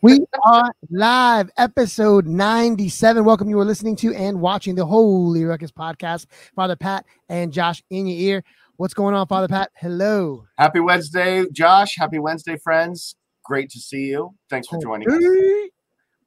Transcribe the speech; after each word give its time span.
we 0.00 0.20
are 0.44 0.72
live, 0.90 1.50
episode 1.56 2.26
97. 2.26 3.24
Welcome. 3.24 3.50
You 3.50 3.58
are 3.60 3.64
listening 3.64 3.96
to 3.96 4.14
and 4.14 4.40
watching 4.40 4.74
the 4.74 4.86
Holy 4.86 5.44
Ruckus 5.44 5.72
podcast. 5.72 6.26
Father 6.54 6.76
Pat 6.76 7.04
and 7.28 7.52
Josh 7.52 7.82
in 7.90 8.06
your 8.06 8.18
ear. 8.18 8.44
What's 8.76 8.94
going 8.94 9.14
on, 9.14 9.26
Father 9.26 9.48
Pat? 9.48 9.70
Hello. 9.76 10.44
Happy 10.58 10.80
Wednesday, 10.80 11.44
Josh. 11.52 11.96
Happy 11.96 12.18
Wednesday, 12.18 12.56
friends. 12.56 13.16
Great 13.44 13.70
to 13.70 13.78
see 13.78 14.06
you. 14.06 14.34
Thanks 14.48 14.68
for 14.68 14.80
joining 14.80 15.10
us. 15.10 15.70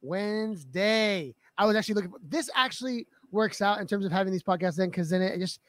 Wednesday. 0.02 1.34
I 1.58 1.66
was 1.66 1.74
actually 1.74 1.94
looking 1.94 2.10
for 2.10 2.20
this 2.22 2.50
actually 2.54 3.06
works 3.32 3.62
out 3.62 3.80
in 3.80 3.86
terms 3.86 4.04
of 4.04 4.12
having 4.12 4.32
these 4.32 4.42
podcasts 4.42 4.76
then 4.76 4.90
because 4.90 5.10
then 5.10 5.22
it 5.22 5.38
just 5.38 5.60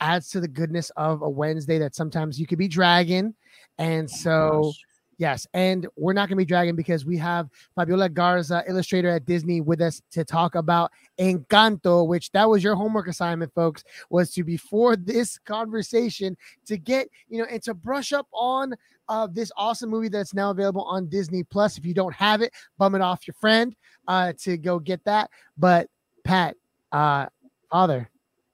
adds 0.00 0.28
to 0.30 0.40
the 0.40 0.48
goodness 0.48 0.90
of 0.96 1.22
a 1.22 1.28
Wednesday 1.28 1.78
that 1.78 1.94
sometimes 1.94 2.40
you 2.40 2.46
could 2.46 2.58
be 2.58 2.68
dragging. 2.68 3.34
And 3.78 4.10
so 4.10 4.72
Yes, 5.16 5.46
and 5.54 5.86
we're 5.96 6.12
not 6.12 6.28
going 6.28 6.36
to 6.36 6.42
be 6.42 6.44
dragging 6.44 6.74
because 6.74 7.04
we 7.04 7.16
have 7.18 7.48
Fabiola 7.76 8.08
Garza, 8.08 8.64
illustrator 8.68 9.10
at 9.10 9.24
Disney, 9.24 9.60
with 9.60 9.80
us 9.80 10.02
to 10.10 10.24
talk 10.24 10.54
about 10.56 10.90
Encanto, 11.20 12.06
which 12.06 12.32
that 12.32 12.48
was 12.48 12.64
your 12.64 12.74
homework 12.74 13.06
assignment, 13.06 13.54
folks, 13.54 13.84
was 14.10 14.32
to 14.32 14.42
before 14.42 14.96
this 14.96 15.38
conversation 15.38 16.36
to 16.66 16.76
get 16.76 17.08
you 17.28 17.38
know 17.38 17.46
and 17.50 17.62
to 17.62 17.74
brush 17.74 18.12
up 18.12 18.26
on 18.32 18.74
uh, 19.08 19.28
this 19.30 19.52
awesome 19.56 19.90
movie 19.90 20.08
that's 20.08 20.34
now 20.34 20.50
available 20.50 20.82
on 20.82 21.08
Disney 21.08 21.44
Plus. 21.44 21.78
If 21.78 21.86
you 21.86 21.94
don't 21.94 22.14
have 22.14 22.40
it, 22.42 22.52
bum 22.78 22.94
it 22.94 23.00
off 23.00 23.26
your 23.26 23.34
friend 23.34 23.74
uh, 24.08 24.32
to 24.40 24.56
go 24.56 24.78
get 24.78 25.04
that. 25.04 25.30
But 25.56 25.88
Pat, 26.24 26.56
uh, 26.90 27.26
Father, 27.70 28.10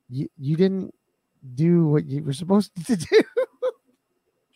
you 0.09 0.29
you 0.39 0.57
didn't 0.57 0.95
do 1.55 1.87
what 1.87 2.07
you 2.07 2.23
were 2.23 2.33
supposed 2.33 2.73
to 2.87 2.97
do. 2.97 3.23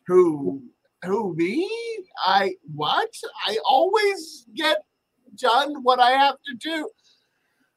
Who 0.06 0.62
who 1.04 1.34
me? 1.34 1.68
I 2.24 2.54
what? 2.74 3.10
I 3.46 3.58
always 3.64 4.46
get 4.54 4.78
done 5.36 5.82
what 5.82 6.00
I 6.00 6.12
have 6.12 6.36
to 6.46 6.54
do. 6.58 6.88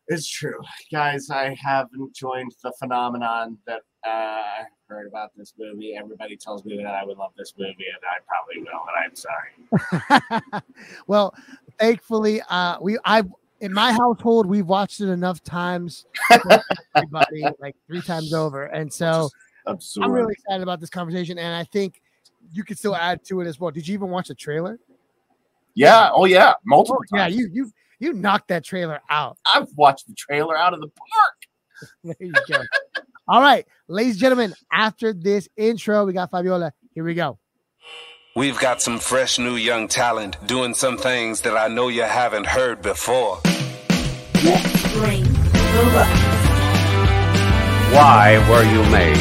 It's 0.08 0.28
true, 0.28 0.60
guys. 0.92 1.30
I 1.30 1.56
haven't 1.62 2.16
joined 2.16 2.54
the 2.64 2.72
phenomenon 2.80 3.58
that 3.68 3.82
uh, 4.06 4.10
I 4.10 4.64
heard 4.88 5.08
about 5.08 5.32
this 5.36 5.54
movie. 5.60 5.96
Everybody 6.00 6.38
tells 6.38 6.64
me 6.64 6.78
that 6.78 6.96
I 6.96 7.04
would 7.04 7.18
love 7.18 7.32
this 7.38 7.54
movie, 7.58 7.74
and 7.74 8.02
I 8.04 8.20
probably 8.26 8.62
will. 8.62 8.86
And 8.88 9.04
I'm 9.04 10.52
sorry. 10.52 10.64
well, 11.08 11.36
thankfully, 11.78 12.42
uh, 12.50 12.78
we 12.82 12.98
I 13.04 13.24
in 13.60 13.74
my 13.74 13.92
household 13.92 14.46
we've 14.46 14.68
watched 14.68 15.02
it 15.02 15.10
enough 15.10 15.44
times, 15.44 16.06
everybody 16.96 17.44
like 17.60 17.76
three 17.88 18.02
times 18.02 18.34
over, 18.34 18.66
and 18.66 18.92
so 18.92 19.30
I'm 19.68 20.12
really 20.12 20.34
excited 20.34 20.64
about 20.64 20.80
this 20.80 20.90
conversation. 20.90 21.38
And 21.38 21.54
I 21.54 21.66
think 21.66 22.02
you 22.52 22.64
could 22.64 22.78
still 22.78 22.96
add 22.96 23.24
to 23.26 23.42
it 23.42 23.48
as 23.48 23.60
well. 23.60 23.72
Did 23.72 23.88
you 23.88 23.94
even 23.94 24.10
watch 24.10 24.28
the 24.28 24.36
trailer? 24.36 24.80
Yeah. 25.76 26.10
Oh 26.14 26.26
yeah. 26.26 26.54
Multiple 26.66 27.02
oh, 27.14 27.18
times. 27.18 27.36
Yeah. 27.36 27.42
You 27.42 27.50
you 27.52 27.72
you 28.00 28.14
knocked 28.14 28.50
that 28.50 28.64
trailer 28.64 29.00
out. 29.10 29.38
I've 29.54 29.70
watched 29.76 30.08
the 30.08 30.14
trailer 30.14 30.58
out 30.58 30.74
of 30.74 30.82
the 30.82 30.88
park. 30.88 31.92
there 32.04 32.16
you 32.20 32.34
go. 32.48 32.62
All 33.28 33.42
right, 33.42 33.66
ladies 33.88 34.14
and 34.14 34.22
gentlemen. 34.22 34.54
After 34.72 35.14
this 35.14 35.50
intro, 35.58 36.06
we 36.06 36.14
got 36.14 36.32
Fabiola. 36.32 36.72
Here 36.94 37.04
we 37.04 37.14
go. 37.14 37.38
We've 38.36 38.60
got 38.60 38.82
some 38.82 39.00
fresh 39.00 39.40
new 39.40 39.56
young 39.56 39.88
talent 39.88 40.38
doing 40.46 40.76
some 40.76 40.98
things 40.98 41.42
that 41.42 41.58
I 41.58 41.68
know 41.68 41.88
you 41.88 42.04
haven't 42.04 42.46
heard 42.46 42.82
before. 42.84 43.40
Let's 44.44 44.94
bring 44.94 45.24
the 45.24 46.08
Why 47.94 48.38
were 48.50 48.64
you 48.64 48.84
made? 48.92 49.18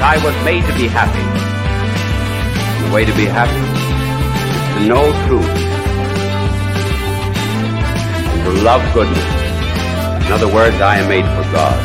I 0.00 0.20
was 0.24 0.34
made 0.44 0.64
to 0.66 0.74
be 0.74 0.88
happy. 0.88 1.47
The 2.88 2.94
way 2.94 3.04
to 3.04 3.14
be 3.14 3.26
happy 3.26 3.52
is 3.52 4.80
to 4.80 4.88
know 4.88 5.04
truth 5.26 5.44
and 8.24 8.44
to 8.44 8.50
love 8.64 8.80
goodness. 8.94 10.24
In 10.24 10.32
other 10.32 10.48
words, 10.48 10.80
I 10.80 10.96
am 10.96 11.06
made 11.06 11.26
for 11.36 11.44
God. 11.52 11.78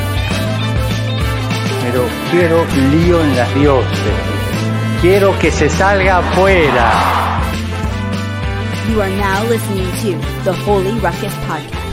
Pero 1.81 2.07
quiero 2.31 2.63
lío 2.93 3.21
en 3.21 3.35
las 3.35 3.53
dioses. 3.53 5.01
Quiero 5.01 5.37
que 5.39 5.51
se 5.51 5.67
salga 5.67 6.19
afuera. 6.19 6.89
You 8.89 9.01
are 9.01 9.09
now 9.09 9.43
listening 9.49 9.91
to 10.03 10.15
the 10.45 10.53
Holy 10.53 10.97
Ruckus 11.01 11.33
Podcast. 11.43 11.83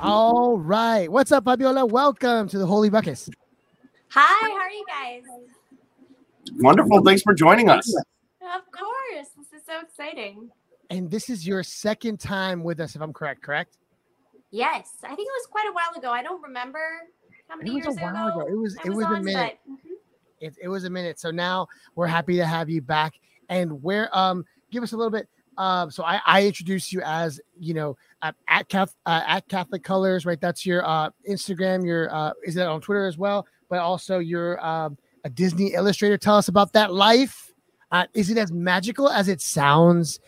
All 0.00 0.56
right. 0.56 1.10
What's 1.10 1.32
up, 1.32 1.42
Fabiola? 1.42 1.84
Welcome 1.84 2.46
to 2.50 2.58
the 2.58 2.66
Holy 2.66 2.90
Ruckus. 2.90 3.28
Hi, 4.10 4.50
how 4.52 4.56
are 4.56 4.70
you 4.70 4.84
guys? 4.86 5.50
Wonderful. 6.58 7.02
Thanks 7.02 7.22
for 7.22 7.34
joining 7.34 7.68
us. 7.68 7.94
Of 8.42 8.70
course. 8.72 9.28
This 9.36 9.60
is 9.60 9.66
so 9.66 9.80
exciting. 9.80 10.50
And 10.90 11.10
this 11.10 11.30
is 11.30 11.46
your 11.46 11.62
second 11.62 12.18
time 12.18 12.62
with 12.64 12.80
us, 12.80 12.96
if 12.96 13.02
I'm 13.02 13.12
correct, 13.12 13.42
correct? 13.42 13.78
Yes. 14.50 14.90
I 15.04 15.08
think 15.08 15.20
it 15.20 15.32
was 15.32 15.46
quite 15.50 15.68
a 15.68 15.72
while 15.72 15.96
ago. 15.96 16.10
I 16.10 16.22
don't 16.22 16.42
remember 16.42 16.80
how 17.48 17.56
many 17.56 17.70
it 17.70 17.74
was 17.74 17.84
years 17.84 17.96
a 17.98 18.00
while 18.00 18.28
ago. 18.28 18.40
ago. 18.40 18.48
It 18.48 18.58
was 18.58 18.76
it 18.84 18.88
was, 18.88 19.06
was 19.06 19.18
a 19.18 19.22
minute. 19.22 19.58
But, 19.64 19.72
mm-hmm. 19.72 19.88
it, 20.40 20.54
it 20.62 20.68
was 20.68 20.84
a 20.84 20.90
minute. 20.90 21.20
So 21.20 21.30
now 21.30 21.68
we're 21.94 22.06
happy 22.06 22.36
to 22.36 22.46
have 22.46 22.68
you 22.68 22.82
back. 22.82 23.14
And 23.48 23.82
where 23.82 24.16
um 24.16 24.44
give 24.70 24.82
us 24.82 24.92
a 24.92 24.96
little 24.96 25.10
bit 25.10 25.28
um, 25.60 25.90
so 25.90 26.04
I, 26.04 26.20
I 26.24 26.46
introduced 26.46 26.90
you 26.90 27.02
as 27.04 27.38
you 27.58 27.74
know 27.74 27.96
at 28.22 28.34
at, 28.48 28.68
Catholic, 28.70 28.96
uh, 29.04 29.22
at 29.26 29.46
Catholic 29.48 29.84
Colors, 29.84 30.24
right? 30.24 30.40
That's 30.40 30.64
your 30.64 30.86
uh, 30.86 31.10
Instagram. 31.28 31.84
Your 31.84 32.12
uh, 32.14 32.32
is 32.44 32.54
that 32.54 32.66
on 32.66 32.80
Twitter 32.80 33.06
as 33.06 33.18
well? 33.18 33.46
But 33.68 33.80
also 33.80 34.20
your 34.20 34.64
um, 34.64 34.96
a 35.24 35.30
Disney 35.30 35.74
illustrator. 35.74 36.18
Tell 36.18 36.36
us 36.36 36.48
about 36.48 36.72
that 36.72 36.92
life. 36.92 37.52
Uh, 37.92 38.06
is 38.14 38.30
it 38.30 38.38
as 38.38 38.52
magical 38.52 39.08
as 39.08 39.28
it 39.28 39.40
sounds? 39.40 40.20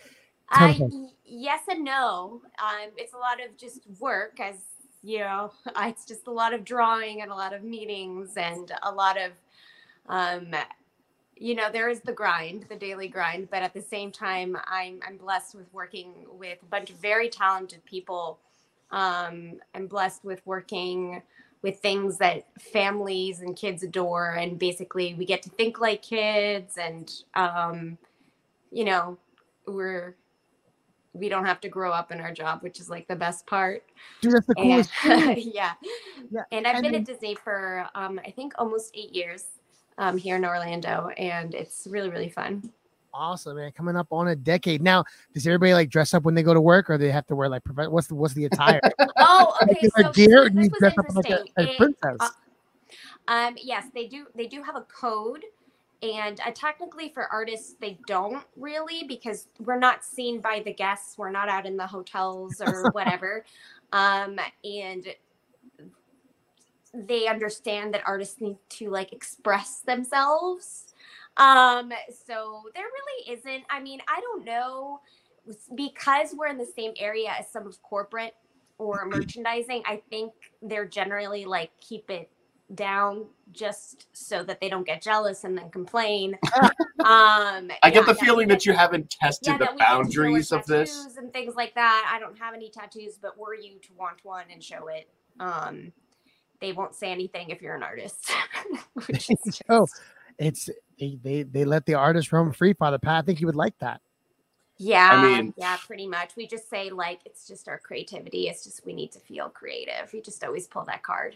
Yes 1.25 1.61
and 1.69 1.83
no. 1.83 2.41
Um, 2.59 2.89
it's 2.97 3.13
a 3.13 3.17
lot 3.17 3.43
of 3.43 3.57
just 3.57 3.81
work, 3.99 4.39
as 4.39 4.55
you 5.01 5.19
know. 5.19 5.51
It's 5.77 6.05
just 6.05 6.27
a 6.27 6.31
lot 6.31 6.53
of 6.53 6.63
drawing 6.63 7.21
and 7.21 7.31
a 7.31 7.35
lot 7.35 7.53
of 7.53 7.63
meetings 7.63 8.37
and 8.37 8.71
a 8.83 8.91
lot 8.91 9.17
of, 9.17 9.31
um, 10.07 10.53
you 11.35 11.55
know, 11.55 11.71
there 11.71 11.89
is 11.89 12.01
the 12.01 12.11
grind, 12.11 12.65
the 12.69 12.75
daily 12.75 13.07
grind. 13.07 13.49
But 13.49 13.63
at 13.63 13.73
the 13.73 13.81
same 13.81 14.11
time, 14.11 14.57
I'm 14.67 14.99
I'm 15.07 15.17
blessed 15.17 15.55
with 15.55 15.73
working 15.73 16.13
with 16.31 16.59
a 16.61 16.65
bunch 16.65 16.89
of 16.89 16.97
very 16.97 17.29
talented 17.29 17.83
people. 17.85 18.39
Um, 18.91 19.59
I'm 19.73 19.87
blessed 19.87 20.23
with 20.23 20.45
working 20.45 21.23
with 21.63 21.79
things 21.79 22.17
that 22.17 22.45
families 22.59 23.39
and 23.39 23.55
kids 23.55 23.81
adore 23.81 24.31
and 24.31 24.59
basically 24.59 25.15
we 25.15 25.25
get 25.25 25.41
to 25.41 25.49
think 25.49 25.79
like 25.79 26.03
kids 26.03 26.77
and 26.77 27.23
um, 27.33 27.97
you 28.71 28.83
know 28.83 29.17
we're 29.65 30.15
we 31.13 31.29
don't 31.29 31.45
have 31.45 31.61
to 31.61 31.69
grow 31.69 31.91
up 31.91 32.11
in 32.11 32.19
our 32.19 32.33
job 32.33 32.61
which 32.61 32.79
is 32.79 32.89
like 32.89 33.07
the 33.07 33.15
best 33.15 33.47
part. 33.47 33.83
Dude, 34.21 34.33
that's 34.33 34.45
the 34.45 34.55
coolest 34.55 34.91
and, 35.05 35.37
yeah. 35.37 35.73
yeah 36.31 36.43
and 36.51 36.67
i've 36.67 36.75
and 36.75 36.83
been 36.83 36.91
then, 36.91 37.01
at 37.01 37.07
disney 37.07 37.35
for 37.35 37.87
um, 37.95 38.19
i 38.25 38.29
think 38.29 38.53
almost 38.57 38.91
eight 38.93 39.15
years 39.15 39.45
um, 39.97 40.17
here 40.17 40.35
in 40.35 40.45
orlando 40.45 41.09
and 41.17 41.55
it's 41.55 41.87
really 41.89 42.09
really 42.09 42.29
fun 42.29 42.69
awesome, 43.13 43.57
man. 43.57 43.71
Coming 43.71 43.95
up 43.95 44.07
on 44.11 44.29
a 44.29 44.35
decade. 44.35 44.81
Now, 44.81 45.03
does 45.33 45.45
everybody 45.45 45.73
like 45.73 45.89
dress 45.89 46.13
up 46.13 46.23
when 46.23 46.35
they 46.35 46.43
go 46.43 46.53
to 46.53 46.61
work 46.61 46.89
or 46.89 46.97
they 46.97 47.11
have 47.11 47.27
to 47.27 47.35
wear 47.35 47.49
like 47.49 47.61
what's 47.65 48.07
the 48.07 48.15
what's 48.15 48.33
the 48.33 48.45
attire? 48.45 48.81
oh, 49.17 49.55
okay. 49.63 49.89
so 49.95 50.11
gear 50.11 50.47
you 50.47 50.69
dress 50.69 50.97
up 50.97 51.15
like 51.15 51.29
a, 51.29 51.45
a 51.57 51.75
princess. 51.77 52.17
Uh, 52.19 52.29
um, 53.27 53.55
yes, 53.61 53.87
they 53.93 54.07
do 54.07 54.27
they 54.35 54.47
do 54.47 54.63
have 54.63 54.75
a 54.75 54.81
code. 54.81 55.45
And 56.01 56.41
uh, 56.45 56.51
technically, 56.53 57.09
for 57.13 57.31
artists, 57.31 57.75
they 57.79 57.97
don't 58.07 58.43
really 58.57 59.05
because 59.07 59.47
we're 59.59 59.79
not 59.79 60.03
seen 60.03 60.41
by 60.41 60.61
the 60.65 60.73
guests. 60.73 61.17
We're 61.17 61.31
not 61.31 61.47
out 61.47 61.65
in 61.65 61.77
the 61.77 61.87
hotels 61.87 62.61
or 62.61 62.89
whatever. 62.91 63.45
um, 63.93 64.37
and 64.65 65.07
they 66.93 67.27
understand 67.27 67.93
that 67.93 68.03
artists 68.05 68.39
need 68.39 68.57
to 68.69 68.89
like 68.89 69.13
express 69.13 69.79
themselves 69.79 70.92
um, 71.37 71.91
so 72.25 72.63
there 72.75 72.85
really 72.85 73.37
isn't. 73.37 73.63
I 73.69 73.79
mean, 73.79 73.99
I 74.07 74.19
don't 74.21 74.45
know 74.45 75.01
because 75.75 76.33
we're 76.37 76.47
in 76.47 76.57
the 76.57 76.65
same 76.65 76.93
area 76.97 77.29
as 77.37 77.49
some 77.49 77.67
of 77.67 77.81
corporate 77.81 78.35
or 78.77 79.05
merchandising. 79.11 79.83
I 79.85 80.01
think 80.09 80.33
they're 80.61 80.87
generally 80.87 81.45
like 81.45 81.71
keep 81.79 82.09
it 82.09 82.29
down 82.75 83.25
just 83.51 84.07
so 84.13 84.43
that 84.43 84.59
they 84.59 84.69
don't 84.69 84.85
get 84.85 85.01
jealous 85.01 85.43
and 85.43 85.57
then 85.57 85.69
complain. 85.69 86.37
um, 87.05 87.69
I 87.83 87.91
get 87.91 88.05
the 88.05 88.15
feeling 88.15 88.47
that 88.47 88.65
you 88.65 88.73
haven't 88.73 89.09
tested 89.09 89.53
yeah, 89.53 89.57
the 89.57 89.75
boundaries 89.77 90.51
of 90.51 90.65
this 90.65 91.17
and 91.17 91.31
things 91.33 91.55
like 91.55 91.75
that. 91.75 92.09
I 92.11 92.19
don't 92.19 92.37
have 92.39 92.53
any 92.53 92.69
tattoos, 92.69 93.17
but 93.21 93.37
were 93.37 93.55
you 93.55 93.79
to 93.79 93.93
want 93.97 94.23
one 94.23 94.45
and 94.51 94.63
show 94.63 94.87
it, 94.87 95.09
um, 95.39 95.91
they 96.61 96.71
won't 96.71 96.95
say 96.95 97.11
anything 97.11 97.49
if 97.49 97.61
you're 97.61 97.75
an 97.75 97.83
artist. 97.83 98.31
just... 99.11 99.61
oh, 99.69 99.85
it's 100.47 100.69
they, 100.99 101.19
they 101.21 101.43
they 101.43 101.65
let 101.65 101.85
the 101.85 101.95
artist 101.95 102.31
roam 102.31 102.51
free, 102.51 102.73
Father 102.73 102.99
Pat. 102.99 103.23
I 103.23 103.25
think 103.25 103.41
you 103.41 103.47
would 103.47 103.55
like 103.55 103.77
that. 103.79 104.01
Yeah, 104.77 105.09
I 105.11 105.41
mean, 105.41 105.53
yeah, 105.57 105.77
pretty 105.77 106.07
much. 106.07 106.35
We 106.35 106.47
just 106.47 106.69
say 106.69 106.89
like 106.89 107.21
it's 107.25 107.47
just 107.47 107.67
our 107.67 107.77
creativity. 107.77 108.47
It's 108.47 108.63
just 108.63 108.85
we 108.85 108.93
need 108.93 109.11
to 109.11 109.19
feel 109.19 109.49
creative. 109.49 110.11
We 110.11 110.21
just 110.21 110.43
always 110.43 110.67
pull 110.67 110.83
that 110.85 111.03
card. 111.03 111.35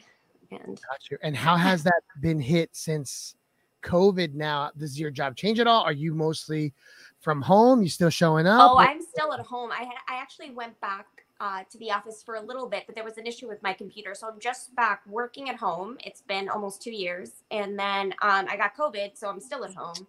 And 0.49 0.79
and 1.21 1.35
how 1.35 1.55
has 1.57 1.83
that 1.83 2.01
been 2.21 2.39
hit 2.39 2.69
since 2.73 3.35
COVID 3.83 4.33
now, 4.33 4.71
does 4.77 4.99
your 4.99 5.11
job 5.11 5.35
change 5.35 5.59
at 5.59 5.67
all? 5.67 5.83
Are 5.83 5.93
you 5.93 6.13
mostly 6.13 6.73
from 7.19 7.41
home? 7.41 7.81
You 7.81 7.89
still 7.89 8.09
showing 8.09 8.47
up? 8.47 8.71
Oh, 8.71 8.77
I'm 8.77 9.01
still 9.01 9.33
at 9.33 9.39
home. 9.39 9.71
I 9.71 9.83
had, 9.83 9.95
I 10.09 10.15
actually 10.15 10.51
went 10.51 10.79
back 10.81 11.05
uh, 11.39 11.63
to 11.69 11.77
the 11.77 11.91
office 11.91 12.23
for 12.23 12.35
a 12.35 12.41
little 12.41 12.67
bit, 12.67 12.83
but 12.85 12.95
there 12.95 13.03
was 13.03 13.17
an 13.17 13.27
issue 13.27 13.47
with 13.47 13.61
my 13.61 13.73
computer, 13.73 14.15
so 14.15 14.27
I'm 14.27 14.39
just 14.39 14.75
back 14.75 15.01
working 15.07 15.49
at 15.49 15.55
home. 15.55 15.97
It's 16.03 16.21
been 16.21 16.49
almost 16.49 16.81
two 16.81 16.91
years, 16.91 17.31
and 17.51 17.77
then 17.77 18.13
um, 18.21 18.47
I 18.49 18.57
got 18.57 18.75
COVID, 18.75 19.17
so 19.17 19.29
I'm 19.29 19.39
still 19.39 19.63
at 19.63 19.73
home. 19.73 20.07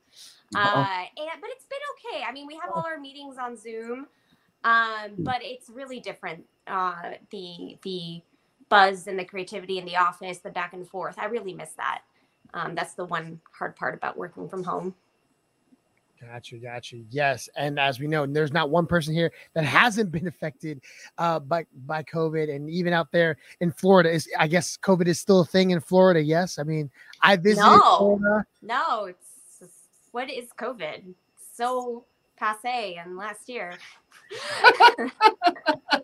Uh, 0.55 1.05
and 1.17 1.41
but 1.41 1.51
it's 1.51 1.67
been 1.67 1.79
okay. 2.15 2.25
I 2.27 2.33
mean, 2.33 2.47
we 2.47 2.55
have 2.55 2.71
all 2.75 2.85
our 2.87 2.99
meetings 2.99 3.37
on 3.39 3.57
Zoom, 3.57 4.07
um, 4.65 5.11
but 5.19 5.41
it's 5.43 5.69
really 5.69 6.01
different. 6.01 6.45
Uh, 6.67 7.13
the 7.31 7.79
the 7.83 8.23
buzz 8.69 9.07
and 9.07 9.19
the 9.19 9.25
creativity 9.25 9.79
in 9.79 9.85
the 9.85 9.97
office, 9.97 10.39
the 10.39 10.51
back 10.51 10.73
and 10.73 10.89
forth. 10.89 11.19
I 11.19 11.27
really 11.27 11.55
miss 11.55 11.73
that. 11.75 12.03
Um, 12.55 12.75
that's 12.75 12.95
the 12.95 13.05
one 13.05 13.41
hard 13.53 13.77
part 13.77 13.95
about 13.95 14.17
working 14.17 14.49
from 14.49 14.65
home. 14.65 14.95
Gotcha, 16.21 16.57
gotcha. 16.57 16.97
Yes, 17.11 17.49
and 17.57 17.79
as 17.79 18.01
we 18.01 18.09
know, 18.09 18.27
there's 18.27 18.53
not 18.53 18.71
one 18.71 18.87
person 18.87 19.15
here 19.15 19.33
that 19.55 19.65
hasn't 19.65 20.11
been 20.11 20.27
affected 20.27 20.81
uh, 21.17 21.39
by 21.39 21.65
by 21.87 22.03
COVID, 22.03 22.55
and 22.55 22.69
even 22.69 22.93
out 22.93 23.13
there 23.13 23.37
in 23.61 23.71
Florida, 23.71 24.11
is 24.11 24.29
I 24.39 24.49
guess 24.49 24.77
COVID 24.77 25.07
is 25.07 25.21
still 25.21 25.41
a 25.41 25.45
thing 25.45 25.71
in 25.71 25.81
Florida. 25.81 26.21
Yes, 26.21 26.59
I 26.59 26.65
mean 26.65 26.91
I 27.23 27.37
visited 27.37 27.67
No. 27.67 27.97
Florida. 27.99 28.47
No, 28.63 29.05
it's 29.05 29.29
what 30.13 30.31
is 30.31 30.49
COVID? 30.59 31.15
So 31.55 32.05
passe 32.37 32.97
and 32.97 33.17
last 33.17 33.49
year. 33.49 33.75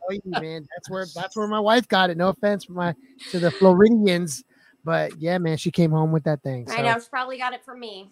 Oh, 0.06 0.40
man, 0.40 0.66
that's 0.74 0.90
where 0.90 1.06
that's 1.14 1.34
where 1.34 1.46
my 1.46 1.60
wife 1.60 1.88
got 1.88 2.10
it. 2.10 2.18
No 2.18 2.28
offense, 2.28 2.68
my 2.68 2.94
to 3.30 3.38
the 3.38 3.50
Floridians, 3.50 4.44
but 4.84 5.18
yeah, 5.18 5.38
man, 5.38 5.56
she 5.56 5.70
came 5.70 5.90
home 5.90 6.12
with 6.12 6.24
that 6.24 6.42
thing. 6.42 6.66
I 6.70 6.82
know 6.82 6.98
she 6.98 7.08
probably 7.08 7.38
got 7.38 7.54
it 7.54 7.64
from 7.64 7.80
me. 7.80 8.10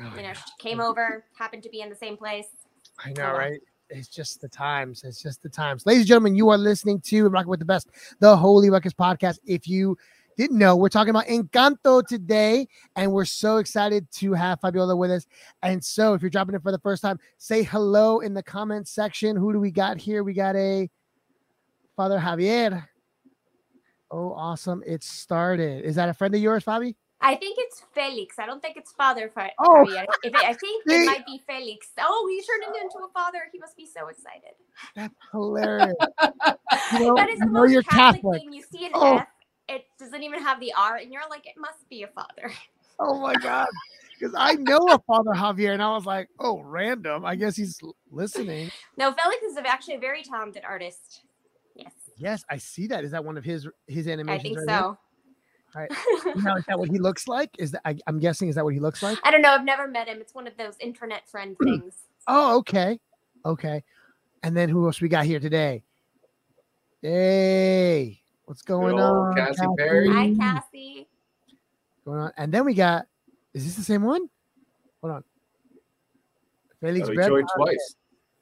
Oh, 0.00 0.16
You 0.16 0.22
know, 0.22 0.32
she 0.32 0.42
came 0.58 0.80
oh. 0.80 0.88
over, 0.88 1.24
happened 1.36 1.62
to 1.64 1.68
be 1.68 1.80
in 1.80 1.88
the 1.88 1.96
same 1.96 2.16
place. 2.16 2.46
I 3.04 3.12
know, 3.12 3.32
Oh, 3.32 3.38
right? 3.38 3.60
It's 3.90 4.08
just 4.08 4.40
the 4.40 4.48
times. 4.48 5.02
It's 5.04 5.22
just 5.22 5.42
the 5.42 5.48
times. 5.48 5.86
Ladies 5.86 6.02
and 6.02 6.08
gentlemen, 6.08 6.34
you 6.34 6.50
are 6.50 6.58
listening 6.58 7.00
to 7.02 7.28
Rocking 7.28 7.48
with 7.48 7.58
the 7.58 7.64
Best, 7.64 7.88
the 8.20 8.36
Holy 8.36 8.68
Ruckus 8.68 8.92
podcast. 8.92 9.38
If 9.46 9.66
you 9.66 9.96
didn't 10.36 10.58
know, 10.58 10.76
we're 10.76 10.90
talking 10.90 11.10
about 11.10 11.26
Encanto 11.26 12.06
today, 12.06 12.68
and 12.96 13.10
we're 13.10 13.24
so 13.24 13.56
excited 13.56 14.06
to 14.12 14.34
have 14.34 14.60
Fabiola 14.60 14.94
with 14.94 15.10
us. 15.10 15.26
And 15.62 15.82
so, 15.82 16.12
if 16.12 16.20
you're 16.20 16.30
dropping 16.30 16.54
in 16.54 16.60
for 16.60 16.70
the 16.70 16.78
first 16.78 17.00
time, 17.02 17.18
say 17.38 17.62
hello 17.62 18.20
in 18.20 18.34
the 18.34 18.42
comments 18.42 18.90
section. 18.90 19.36
Who 19.36 19.54
do 19.54 19.58
we 19.58 19.70
got 19.70 19.98
here? 19.98 20.22
We 20.22 20.34
got 20.34 20.54
a 20.54 20.90
Father 21.96 22.18
Javier. 22.18 22.84
Oh, 24.10 24.32
awesome. 24.32 24.82
It 24.86 25.02
started. 25.02 25.84
Is 25.84 25.96
that 25.96 26.08
a 26.08 26.14
friend 26.14 26.34
of 26.34 26.40
yours, 26.40 26.62
Fabi? 26.62 26.94
I 27.20 27.34
think 27.34 27.56
it's 27.58 27.82
Felix. 27.94 28.38
I 28.38 28.46
don't 28.46 28.62
think 28.62 28.76
it's 28.76 28.92
father. 28.92 29.28
Fa- 29.34 29.50
Oh. 29.58 29.82
If 29.88 30.06
it, 30.22 30.34
I 30.36 30.52
think 30.54 30.88
See? 30.88 31.02
it 31.02 31.06
might 31.06 31.26
be 31.26 31.40
Felix. 31.48 31.88
Oh, 31.98 32.26
he 32.30 32.40
turned 32.42 32.74
it 32.76 32.82
into 32.82 32.98
a 33.04 33.08
father. 33.12 33.40
He 33.52 33.58
must 33.58 33.76
be 33.76 33.86
so 33.86 34.06
excited. 34.08 34.52
That's 34.94 35.14
hilarious. 35.32 35.94
You 36.92 37.00
know, 37.00 37.16
that 37.16 37.28
is 37.28 37.38
the 37.38 37.46
know 37.46 37.52
most 37.62 37.72
you're 37.72 37.82
Catholic, 37.82 38.22
Catholic. 38.22 38.40
thing. 38.42 38.52
You 38.52 38.62
see 38.62 38.86
an 38.86 38.92
Oh. 38.94 39.16
F, 39.18 39.26
it 39.68 39.84
doesn't 39.98 40.22
even 40.22 40.40
have 40.42 40.58
the 40.60 40.72
R, 40.76 40.96
and 40.96 41.12
you're 41.12 41.28
like, 41.28 41.46
it 41.46 41.54
must 41.58 41.86
be 41.90 42.02
a 42.02 42.08
father. 42.08 42.52
Oh 42.98 43.18
my 43.20 43.34
god. 43.34 43.66
Because 44.18 44.34
I 44.36 44.54
know 44.54 44.78
a 44.90 44.98
Father 45.06 45.30
Javier, 45.30 45.72
and 45.74 45.80
I 45.80 45.94
was 45.94 46.04
like, 46.04 46.28
oh, 46.40 46.60
random. 46.60 47.24
I 47.24 47.36
guess 47.36 47.54
he's 47.54 47.80
listening. 48.10 48.68
No, 48.96 49.12
Felix 49.12 49.42
is 49.44 49.56
actually 49.58 49.94
a 49.94 50.00
very 50.00 50.24
talented 50.24 50.64
artist. 50.66 51.22
Yes, 51.76 51.92
Yes, 52.16 52.44
I 52.50 52.56
see 52.56 52.88
that. 52.88 53.04
Is 53.04 53.12
that 53.12 53.24
one 53.24 53.38
of 53.38 53.44
his 53.44 53.68
his 53.86 54.08
animations? 54.08 54.40
I 54.40 54.42
think 54.42 54.58
right 54.58 54.66
so. 54.80 54.98
Right. 55.74 55.90
Now, 56.36 56.56
is 56.56 56.64
that 56.66 56.78
what 56.78 56.88
he 56.90 56.98
looks 56.98 57.26
like? 57.28 57.50
Is 57.58 57.72
that 57.72 57.82
I, 57.84 57.96
I'm 58.06 58.18
guessing 58.18 58.48
is 58.48 58.54
that 58.54 58.64
what 58.64 58.74
he 58.74 58.80
looks 58.80 59.02
like? 59.02 59.18
I 59.24 59.30
don't 59.30 59.42
know. 59.42 59.50
I've 59.50 59.64
never 59.64 59.86
met 59.88 60.08
him. 60.08 60.18
It's 60.20 60.34
one 60.34 60.46
of 60.46 60.56
those 60.56 60.74
internet 60.80 61.28
friend 61.28 61.56
things. 61.62 61.94
Oh, 62.26 62.58
okay. 62.58 62.98
Okay. 63.44 63.82
And 64.42 64.56
then 64.56 64.68
who 64.68 64.86
else 64.86 65.00
we 65.00 65.08
got 65.08 65.24
here 65.24 65.40
today? 65.40 65.82
Hey, 67.02 68.20
what's 68.46 68.62
going 68.62 68.96
Good 68.96 69.02
on? 69.02 69.34
Cassie 69.36 69.66
Perry. 69.78 70.08
Hi, 70.10 70.34
Cassie. 70.38 71.08
Going 72.04 72.20
on. 72.20 72.32
And 72.36 72.52
then 72.52 72.64
we 72.64 72.74
got 72.74 73.06
is 73.54 73.64
this 73.64 73.76
the 73.76 73.82
same 73.82 74.02
one? 74.02 74.28
Hold 75.00 75.14
on. 75.14 75.24
Felix 76.80 77.06
Oh, 77.08 77.10
he 77.10 77.16
Brett- 77.16 77.28
joined 77.28 77.48
twice. 77.56 77.94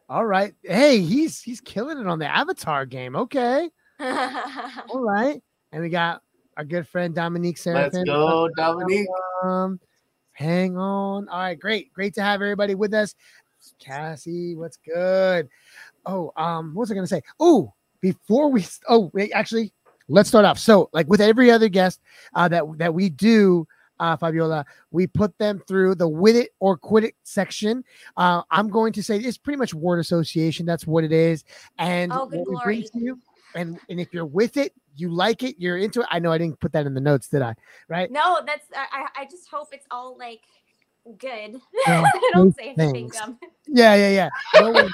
All 0.08 0.24
right. 0.24 0.54
Hey, 0.62 1.00
he's 1.00 1.40
he's 1.40 1.60
killing 1.60 1.98
it 1.98 2.06
on 2.06 2.18
the 2.18 2.26
Avatar 2.26 2.86
game. 2.86 3.16
Okay. 3.16 3.68
All 4.00 5.00
right. 5.00 5.42
And 5.72 5.82
we 5.82 5.88
got 5.88 6.22
our 6.56 6.64
good 6.64 6.88
friend 6.88 7.14
Dominique 7.14 7.58
Let's 7.66 7.96
go, 8.04 8.48
Dominique. 8.56 9.08
Um, 9.42 9.78
hang 10.32 10.76
on. 10.76 11.28
All 11.28 11.38
right, 11.38 11.58
great. 11.58 11.92
Great 11.92 12.14
to 12.14 12.22
have 12.22 12.40
everybody 12.42 12.74
with 12.74 12.94
us. 12.94 13.14
Cassie, 13.78 14.54
what's 14.54 14.76
good? 14.76 15.48
Oh, 16.04 16.32
um, 16.36 16.74
what 16.74 16.82
was 16.82 16.92
I 16.92 16.94
gonna 16.94 17.06
say? 17.06 17.22
Oh, 17.40 17.72
before 18.00 18.50
we 18.50 18.64
oh 18.88 19.10
wait, 19.12 19.32
actually, 19.32 19.72
let's 20.08 20.28
start 20.28 20.44
off. 20.44 20.58
So, 20.58 20.88
like 20.92 21.08
with 21.08 21.20
every 21.20 21.50
other 21.50 21.68
guest 21.68 22.00
uh 22.34 22.48
that 22.48 22.64
that 22.78 22.94
we 22.94 23.08
do, 23.08 23.66
uh 23.98 24.16
Fabiola, 24.16 24.64
we 24.90 25.06
put 25.06 25.36
them 25.38 25.62
through 25.66 25.96
the 25.96 26.08
with 26.08 26.36
it 26.36 26.50
or 26.60 26.76
quit 26.76 27.04
it 27.04 27.14
section. 27.24 27.84
Uh 28.16 28.42
I'm 28.50 28.68
going 28.68 28.92
to 28.94 29.02
say 29.02 29.18
it's 29.18 29.38
pretty 29.38 29.58
much 29.58 29.74
word 29.74 29.98
association. 29.98 30.64
That's 30.64 30.86
what 30.86 31.04
it 31.04 31.12
is. 31.12 31.44
And 31.78 32.12
Oh, 32.12 32.26
good 32.26 32.38
what 32.38 32.48
we 32.48 32.56
bring 32.64 32.82
to 32.82 33.00
you, 33.00 33.18
and 33.56 33.80
and 33.88 33.98
if 33.98 34.12
you're 34.12 34.26
with 34.26 34.56
it, 34.56 34.72
you 34.94 35.10
like 35.10 35.42
it, 35.42 35.56
you're 35.58 35.78
into 35.78 36.00
it. 36.00 36.06
I 36.10 36.18
know 36.18 36.30
I 36.30 36.38
didn't 36.38 36.60
put 36.60 36.72
that 36.72 36.86
in 36.86 36.94
the 36.94 37.00
notes, 37.00 37.28
did 37.28 37.42
I? 37.42 37.54
Right? 37.88 38.10
no, 38.10 38.40
that's. 38.46 38.66
I. 38.74 39.06
I 39.16 39.24
just 39.24 39.48
hope 39.48 39.68
it's 39.72 39.86
all 39.90 40.16
like 40.18 40.42
good. 41.18 41.60
I 41.86 42.30
don't 42.32 42.54
say 42.54 42.74
anything 42.76 43.08
dumb. 43.08 43.38
Yeah, 43.66 43.94
yeah, 43.94 44.10
yeah. 44.10 44.30
No 44.60 44.88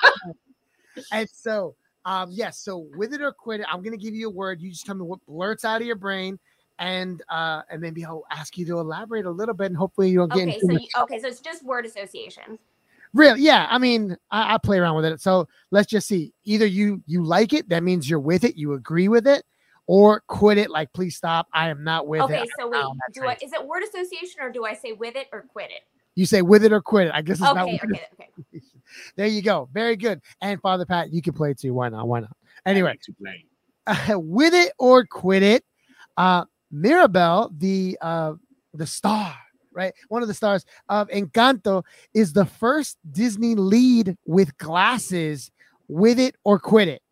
and 1.13 1.29
so, 1.31 1.75
um, 2.05 2.31
yes. 2.31 2.59
so 2.59 2.87
with 2.97 3.13
it 3.13 3.21
or 3.21 3.33
quit 3.33 3.61
it, 3.61 3.67
I'm 3.71 3.83
gonna 3.83 3.97
give 3.97 4.15
you 4.15 4.29
a 4.29 4.33
word. 4.33 4.61
You 4.61 4.71
just 4.71 4.87
tell 4.87 4.95
me 4.95 5.03
what 5.03 5.25
blurts 5.27 5.65
out 5.65 5.81
of 5.81 5.87
your 5.87 5.97
brain, 5.97 6.39
and 6.79 7.23
uh, 7.29 7.63
and 7.71 7.81
maybe 7.81 8.05
I'll 8.05 8.25
ask 8.31 8.57
you 8.57 8.67
to 8.67 8.79
elaborate 8.79 9.27
a 9.27 9.31
little 9.31 9.55
bit, 9.55 9.67
and 9.67 9.77
hopefully 9.77 10.11
you 10.11 10.19
don't 10.19 10.33
get 10.33 10.43
Okay, 10.43 10.55
into 10.55 10.67
so 10.67 10.73
you, 10.73 10.89
okay, 11.03 11.21
so 11.21 11.29
it's 11.29 11.41
just 11.41 11.65
word 11.65 11.87
association. 11.87 12.59
Real, 13.15 13.37
yeah. 13.37 13.67
I 13.71 13.79
mean, 13.79 14.17
I, 14.31 14.55
I 14.55 14.59
play 14.59 14.79
around 14.79 14.97
with 14.97 15.05
it. 15.05 15.21
So 15.21 15.47
let's 15.71 15.89
just 15.89 16.09
see. 16.09 16.33
Either 16.45 16.67
you 16.67 17.03
you 17.07 17.23
like 17.23 17.53
it, 17.53 17.69
that 17.69 17.83
means 17.83 18.09
you're 18.09 18.21
with 18.21 18.45
it, 18.45 18.57
you 18.57 18.73
agree 18.73 19.09
with 19.09 19.27
it, 19.27 19.45
or 19.87 20.23
quit 20.29 20.59
it. 20.59 20.71
Like, 20.71 20.93
please 20.93 21.17
stop. 21.17 21.47
I 21.53 21.69
am 21.69 21.85
not 21.85 22.07
with 22.07 22.23
Okay, 22.23 22.37
it. 22.37 22.41
Okay 22.43 22.51
so 22.59 22.69
wait, 22.69 22.79
out 22.79 22.85
on 22.91 22.97
that 22.97 23.15
do 23.15 23.27
I, 23.27 23.37
is 23.43 23.53
it 23.53 23.67
word 23.67 23.83
association 23.83 24.41
or 24.41 24.51
do 24.51 24.65
I 24.65 24.75
say 24.75 24.93
with 24.93 25.17
it 25.17 25.29
or 25.33 25.43
quit 25.43 25.71
it? 25.71 25.83
You 26.15 26.27
say 26.27 26.43
with 26.43 26.65
it 26.65 26.73
or 26.73 26.81
quit 26.81 27.09
it. 27.09 27.13
I 27.15 27.23
guess 27.23 27.35
it's 27.35 27.43
not. 27.43 27.59
Okay, 27.59 27.81
word 27.83 27.95
okay, 27.95 28.07
okay. 28.15 28.29
association. 28.39 28.69
There 29.17 29.27
you 29.27 29.41
go. 29.41 29.71
Very 29.73 29.97
good. 29.97 30.21
And 30.43 30.61
Father 30.61 30.85
Pat, 30.85 31.15
you 31.15 31.23
can 31.23 31.33
play 31.33 31.55
too. 31.55 31.73
Why 31.73 31.89
not? 31.89 32.07
Why 32.07 32.21
not? 32.21 32.37
Anyway, 32.67 32.99
to 33.05 33.13
play. 33.15 33.47
with 34.17 34.53
it 34.53 34.73
or 34.79 35.07
quit 35.07 35.43
it. 35.43 35.65
Uh, 36.17 36.45
Mirabel, 36.71 37.51
the 37.57 37.99
uh, 38.01 38.35
the 38.75 38.87
star, 38.87 39.37
right? 39.75 39.93
One 40.09 40.23
of 40.23 40.29
the 40.29 40.35
stars 40.35 40.65
of 40.89 41.09
Encanto, 41.09 41.85
is 42.15 42.33
the 42.33 42.45
first 42.45 42.99
Disney 43.11 43.55
lead 43.55 44.17
with 44.27 44.57
glasses. 44.59 45.51
With 45.89 46.19
it 46.19 46.37
or 46.45 46.59
quit 46.59 46.89
it. 46.89 47.03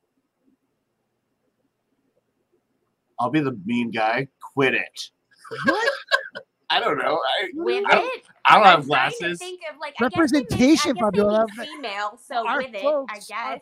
I'll 3.19 3.31
be 3.31 3.41
the 3.41 3.59
mean 3.67 3.91
guy. 3.91 4.27
Quit 4.55 4.75
it. 4.75 5.11
What? 5.67 5.91
I 6.71 6.79
don't 6.81 6.97
know. 6.99 7.19
I, 7.19 7.49
With 7.55 7.85
I 7.89 7.95
don't, 7.97 8.05
it. 8.05 8.23
I 8.47 8.55
don't 8.55 8.67
I'm 8.67 8.77
have 8.77 8.87
glasses. 8.87 9.39
Think 9.39 9.61
of 9.71 9.77
like 9.81 9.95
Representation, 10.01 10.53
I 10.59 10.71
guess 10.71 10.85
they 10.85 10.93
make, 10.93 11.03
I 11.03 11.11
guess 11.11 11.57
Fabiola. 11.57 11.67
female, 11.67 12.19
so 12.25 12.47
Our 12.47 12.59
with 12.59 12.69
it, 12.69 12.77
I 12.77 12.81
folks 12.81 13.13
are- 13.31 13.55
guess. 13.57 13.61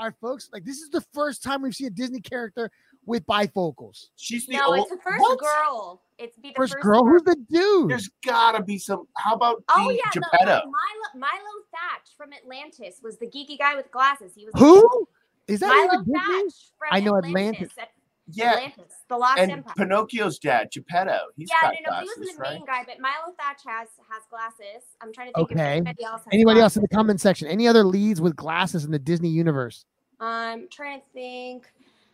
Our 0.00 0.12
folks, 0.20 0.48
like 0.52 0.64
this 0.64 0.78
is 0.78 0.88
the 0.88 1.02
first 1.14 1.42
time 1.42 1.60
we've 1.62 1.74
seen 1.74 1.86
a 1.86 1.90
Disney 1.90 2.20
character 2.20 2.70
with 3.06 3.26
bifocals. 3.26 4.06
She's 4.16 4.46
the 4.46 4.56
No, 4.56 4.66
old. 4.68 4.78
it's 4.80 4.90
the 4.90 4.96
first 4.98 5.20
what? 5.20 5.38
girl. 5.38 6.02
It's 6.18 6.36
be 6.38 6.50
the 6.50 6.54
First, 6.54 6.74
first, 6.74 6.82
girl, 6.82 7.04
who's 7.04 7.22
the 7.22 7.36
dude? 7.50 7.90
There's 7.90 8.10
gotta 8.26 8.62
be 8.62 8.78
some. 8.78 9.06
How 9.16 9.34
about 9.34 9.62
Oh 9.70 9.88
the 9.88 9.94
yeah, 9.94 10.00
no, 10.14 10.20
Geppetto? 10.20 10.62
Milo, 10.66 10.70
Milo 11.14 11.54
Thatch 11.72 12.10
from 12.16 12.32
Atlantis 12.32 13.00
was 13.02 13.16
the 13.18 13.26
geeky 13.26 13.58
guy 13.58 13.74
with 13.74 13.90
glasses. 13.90 14.32
He 14.34 14.44
was 14.44 14.54
Who 14.58 15.08
is 15.48 15.60
that? 15.60 15.68
Milo? 15.68 16.04
Thatch 16.04 16.54
from 16.78 16.88
I 16.92 17.00
know 17.00 17.16
Atlantis. 17.16 17.70
Atlantis. 17.70 17.72
At- 17.78 17.88
yeah, 18.32 18.50
Atlantis, 18.52 18.94
the 19.08 19.16
Lost 19.16 19.38
and 19.40 19.50
Empire. 19.50 19.74
Pinocchio's 19.76 20.38
dad, 20.38 20.68
Geppetto. 20.70 21.18
He's 21.36 21.50
yeah, 21.50 21.68
got 21.68 21.74
no, 21.84 21.90
no, 21.96 22.00
he 22.00 22.06
wasn't 22.16 22.36
the 22.36 22.40
right? 22.42 22.52
main 22.58 22.64
guy, 22.64 22.84
but 22.86 23.00
Milo 23.00 23.34
Thatch 23.36 23.62
has 23.66 23.88
has 24.08 24.22
glasses. 24.30 24.84
I'm 25.00 25.12
trying 25.12 25.28
to 25.28 25.32
think 25.34 25.50
Okay. 25.50 25.60
if 25.62 25.66
anybody 25.68 26.04
else. 26.04 26.20
Has 26.24 26.28
Anybody 26.32 26.60
else 26.60 26.76
in 26.76 26.82
the 26.82 26.88
comment 26.88 27.20
section? 27.20 27.48
Any 27.48 27.66
other 27.66 27.82
leads 27.82 28.20
with 28.20 28.36
glasses 28.36 28.84
in 28.84 28.92
the 28.92 29.00
Disney 29.00 29.30
universe? 29.30 29.84
I'm 30.20 30.68
trying 30.68 31.00
to 31.00 31.06
think. 31.12 31.66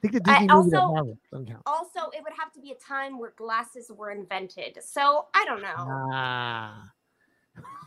I 0.07 0.11
think 0.11 0.25
the 0.25 0.31
I 0.31 0.35
Disney 0.41 0.55
movie 0.55 0.77
also- 0.77 0.93
Marvel 0.93 1.19
doesn't 1.31 1.47
count. 1.47 1.63
Also, 1.67 2.11
it 2.17 2.23
would 2.23 2.33
have 2.39 2.53
to 2.53 2.61
be 2.61 2.73
a 2.73 2.75
time 2.77 3.19
where 3.19 3.33
glasses 3.37 3.91
were 3.95 4.11
invented. 4.11 4.79
So 4.83 5.27
I 5.35 5.45
don't 5.45 5.63
know. 5.63 5.75
Ah. 5.77 6.93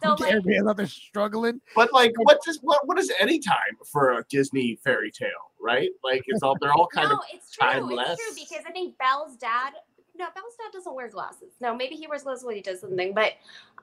So 0.04 0.12
Okay, 0.14 0.24
like, 0.26 0.34
everybody 0.34 0.58
else 0.58 0.68
out 0.68 0.78
there 0.78 0.88
struggling. 0.88 1.62
But 1.76 1.94
like, 1.94 2.12
what 2.18 2.40
does 2.44 2.60
what 2.62 2.88
what 2.88 2.98
is 3.00 3.12
any 3.20 3.40
time 3.40 3.78
for 3.86 4.20
a 4.20 4.26
Disney 4.30 4.76
fairy 4.84 5.12
tale, 5.12 5.52
right? 5.62 5.90
Like, 6.04 6.24
it's 6.28 6.42
all 6.44 6.56
they're 6.60 6.74
all 6.74 6.88
kind 6.94 7.10
no, 7.10 7.16
of 7.16 7.22
it's 7.34 7.52
true. 7.52 7.68
timeless. 7.70 8.18
It's 8.20 8.24
true 8.24 8.46
because 8.58 8.66
I 8.68 8.72
think 8.72 8.98
Belle's 8.98 9.36
dad 9.38 9.74
no, 10.18 10.26
Belle's 10.36 10.56
dad 10.58 10.74
doesn't 10.74 10.94
wear 10.94 11.08
glasses. 11.08 11.54
No, 11.62 11.74
maybe 11.74 11.96
he 11.96 12.06
wears 12.06 12.24
glasses 12.24 12.44
when 12.44 12.56
he 12.56 12.62
does 12.62 12.82
something, 12.82 13.14
but 13.14 13.34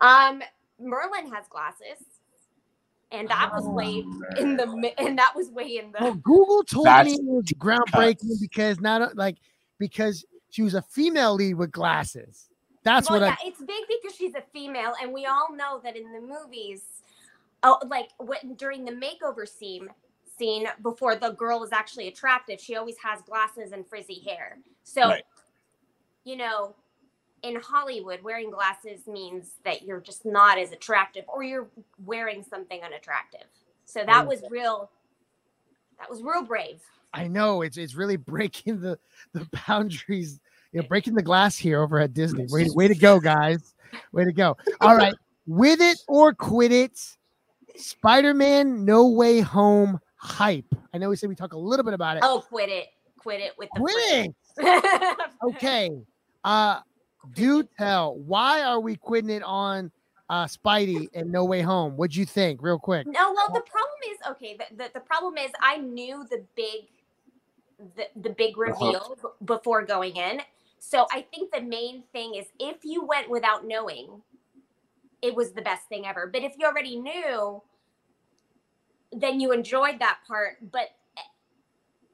um, 0.02 0.42
Merlin 0.78 1.32
has 1.32 1.48
glasses, 1.48 2.04
and 3.12 3.28
that 3.28 3.52
was 3.54 3.64
oh, 3.66 3.72
way 3.72 4.04
in 4.38 4.56
the 4.56 4.66
mi- 4.66 4.94
and 4.98 5.18
that 5.18 5.32
was 5.34 5.50
way 5.50 5.78
in 5.78 5.92
the. 5.92 5.98
Well, 6.00 6.14
Google 6.14 6.64
told 6.64 6.86
That's 6.86 7.06
me 7.06 7.14
it 7.14 7.24
was 7.24 7.44
groundbreaking 7.46 8.40
because 8.40 8.80
not 8.80 9.16
like 9.16 9.36
because 9.78 10.24
she 10.50 10.62
was 10.62 10.74
a 10.74 10.82
female 10.82 11.34
lead 11.34 11.54
with 11.54 11.70
glasses. 11.70 12.48
That's 12.82 13.10
well, 13.10 13.20
what 13.20 13.26
yeah, 13.26 13.48
it's 13.48 13.58
big 13.60 13.84
because 13.88 14.16
she's 14.16 14.34
a 14.34 14.42
female, 14.52 14.94
and 15.02 15.12
we 15.12 15.26
all 15.26 15.54
know 15.54 15.80
that 15.82 15.96
in 15.96 16.12
the 16.12 16.20
movies, 16.20 16.82
oh, 17.62 17.78
like 17.88 18.10
when 18.18 18.54
during 18.54 18.84
the 18.84 18.92
makeover 18.92 19.48
scene, 19.48 19.88
scene 20.38 20.66
before 20.82 21.16
the 21.16 21.30
girl 21.30 21.62
is 21.64 21.72
actually 21.72 22.08
attractive, 22.08 22.60
she 22.60 22.76
always 22.76 22.96
has 23.02 23.22
glasses 23.22 23.72
and 23.72 23.86
frizzy 23.86 24.22
hair. 24.26 24.58
So, 24.84 25.08
Right. 25.08 25.24
you 26.24 26.36
know, 26.36 26.74
in 27.42 27.56
Hollywood, 27.56 28.22
wearing 28.22 28.50
glasses 28.50 29.06
means 29.06 29.52
that 29.64 29.82
you're 29.82 30.00
just 30.00 30.24
not 30.24 30.58
as 30.58 30.72
attractive, 30.72 31.24
or 31.28 31.42
you're 31.42 31.68
wearing 32.04 32.44
something 32.48 32.82
unattractive. 32.82 33.46
So 33.84 34.04
that 34.04 34.26
was 34.26 34.42
real. 34.50 34.90
That 35.98 36.10
was 36.10 36.22
real 36.22 36.42
brave. 36.42 36.80
I, 37.14 37.28
know 37.28 37.62
it's 37.62 37.76
it's 37.76 37.94
really 37.94 38.16
breaking 38.16 38.80
the 38.80 38.98
the 39.32 39.48
boundaries, 39.66 40.40
you 40.72 40.80
know, 40.80 40.88
breaking 40.88 41.14
the 41.14 41.22
glass 41.22 41.56
here 41.56 41.82
over 41.82 42.00
at 42.00 42.14
Disney. 42.14 42.46
Way, 42.50 42.68
way 42.74 42.88
to 42.88 42.94
go, 42.94 43.20
guys. 43.20 43.74
Way 44.12 44.24
to 44.24 44.32
go. 44.32 44.56
All 44.80 44.96
right, 44.96 45.14
with 45.46 45.80
it 45.80 45.98
or 46.08 46.34
quit 46.34 46.72
it. 46.72 46.98
Spider-Man 47.76 48.84
No 48.84 49.08
Way 49.08 49.40
Home 49.40 50.00
hype. 50.16 50.74
I 50.94 50.98
know 50.98 51.10
we 51.10 51.16
said 51.16 51.28
we 51.28 51.34
talk 51.34 51.52
a 51.52 51.58
little 51.58 51.84
bit 51.84 51.94
about 51.94 52.16
it. 52.16 52.22
Oh, 52.24 52.42
quit 52.48 52.70
it, 52.70 52.88
quit 53.18 53.40
it 53.40 53.52
with 53.58 53.68
the 53.74 53.80
Quit 53.80 53.94
frizzy. 53.94 54.34
it. 54.58 55.16
Okay. 55.44 55.90
Uh 56.42 56.80
do 57.34 57.62
tell 57.78 58.16
why 58.16 58.62
are 58.62 58.80
we 58.80 58.96
quitting 58.96 59.30
it 59.30 59.42
on 59.42 59.90
uh 60.28 60.44
Spidey 60.44 61.08
and 61.14 61.30
No 61.30 61.44
Way 61.44 61.62
Home? 61.62 61.96
What'd 61.96 62.16
you 62.16 62.26
think, 62.26 62.62
real 62.62 62.78
quick? 62.78 63.06
No, 63.06 63.32
well, 63.32 63.48
the 63.52 63.60
problem 63.60 63.98
is 64.10 64.18
okay. 64.30 64.56
The, 64.58 64.76
the, 64.84 64.90
the 64.94 65.00
problem 65.00 65.36
is 65.38 65.50
I 65.60 65.78
knew 65.78 66.26
the 66.30 66.44
big, 66.56 66.86
the, 67.96 68.08
the 68.20 68.30
big 68.30 68.56
reveal 68.56 69.16
b- 69.22 69.28
before 69.44 69.84
going 69.84 70.16
in. 70.16 70.40
So 70.78 71.06
I 71.12 71.22
think 71.22 71.52
the 71.52 71.62
main 71.62 72.02
thing 72.12 72.34
is 72.34 72.46
if 72.58 72.78
you 72.84 73.04
went 73.04 73.30
without 73.30 73.66
knowing, 73.66 74.22
it 75.22 75.34
was 75.34 75.52
the 75.52 75.62
best 75.62 75.88
thing 75.88 76.06
ever. 76.06 76.26
But 76.26 76.42
if 76.42 76.54
you 76.58 76.66
already 76.66 76.96
knew, 76.96 77.62
then 79.12 79.40
you 79.40 79.52
enjoyed 79.52 79.98
that 80.00 80.18
part. 80.26 80.58
But 80.70 80.90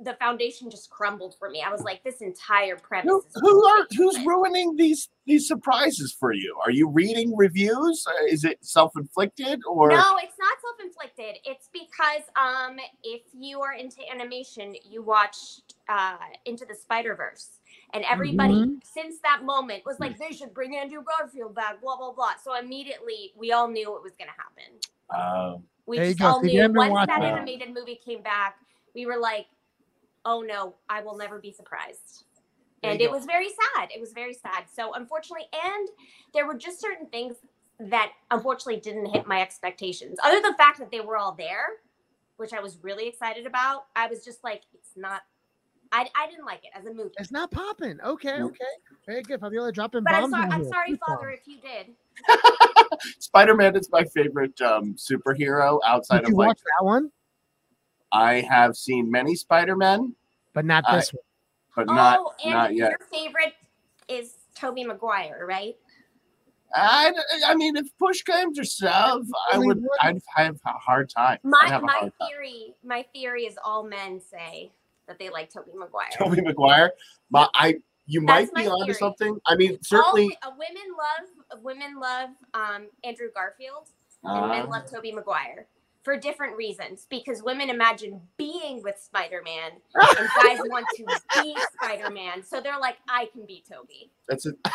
the 0.04 0.14
foundation 0.14 0.70
just 0.70 0.90
crumbled 0.90 1.36
for 1.38 1.48
me. 1.50 1.62
I 1.62 1.70
was 1.70 1.82
like, 1.82 2.02
this 2.04 2.20
entire 2.20 2.76
premise. 2.76 3.10
Who, 3.10 3.18
is 3.20 3.34
who 3.40 3.66
are 3.68 3.86
who's 3.96 4.18
ruining 4.26 4.76
these 4.76 5.08
these 5.26 5.46
surprises 5.46 6.12
for 6.18 6.32
you? 6.32 6.56
Are 6.64 6.70
you 6.70 6.88
reading 6.88 7.36
reviews? 7.36 8.06
Uh, 8.06 8.26
Is 8.26 8.44
it 8.44 8.58
self 8.64 8.92
inflicted 8.96 9.60
or 9.68 9.90
No, 9.90 10.16
it's 10.22 10.38
not 10.38 10.56
self-inflicted. 10.60 11.36
It's 11.44 11.68
because 11.72 12.22
um 12.36 12.78
if 13.02 13.22
you 13.32 13.60
are 13.60 13.72
into 13.74 13.98
animation, 14.10 14.74
you 14.88 15.02
watched 15.02 15.74
uh 15.88 16.16
Into 16.44 16.64
the 16.64 16.74
Spider-Verse. 16.74 17.60
And 17.94 18.04
everybody 18.04 18.54
Mhm. 18.54 18.84
since 18.84 19.18
that 19.20 19.44
moment 19.44 19.84
was 19.84 20.00
like, 20.00 20.18
they 20.18 20.30
should 20.30 20.54
bring 20.54 20.76
Andrew 20.76 21.02
Garfield 21.02 21.54
back, 21.54 21.80
blah 21.80 21.96
blah 21.96 22.12
blah. 22.12 22.34
So 22.42 22.54
immediately 22.54 23.32
we 23.36 23.52
all 23.52 23.68
knew 23.68 23.96
it 23.96 24.02
was 24.02 24.12
gonna 24.18 24.32
happen. 24.36 24.78
Um, 25.10 25.64
We 25.86 25.98
There 25.98 26.06
you 26.06 26.14
just 26.14 26.22
all 26.22 26.42
knew 26.42 26.72
once 26.72 26.94
that 27.08 27.20
that. 27.20 27.22
animated 27.22 27.74
movie 27.74 27.96
came 27.96 28.22
back, 28.22 28.58
we 28.94 29.04
were 29.06 29.16
like, 29.18 29.46
oh 30.24 30.40
no, 30.40 30.74
I 30.88 31.02
will 31.02 31.16
never 31.16 31.38
be 31.38 31.52
surprised. 31.52 32.24
And 32.84 33.00
it 33.00 33.06
go. 33.06 33.12
was 33.16 33.24
very 33.26 33.48
sad. 33.48 33.90
It 33.94 34.00
was 34.00 34.12
very 34.12 34.34
sad. 34.34 34.64
So 34.72 34.94
unfortunately, 34.94 35.46
and 35.52 35.88
there 36.34 36.46
were 36.46 36.54
just 36.54 36.80
certain 36.80 37.06
things 37.06 37.36
that 37.78 38.12
unfortunately 38.30 38.80
didn't 38.80 39.06
hit 39.06 39.26
my 39.26 39.40
expectations. 39.40 40.18
Other 40.22 40.40
than 40.40 40.52
the 40.52 40.58
fact 40.58 40.78
that 40.80 40.90
they 40.90 41.00
were 41.00 41.16
all 41.16 41.32
there, 41.32 41.66
which 42.36 42.52
I 42.52 42.60
was 42.60 42.78
really 42.82 43.06
excited 43.06 43.46
about, 43.46 43.86
I 43.94 44.08
was 44.08 44.24
just 44.24 44.42
like, 44.42 44.62
it's 44.74 44.90
not. 44.96 45.22
I, 45.94 46.08
I 46.16 46.26
didn't 46.26 46.46
like 46.46 46.64
it 46.64 46.70
as 46.74 46.86
a 46.86 46.92
movie. 46.94 47.10
It's 47.18 47.30
not 47.30 47.50
popping. 47.50 48.00
Okay, 48.00 48.40
okay. 48.40 48.64
Very 49.04 49.22
good. 49.22 49.40
Fabiola 49.40 49.70
dropping 49.72 50.04
But 50.04 50.14
I'm 50.14 50.30
bombs. 50.30 50.32
sorry, 50.32 50.50
I'm 50.50 50.62
here. 50.62 50.70
sorry, 50.70 50.96
Father, 51.06 51.30
if 51.30 51.46
you 51.46 51.58
did. 51.60 51.94
Spider 53.18 53.54
Man 53.54 53.76
is 53.76 53.90
my 53.92 54.02
favorite 54.04 54.58
um, 54.62 54.94
superhero 54.94 55.80
outside 55.86 56.18
Did 56.20 56.24
of 56.24 56.30
you 56.30 56.36
like 56.36 56.48
watch 56.48 56.60
that 56.78 56.84
one? 56.84 57.10
I 58.12 58.42
have 58.42 58.76
seen 58.76 59.10
many 59.10 59.34
Spider 59.34 59.74
Men, 59.76 60.14
But 60.52 60.64
not 60.66 60.84
I- 60.86 60.96
this 60.96 61.12
one. 61.12 61.22
but 61.74 61.86
oh, 61.88 61.94
not 61.94 62.20
and 62.44 62.52
not 62.52 62.74
yet. 62.74 62.90
your 62.90 63.08
favorite 63.10 63.54
is 64.08 64.34
Tobey 64.54 64.84
Maguire, 64.84 65.46
right? 65.48 65.76
I, 66.74 67.12
I 67.46 67.54
mean, 67.54 67.76
if 67.76 67.86
push 67.98 68.22
came 68.22 68.54
to 68.54 68.64
shove, 68.64 69.26
I 69.52 69.58
would. 69.58 69.84
I'd 70.00 70.22
have 70.36 70.58
a 70.66 70.70
hard 70.72 71.10
time. 71.10 71.38
My 71.42 71.64
have 71.66 71.82
a 71.82 71.86
my 71.86 71.92
hard 71.92 72.12
time. 72.18 72.28
theory, 72.28 72.74
my 72.82 73.04
theory 73.14 73.44
is 73.44 73.58
all 73.62 73.84
men 73.84 74.20
say 74.20 74.72
that 75.06 75.18
they 75.18 75.28
like 75.28 75.52
Tobey 75.52 75.72
Maguire. 75.74 76.08
Tobey 76.16 76.40
Maguire, 76.40 76.92
but 77.30 77.50
I. 77.54 77.76
You 78.06 78.20
might 78.20 78.52
be 78.52 78.64
my 78.64 78.68
onto 78.68 78.94
something. 78.94 79.38
I 79.46 79.54
mean, 79.54 79.78
certainly. 79.82 80.22
wi- 80.22 80.36
uh, 80.42 80.50
women 80.58 80.82
love 80.98 81.62
women 81.62 82.00
love 82.00 82.30
um, 82.52 82.88
Andrew 83.04 83.28
Garfield, 83.32 83.88
and 84.24 84.48
men 84.48 84.66
uh, 84.66 84.70
love 84.70 84.90
Tobey 84.90 85.12
Maguire 85.12 85.66
for 86.02 86.16
different 86.16 86.56
reasons. 86.56 87.06
Because 87.08 87.42
women 87.42 87.70
imagine 87.70 88.20
being 88.36 88.82
with 88.82 88.98
Spider 88.98 89.42
Man, 89.44 89.72
and 90.18 90.28
guys 90.42 90.58
want 90.66 90.86
to 90.96 91.06
be 91.42 91.56
Spider 91.74 92.10
Man. 92.10 92.42
So 92.42 92.60
they're 92.60 92.78
like, 92.78 92.96
I 93.08 93.26
can 93.32 93.46
be 93.46 93.64
Tobey. 93.68 94.10
that's 94.28 94.46
it. 94.46 94.56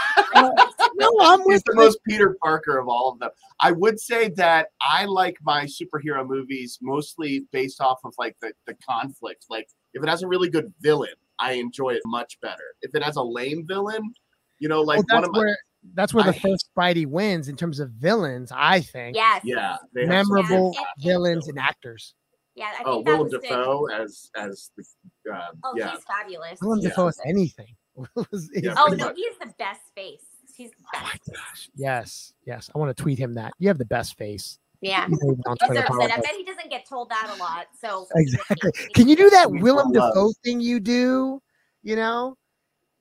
No, 0.99 1.15
I'm 1.21 1.41
with 1.45 1.63
the 1.65 1.75
most 1.75 1.99
Peter 2.07 2.37
Parker 2.41 2.79
of 2.79 2.87
all 2.87 3.11
of 3.11 3.19
them. 3.19 3.29
I 3.59 3.71
would 3.71 3.99
say 3.99 4.29
that 4.29 4.69
I 4.81 5.05
like 5.05 5.37
my 5.43 5.65
superhero 5.65 6.27
movies 6.27 6.79
mostly 6.81 7.45
based 7.51 7.81
off 7.81 7.99
of 8.03 8.15
like 8.17 8.35
the, 8.41 8.53
the 8.65 8.73
conflict. 8.75 9.45
Like 9.47 9.67
if 9.93 10.01
it 10.01 10.09
has 10.09 10.23
a 10.23 10.27
really 10.27 10.49
good 10.49 10.73
villain, 10.81 11.13
I 11.37 11.53
enjoy 11.53 11.91
it 11.91 12.01
much 12.05 12.39
better. 12.41 12.63
If 12.81 12.95
it 12.95 13.03
has 13.03 13.15
a 13.15 13.21
lame 13.21 13.65
villain, 13.67 14.13
you 14.59 14.69
know, 14.69 14.81
like 14.81 15.03
Well, 15.09 15.21
one 15.21 15.23
of 15.25 15.31
my 15.33 15.39
where 15.39 15.57
that's 15.93 16.13
where 16.13 16.23
the 16.23 16.29
I- 16.35 16.39
first 16.39 16.69
Spidey 16.75 17.05
wins 17.05 17.47
in 17.47 17.55
terms 17.55 17.79
of 17.79 17.89
villains. 17.91 18.51
I 18.53 18.81
think 18.81 19.15
Yes. 19.15 19.41
yeah, 19.43 19.77
they 19.93 20.05
memorable 20.05 20.71
Yeah, 20.73 20.81
and- 20.95 21.03
villains 21.03 21.47
and 21.47 21.57
actors. 21.59 22.13
Yeah. 22.55 22.71
I 22.73 22.77
think 22.77 22.87
Oh, 22.87 23.03
that 23.03 23.11
Willem 23.11 23.23
was 23.23 23.31
good. 23.33 23.41
Dafoe 23.43 23.85
as 23.87 24.31
as 24.35 24.71
the 24.75 25.33
uh, 25.33 25.47
Oh, 25.63 25.73
yeah. 25.77 25.91
he's 25.91 26.03
fabulous. 26.05 26.59
Willem 26.61 26.79
He's 26.79 26.89
Dafoe 26.89 27.07
is 27.07 27.17
so- 27.17 27.23
anything. 27.27 27.75
Yeah, 28.53 28.75
Oh 28.77 28.87
no, 28.93 29.05
much. 29.07 29.15
he's 29.15 29.37
the 29.39 29.53
best 29.59 29.81
face. 29.95 30.21
He's 30.55 30.71
the 30.71 30.75
Oh 30.95 30.99
my 31.03 31.11
best. 31.11 31.29
gosh. 31.33 31.69
Yes, 31.75 32.33
yes. 32.45 32.69
I 32.73 32.79
want 32.79 32.95
to 32.95 33.01
tweet 33.01 33.19
him 33.19 33.35
that. 33.35 33.53
You 33.59 33.67
have 33.67 33.77
the 33.77 33.85
best 33.85 34.17
face. 34.17 34.57
Yeah. 34.81 35.05
You 35.07 35.17
know, 35.21 35.37
on 35.47 35.55
He 35.61 35.67
Twitter, 35.67 35.81
deserves 35.87 36.05
it. 36.05 36.11
I 36.17 36.19
bet 36.21 36.35
he 36.35 36.43
doesn't 36.43 36.69
get 36.71 36.87
told 36.87 37.09
that 37.09 37.31
a 37.35 37.39
lot. 37.39 37.67
So 37.79 38.07
Exactly. 38.15 38.71
Can 38.95 39.07
you 39.07 39.15
do 39.15 39.29
that 39.31 39.49
We 39.51 39.61
Willem 39.61 39.91
Dafoe 39.91 40.33
thing 40.43 40.59
you 40.61 40.79
do? 40.79 41.41
You 41.83 41.95
know, 41.95 42.37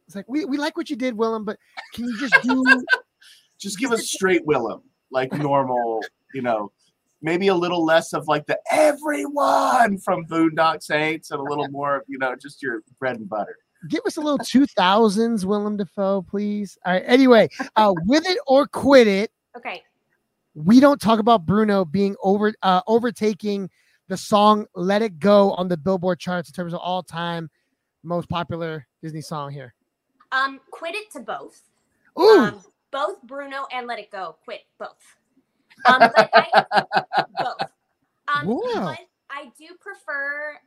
it's 0.07 0.15
like 0.15 0.27
we, 0.29 0.45
we 0.45 0.57
like 0.57 0.77
what 0.77 0.89
you 0.89 0.97
did, 0.97 1.17
Willem, 1.17 1.45
but 1.45 1.59
can 1.95 2.05
you 2.05 2.19
just 2.19 2.35
do? 2.43 2.65
Just 3.59 3.79
give 3.79 3.91
us 3.91 4.11
straight 4.11 4.45
Willem, 4.45 4.83
like 5.11 5.33
normal, 5.33 6.03
you 6.35 6.43
know. 6.43 6.71
Maybe 7.23 7.49
a 7.49 7.55
little 7.55 7.83
less 7.83 8.13
of 8.13 8.29
like 8.29 8.47
the 8.47 8.59
everyone 8.71 9.97
from 9.97 10.27
Boondock 10.27 10.83
Saints 10.83 11.31
and 11.31 11.41
a 11.41 11.43
little 11.43 11.67
more 11.69 11.97
of, 11.97 12.03
you 12.07 12.19
know, 12.19 12.37
just 12.37 12.63
your 12.63 12.83
bread 12.99 13.17
and 13.17 13.27
butter. 13.27 13.57
give 13.89 14.03
us 14.05 14.19
a 14.19 14.21
little 14.21 14.37
two 14.37 14.67
thousands 14.67 15.47
Willem 15.47 15.79
Dafoe, 15.79 16.21
please. 16.21 16.77
All 16.85 16.93
right. 16.93 17.03
Anyway, 17.07 17.49
uh, 17.77 17.95
with 18.05 18.27
it 18.27 18.39
or 18.47 18.67
quit 18.67 19.07
it. 19.07 19.31
Okay. 19.57 19.83
We 20.55 20.79
don't 20.79 21.01
talk 21.01 21.19
about 21.19 21.47
Bruno 21.47 21.87
being 21.87 22.15
over 22.23 22.53
uh, 22.63 22.83
overtaking 22.87 23.71
the 24.09 24.19
song 24.19 24.67
"Let 24.75 25.01
It 25.01 25.19
Go" 25.19 25.53
on 25.53 25.69
the 25.69 25.79
Billboard 25.79 26.21
charts 26.21 26.51
in 26.51 26.55
terms 26.55 26.75
of 26.75 26.81
all 26.81 27.03
time 27.03 27.49
most 28.03 28.29
popular 28.29 28.87
Disney 29.03 29.23
song 29.23 29.51
here. 29.51 29.75
Um, 30.33 30.61
quit 30.71 30.95
it 30.95 31.11
to 31.13 31.21
both. 31.21 31.61
Ooh, 32.19 32.39
Um, 32.41 32.61
both 32.91 33.23
Bruno 33.23 33.67
and 33.73 33.87
Let 33.87 33.99
It 33.99 34.11
Go. 34.11 34.37
Quit 34.45 34.63
both. 34.79 35.17
Um, 35.87 35.99
but 36.01 36.31
I, 36.33 36.65
both. 37.39 37.71
Um, 38.29 38.47
Wow. 38.47 38.95
I 39.31 39.53
do 39.59 39.67
prefer. 39.79 40.59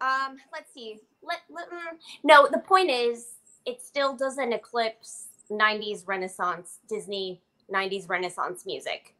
Um, 0.00 0.36
let's 0.52 0.72
see. 0.74 0.98
Let, 1.22 1.38
let 1.50 1.70
mm, 1.70 1.96
no. 2.24 2.48
The 2.50 2.58
point 2.58 2.90
is, 2.90 3.34
it 3.66 3.80
still 3.80 4.16
doesn't 4.16 4.52
eclipse 4.52 5.28
'90s 5.50 6.06
Renaissance 6.08 6.80
Disney 6.88 7.40
'90s 7.72 8.08
Renaissance 8.08 8.66
music 8.66 9.14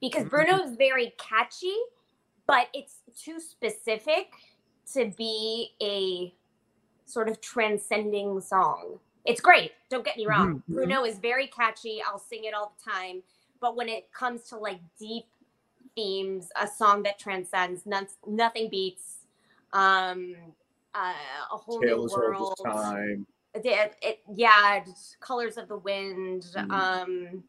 because 0.00 0.24
Bruno 0.24 0.58
is 0.62 0.76
very 0.76 1.14
catchy, 1.18 1.74
but 2.46 2.68
it's 2.74 2.96
too 3.18 3.40
specific 3.40 4.28
to 4.92 5.06
be 5.16 5.70
a 5.80 6.34
sort 7.10 7.28
of 7.28 7.40
transcending 7.40 8.40
song. 8.40 8.98
It's 9.24 9.40
great. 9.40 9.72
Don't 9.90 10.04
get 10.04 10.16
me 10.16 10.26
wrong. 10.26 10.48
Mhm, 10.48 10.62
mhm. 10.68 10.74
Bruno 10.74 11.04
is 11.04 11.18
very 11.18 11.46
catchy. 11.48 12.02
I'll 12.06 12.18
sing 12.18 12.44
it 12.44 12.54
all 12.54 12.72
the 12.84 12.90
time. 12.90 13.22
But 13.60 13.76
when 13.76 13.88
it 13.88 14.10
comes 14.12 14.42
to 14.44 14.56
like 14.56 14.80
deep 14.98 15.26
themes, 15.94 16.48
a 16.60 16.66
song 16.66 17.02
that 17.02 17.18
transcends, 17.18 17.84
none, 17.84 18.06
nothing 18.26 18.70
beats 18.70 19.26
um, 19.72 20.34
uh, 20.94 21.12
a 21.52 21.56
whole 21.56 21.80
Tales 21.80 22.10
new 22.12 22.22
of 22.22 22.22
world. 22.22 22.54
time. 22.64 23.26
the, 23.54 23.90
it, 24.02 24.20
yeah, 24.34 24.82
Colors 25.20 25.56
of 25.58 25.68
the 25.68 25.76
Wind, 25.76 26.46
Mhm. 26.56 26.70
um, 26.70 27.44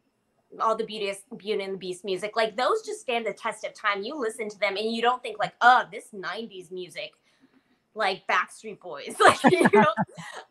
all 0.60 0.76
the 0.76 0.84
Beauty, 0.84 1.12
Beauty 1.36 1.62
and 1.64 1.74
the 1.74 1.78
Beast 1.78 2.04
music, 2.04 2.36
like 2.36 2.56
those 2.56 2.82
just 2.84 3.00
stand 3.00 3.24
the 3.24 3.32
test 3.32 3.64
of 3.64 3.72
time. 3.74 4.02
You 4.02 4.14
listen 4.16 4.48
to 4.50 4.58
them 4.58 4.76
and 4.76 4.92
you 4.92 5.00
don't 5.00 5.22
think 5.22 5.38
like, 5.38 5.54
oh, 5.62 5.84
this 5.90 6.08
'90s 6.12 6.70
music, 6.70 7.12
like 7.94 8.22
Backstreet 8.26 8.80
Boys, 8.80 9.14
like 9.20 9.42
you 9.50 9.68
don't, 9.68 9.88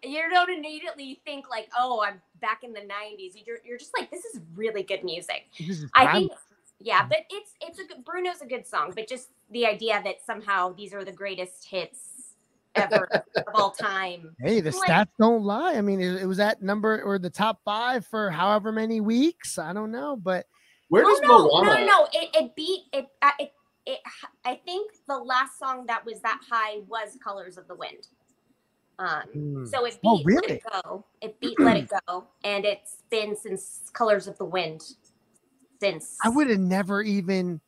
you 0.03 0.29
don't 0.29 0.49
immediately 0.51 1.21
think 1.25 1.49
like, 1.49 1.69
oh, 1.77 2.01
I'm 2.05 2.21
back 2.39 2.63
in 2.63 2.73
the 2.73 2.81
'90s. 2.81 3.33
You're 3.45 3.57
you're 3.65 3.77
just 3.77 3.91
like, 3.97 4.11
this 4.11 4.25
is 4.25 4.41
really 4.55 4.83
good 4.83 5.03
music. 5.03 5.45
This 5.57 5.81
is 5.81 5.89
I 5.95 6.11
think, 6.11 6.31
yeah, 6.79 7.05
but 7.07 7.19
it's 7.29 7.53
it's 7.61 7.79
a 7.79 7.85
good, 7.85 8.05
Bruno's 8.05 8.41
a 8.41 8.45
good 8.45 8.65
song, 8.67 8.93
but 8.95 9.07
just 9.07 9.29
the 9.51 9.65
idea 9.65 10.01
that 10.03 10.17
somehow 10.25 10.73
these 10.73 10.93
are 10.93 11.03
the 11.03 11.11
greatest 11.11 11.65
hits 11.65 12.35
ever 12.75 13.07
of 13.35 13.43
all 13.53 13.71
time. 13.71 14.35
Hey, 14.39 14.61
the 14.61 14.71
Like- 14.71 14.89
stats 14.89 15.09
don't 15.19 15.43
lie. 15.43 15.73
I 15.73 15.81
mean, 15.81 15.99
it, 15.99 16.21
it 16.21 16.25
was 16.25 16.39
at 16.39 16.61
number 16.61 17.01
or 17.03 17.19
the 17.19 17.29
top 17.29 17.59
five 17.65 18.05
for 18.05 18.29
however 18.29 18.71
many 18.71 19.01
weeks. 19.01 19.57
I 19.59 19.73
don't 19.73 19.91
know, 19.91 20.15
but 20.15 20.45
Where 20.89 21.03
Oh 21.05 21.09
does 21.09 21.21
no, 21.21 21.47
Moana? 21.49 21.65
no, 21.65 21.73
no, 21.79 21.85
no! 21.85 22.07
It, 22.13 22.29
it 22.35 22.55
beat 22.55 22.83
it, 22.93 23.07
uh, 23.21 23.31
it. 23.39 23.51
It. 23.91 23.99
I 24.45 24.55
think 24.55 24.91
the 25.07 25.17
last 25.17 25.59
song 25.59 25.85
that 25.87 26.05
was 26.05 26.21
that 26.21 26.39
high 26.49 26.79
was 26.87 27.17
"Colors 27.23 27.57
of 27.57 27.67
the 27.67 27.75
Wind." 27.75 28.07
Um, 28.99 29.23
Hmm. 29.33 29.65
so 29.65 29.85
it 29.85 29.93
beat 30.01 30.07
Oh, 30.09 30.15
"Let 30.17 30.25
really? 30.25 30.51
It 30.53 30.63
Go." 30.83 31.05
It 31.21 31.39
beat 31.39 31.59
"Let 31.59 31.77
It 31.77 31.89
Go," 32.07 32.27
and 32.43 32.65
it's 32.65 32.97
been 33.09 33.35
since 33.35 33.89
"Colors 33.93 34.27
of 34.27 34.37
the 34.37 34.45
Wind." 34.45 34.81
Since 35.81 36.17
I 36.23 36.29
would 36.29 36.49
have 36.49 36.59
never 36.59 37.01
even 37.01 37.59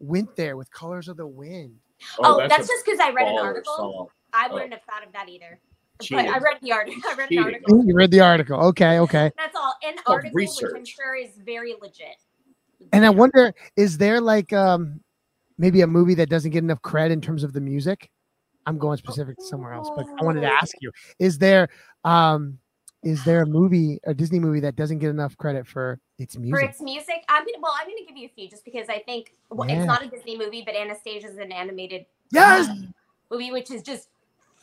went 0.00 0.34
there 0.36 0.56
with 0.56 0.70
Colors 0.72 1.08
of 1.08 1.16
the 1.16 1.26
Wind. 1.26 1.78
Oh, 2.18 2.38
that's, 2.48 2.64
a 2.64 2.72
just 2.72 2.84
because 2.84 2.98
I 3.00 3.10
read 3.12 3.28
an 3.28 3.38
article. 3.38 3.74
song. 3.76 4.06
I 4.32 4.48
Oh. 4.50 4.54
wouldn't 4.54 4.72
have 4.72 4.82
thought 4.82 5.06
of 5.06 5.12
that 5.12 5.28
either. 5.28 5.60
Cheating. 6.02 6.26
But 6.26 6.34
I 6.34 6.38
read 6.38 6.58
the 6.60 6.72
article. 6.72 7.00
I 7.08 7.14
read 7.14 7.28
Cheating. 7.28 7.38
an 7.38 7.44
article. 7.54 7.84
You 7.86 7.94
read 7.94 8.10
the 8.10 8.20
article. 8.20 8.60
Okay, 8.70 8.98
okay. 8.98 9.30
That's 9.36 9.54
all. 9.56 9.74
An 9.84 9.94
called 9.98 10.16
article, 10.16 10.34
which 10.40 10.50
I'm 10.76 10.84
sure 10.84 11.14
is 11.14 11.30
very 11.38 11.74
legit. 11.80 12.16
And 12.92 13.06
I 13.06 13.10
wonder, 13.10 13.54
is 13.76 13.96
there 13.96 14.20
like 14.20 14.52
um 14.52 15.00
maybe 15.58 15.80
a 15.82 15.86
movie 15.86 16.14
that 16.14 16.28
doesn't 16.28 16.50
get 16.50 16.62
enough 16.64 16.82
credit 16.82 17.12
in 17.14 17.20
terms 17.20 17.44
of 17.44 17.52
the 17.52 17.60
music? 17.60 18.10
I'm 18.66 18.78
going 18.78 18.96
specific 18.96 19.38
to 19.38 19.44
somewhere 19.44 19.72
else, 19.72 19.90
but 19.94 20.06
I 20.20 20.24
wanted 20.24 20.40
to 20.40 20.46
Oh. 20.48 20.58
ask 20.60 20.74
you: 20.80 20.90
Is 21.18 21.38
there 21.38 21.68
um 22.04 22.58
is 23.02 23.22
there 23.24 23.42
a 23.42 23.46
movie, 23.46 23.98
a 24.04 24.14
Disney 24.14 24.40
movie 24.40 24.60
that 24.60 24.76
doesn't 24.76 24.98
get 24.98 25.10
enough 25.10 25.36
credit 25.36 25.66
for 25.66 26.00
its 26.18 26.38
music? 26.38 26.58
For 26.58 26.70
its 26.70 26.80
music, 26.80 27.22
I'm 27.28 27.44
gonna. 27.44 27.58
Well, 27.60 27.74
I'm 27.78 27.86
gonna 27.86 28.06
give 28.08 28.16
you 28.16 28.26
a 28.26 28.32
few 28.34 28.48
just 28.48 28.64
because 28.64 28.88
I 28.88 29.00
think 29.00 29.34
well, 29.50 29.68
Yeah. 29.68 29.76
it's 29.76 29.86
not 29.86 30.02
a 30.02 30.08
Disney 30.08 30.38
movie, 30.38 30.62
but 30.64 30.74
Anastasia 30.74 31.28
is 31.28 31.36
an 31.36 31.52
animated 31.52 32.06
Yes. 32.30 32.68
movie, 33.30 33.50
which 33.52 33.70
is 33.70 33.82
just 33.82 34.08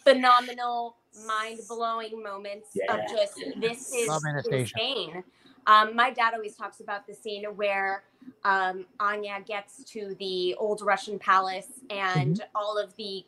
phenomenal, 0.03 0.97
mind 1.27 1.59
blowing 1.67 2.23
moments 2.23 2.69
of 2.89 2.99
just 3.11 3.35
this 3.59 3.93
is 3.93 4.09
insane. 4.49 5.23
Um, 5.67 5.95
my 5.95 6.11
dad 6.11 6.33
always 6.33 6.55
talks 6.55 6.79
about 6.79 7.05
the 7.07 7.13
scene 7.13 7.43
where 7.55 8.03
um, 8.43 8.85
Anya 8.99 9.39
gets 9.45 9.83
to 9.85 10.15
the 10.19 10.55
old 10.55 10.81
Russian 10.81 11.19
palace 11.19 11.67
and 11.89 12.37
Mm-hmm. 12.37 12.55
all 12.55 12.77
of 12.77 12.95
the 12.95 13.25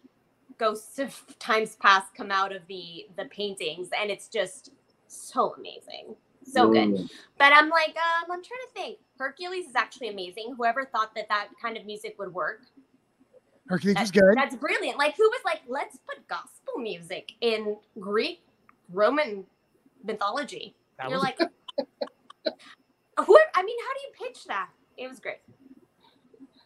ghosts 0.57 0.99
of 0.99 1.21
times 1.39 1.75
past 1.77 2.13
come 2.15 2.31
out 2.31 2.51
of 2.55 2.61
the 2.67 3.07
the 3.17 3.25
paintings, 3.25 3.89
and 3.99 4.09
it's 4.11 4.27
just 4.27 4.71
so 5.07 5.53
amazing, 5.57 6.15
so 6.43 6.69
good. 6.71 6.89
Mm. 6.89 7.09
But 7.37 7.53
I'm 7.53 7.69
like, 7.69 7.89
um, 7.97 8.31
I'm 8.31 8.43
trying 8.43 8.61
to 8.67 8.73
think. 8.73 8.97
Hercules 9.19 9.67
is 9.67 9.75
actually 9.75 10.09
amazing. 10.09 10.55
Whoever 10.57 10.85
thought 10.85 11.13
that 11.15 11.27
that 11.29 11.49
kind 11.61 11.77
of 11.77 11.85
music 11.85 12.15
would 12.19 12.33
work, 12.33 12.61
Hercules 13.67 13.95
that- 13.95 14.01
was 14.01 14.11
good. 14.11 14.33
that's 14.35 14.55
brilliant. 14.55 14.97
Like, 14.97 15.15
who 15.15 15.23
was 15.23 15.41
like, 15.45 15.61
let's 15.67 15.97
put 15.97 16.27
gospel 16.27 16.79
music 16.79 17.33
in 17.41 17.77
Greek, 17.99 18.41
Roman 18.91 19.45
mythology? 20.03 20.75
That 20.97 21.09
You're 21.09 21.19
was- 21.19 21.23
like, 21.23 21.39
who? 22.45 23.37
I 23.55 23.63
mean, 23.63 23.77
how 23.79 23.93
do 23.93 23.99
you 24.07 24.13
pitch 24.27 24.45
that? 24.45 24.69
It 24.97 25.07
was 25.09 25.19
great. 25.19 25.37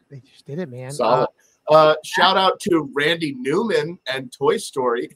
They 0.09 0.19
just 0.21 0.45
did 0.45 0.59
it, 0.59 0.69
man. 0.69 0.91
Solid. 0.91 1.27
Uh, 1.69 1.95
shout 2.05 2.37
out 2.37 2.59
to 2.61 2.89
Randy 2.93 3.33
Newman 3.33 3.99
and 4.07 4.31
Toy 4.31 4.55
Story. 4.57 5.09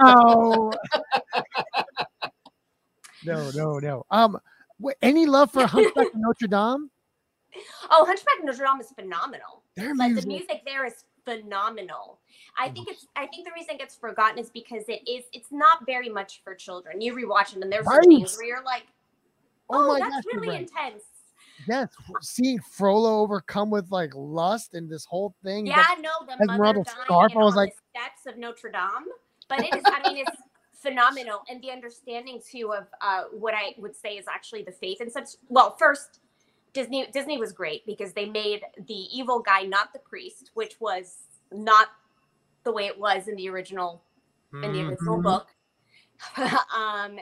Oh. 0.00 0.72
no, 3.24 3.50
no, 3.50 3.78
no. 3.78 4.06
Um, 4.10 4.38
wh- 4.82 4.92
any 5.02 5.26
love 5.26 5.52
for 5.52 5.66
Hunchback 5.66 6.06
of 6.08 6.14
Notre 6.14 6.46
Dame? 6.46 6.90
Oh, 7.90 8.04
Hunchback 8.06 8.38
of 8.40 8.44
Notre 8.44 8.64
Dame 8.64 8.80
is 8.82 8.90
phenomenal. 8.90 9.62
Their 9.76 9.94
Like 9.94 10.12
music. 10.12 10.24
the 10.24 10.28
music 10.28 10.62
there 10.66 10.84
is 10.84 11.04
phenomenal. 11.24 12.20
I 12.58 12.68
think 12.70 12.88
it's. 12.88 13.06
I 13.16 13.26
think 13.26 13.46
the 13.46 13.52
reason 13.54 13.74
it 13.74 13.78
gets 13.78 13.94
forgotten 13.94 14.38
is 14.38 14.50
because 14.50 14.84
it 14.88 15.06
is. 15.08 15.24
It's 15.32 15.52
not 15.52 15.84
very 15.86 16.08
much 16.08 16.40
for 16.42 16.54
children. 16.54 17.00
You 17.00 17.14
rewatch 17.14 17.56
it 17.56 17.62
and 17.62 17.70
there's 17.70 17.86
Right. 17.86 18.02
things 18.02 18.36
where 18.36 18.46
you're 18.46 18.64
like, 18.64 18.86
Oh 19.68 19.92
oh, 19.92 19.98
that's 19.98 20.14
gosh, 20.14 20.24
really 20.32 20.48
right. 20.48 20.60
intense. 20.62 21.02
Yes, 21.66 21.88
seeing 22.20 22.58
Frollo 22.60 23.20
overcome 23.20 23.70
with 23.70 23.90
like 23.90 24.12
lust 24.14 24.74
and 24.74 24.88
this 24.88 25.04
whole 25.04 25.34
thing. 25.42 25.66
Yeah, 25.66 25.76
that- 25.76 25.98
no, 26.00 26.10
the 26.46 26.58
mother 26.58 26.84
scarf, 27.04 27.32
I 27.34 27.38
was 27.38 27.56
like- 27.56 27.74
steps 27.90 28.26
of 28.26 28.38
Notre 28.38 28.70
Dame. 28.70 29.06
But 29.48 29.60
it 29.60 29.74
is, 29.74 29.82
I 29.86 30.08
mean, 30.08 30.24
it's 30.26 30.36
phenomenal, 30.82 31.42
and 31.48 31.62
the 31.62 31.70
understanding 31.70 32.40
too 32.48 32.72
of 32.74 32.86
uh, 33.00 33.24
what 33.32 33.54
I 33.54 33.74
would 33.78 33.94
say 33.96 34.16
is 34.16 34.26
actually 34.28 34.62
the 34.64 34.72
faith 34.72 35.00
and 35.00 35.10
such. 35.10 35.28
Well, 35.48 35.76
first, 35.76 36.20
Disney 36.72 37.06
Disney 37.12 37.38
was 37.38 37.52
great 37.52 37.84
because 37.86 38.12
they 38.12 38.26
made 38.26 38.62
the 38.86 38.94
evil 39.16 39.40
guy 39.40 39.62
not 39.62 39.92
the 39.92 39.98
priest, 40.00 40.50
which 40.54 40.80
was 40.80 41.16
not 41.52 41.88
the 42.66 42.72
way 42.72 42.86
it 42.86 42.98
was 42.98 43.28
in 43.28 43.36
the 43.36 43.48
original 43.48 44.02
in 44.62 44.72
the 44.72 44.82
original 44.82 45.18
Mhm. 45.18 45.22
book. 45.22 45.46
um, 46.74 47.18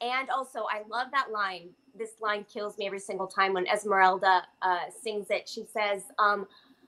and 0.00 0.30
also, 0.30 0.66
I 0.70 0.82
love 0.88 1.08
that 1.12 1.30
line. 1.30 1.70
This 1.94 2.20
line 2.20 2.44
kills 2.44 2.76
me 2.78 2.86
every 2.86 2.98
single 2.98 3.26
time 3.26 3.52
when 3.52 3.66
Esmeralda 3.66 4.42
uh, 4.62 4.90
sings 5.02 5.30
it. 5.30 5.48
She 5.48 5.64
says, 5.64 6.02
um, 6.18 6.46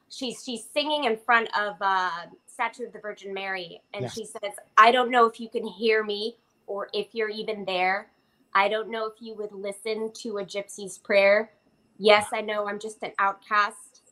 she's 0.08 0.42
she's 0.44 0.64
singing 0.68 1.04
in 1.04 1.16
front 1.16 1.48
of 1.58 1.76
uh, 1.80 2.26
statue 2.46 2.86
of 2.86 2.92
the 2.92 2.98
Virgin 2.98 3.32
Mary, 3.32 3.80
and 3.94 4.04
Yes. 4.04 4.14
she 4.14 4.24
says, 4.24 4.52
"I 4.76 4.90
don't 4.90 5.10
know 5.10 5.26
if 5.26 5.38
you 5.40 5.48
can 5.48 5.66
hear 5.66 6.02
me 6.04 6.36
or 6.66 6.88
if 6.92 7.14
you're 7.14 7.30
even 7.30 7.64
there. 7.64 8.10
I 8.54 8.68
don't 8.68 8.90
know 8.90 9.06
if 9.06 9.20
you 9.20 9.34
would 9.36 9.52
listen 9.52 10.12
to 10.22 10.38
a 10.38 10.44
gypsy's 10.44 10.98
prayer. 10.98 11.52
Yes, 11.98 12.26
I 12.32 12.40
know 12.40 12.66
I'm 12.66 12.80
just 12.80 13.02
an 13.02 13.12
outcast. 13.18 14.02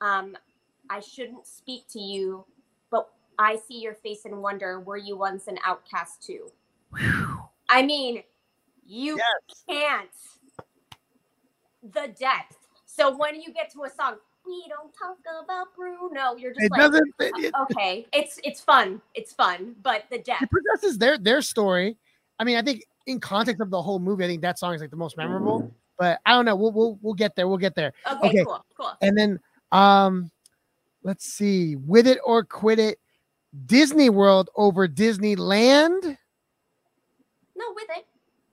Um, 0.00 0.36
I 0.90 1.00
shouldn't 1.00 1.46
speak 1.46 1.86
to 1.92 1.98
you, 2.00 2.44
I 3.38 3.56
see 3.56 3.80
your 3.80 3.94
face 3.94 4.24
and 4.24 4.42
wonder, 4.42 4.80
were 4.80 4.96
you 4.96 5.16
once 5.16 5.46
an 5.46 5.58
outcast 5.64 6.22
too? 6.22 6.50
I 7.68 7.82
mean, 7.82 8.22
you 8.86 9.18
can't. 9.68 10.08
The 11.82 12.12
depth. 12.18 12.56
So 12.86 13.16
when 13.16 13.40
you 13.40 13.52
get 13.52 13.72
to 13.74 13.84
a 13.84 13.90
song, 13.90 14.16
we 14.44 14.64
don't 14.68 14.92
talk 14.92 15.18
about 15.44 15.68
Bruno, 15.76 16.36
you're 16.36 16.52
just 16.52 16.64
It 16.64 16.72
like, 16.72 16.80
doesn't. 16.80 17.14
It, 17.20 17.32
it, 17.36 17.54
okay, 17.70 18.06
it's 18.12 18.40
it's 18.42 18.60
fun, 18.60 19.00
it's 19.14 19.32
fun, 19.32 19.76
but 19.82 20.04
the 20.10 20.18
depth. 20.18 20.42
it 20.42 20.50
possesses 20.50 20.98
their 20.98 21.18
their 21.18 21.42
story. 21.42 21.96
I 22.38 22.44
mean, 22.44 22.56
I 22.56 22.62
think 22.62 22.84
in 23.06 23.20
context 23.20 23.60
of 23.60 23.70
the 23.70 23.80
whole 23.80 23.98
movie, 23.98 24.24
I 24.24 24.26
think 24.26 24.42
that 24.42 24.58
song 24.58 24.74
is 24.74 24.80
like 24.80 24.90
the 24.90 24.96
most 24.96 25.16
memorable. 25.16 25.72
But 25.98 26.20
I 26.24 26.32
don't 26.32 26.44
know. 26.44 26.56
We'll 26.56 26.72
we'll 26.72 26.98
we'll 27.02 27.14
get 27.14 27.36
there. 27.36 27.46
We'll 27.46 27.58
get 27.58 27.74
there. 27.74 27.92
Okay, 28.10 28.28
okay. 28.28 28.44
cool, 28.44 28.64
cool. 28.76 28.92
And 29.02 29.18
then 29.18 29.40
um, 29.72 30.30
let's 31.02 31.26
see, 31.26 31.76
with 31.76 32.06
it 32.06 32.18
or 32.24 32.44
quit 32.44 32.78
it, 32.78 32.98
Disney 33.66 34.10
World 34.10 34.50
over 34.56 34.86
Disneyland. 34.88 36.02
No, 37.56 37.64
with 37.74 37.88
it. 37.96 38.06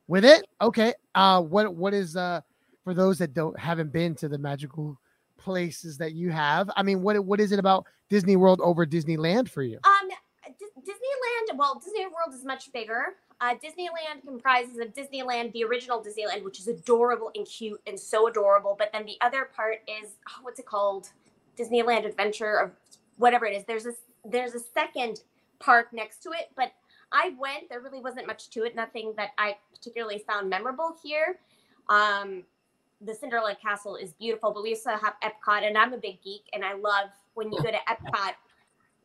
With 0.08 0.26
it, 0.26 0.46
okay. 0.62 0.94
Uh, 1.14 1.42
what 1.42 1.74
what 1.74 1.94
is 1.94 2.16
uh 2.16 2.42
for 2.84 2.94
those 2.94 3.18
that 3.20 3.34
don't 3.34 3.58
haven't 3.60 3.92
been 3.92 4.16
to 4.16 4.28
the 4.28 4.38
magical 4.38 5.00
places 5.38 5.98
that 5.98 6.14
you 6.14 6.32
have? 6.32 6.70
I 6.76 6.84
mean, 6.84 7.02
what 7.02 7.24
what 7.26 7.40
is 7.40 7.52
it 7.52 7.60
about 7.60 7.86
Disney 8.10 8.36
World 8.36 8.62
over 8.62 8.86
Disneyland 8.86 9.50
for 9.50 9.64
you? 9.64 9.80
Um, 9.84 10.10
D- 10.48 10.66
Disneyland. 10.80 11.58
Well, 11.58 11.82
Disney 11.84 12.06
World 12.06 12.34
is 12.34 12.46
much 12.46 12.72
bigger. 12.72 13.16
Uh, 13.42 13.56
Disneyland 13.56 14.22
comprises 14.26 14.80
of 14.80 14.94
Disneyland, 14.94 15.52
the 15.52 15.64
original 15.64 16.02
Disneyland, 16.02 16.44
which 16.44 16.60
is 16.60 16.68
adorable 16.68 17.32
and 17.36 17.46
cute 17.46 17.82
and 17.86 18.00
so 18.00 18.28
adorable. 18.28 18.76
But 18.78 18.92
then 18.94 19.06
the 19.06 19.18
other 19.22 19.50
part 19.56 19.80
is 19.88 20.12
oh, 20.30 20.40
what's 20.44 20.60
it 20.60 20.66
called? 20.66 21.10
Disneyland 21.58 22.06
Adventure 22.06 22.46
or 22.46 22.78
whatever 23.18 23.46
it 23.46 23.56
is. 23.56 23.64
There's 23.66 23.86
a 23.86 23.94
there's 24.30 24.54
a 24.54 24.60
second 24.60 25.22
park 25.60 25.94
next 25.94 26.22
to 26.24 26.30
it, 26.32 26.50
but 26.56 26.72
I 27.12 27.34
went. 27.40 27.70
There 27.70 27.82
really 27.82 28.02
wasn't 28.02 28.28
much 28.28 28.50
to 28.52 28.64
it. 28.64 28.76
Nothing 28.76 29.14
that 29.18 29.32
I 29.38 29.58
particularly 29.74 30.24
found 30.28 30.50
memorable 30.50 30.96
here. 31.02 31.40
Um, 31.90 32.44
the 33.02 33.14
Cinderella 33.14 33.56
Castle 33.56 33.96
is 33.96 34.14
beautiful, 34.14 34.52
but 34.52 34.64
we 34.64 34.74
also 34.74 34.92
have 34.92 35.14
Epcot, 35.24 35.66
and 35.66 35.78
I'm 35.78 35.94
a 35.94 35.98
big 35.98 36.22
geek, 36.24 36.44
and 36.54 36.64
I 36.64 36.74
love 36.74 37.10
when 37.34 37.52
you 37.52 37.62
go 37.62 37.72
to 37.72 37.78
Epcot. 37.90 38.34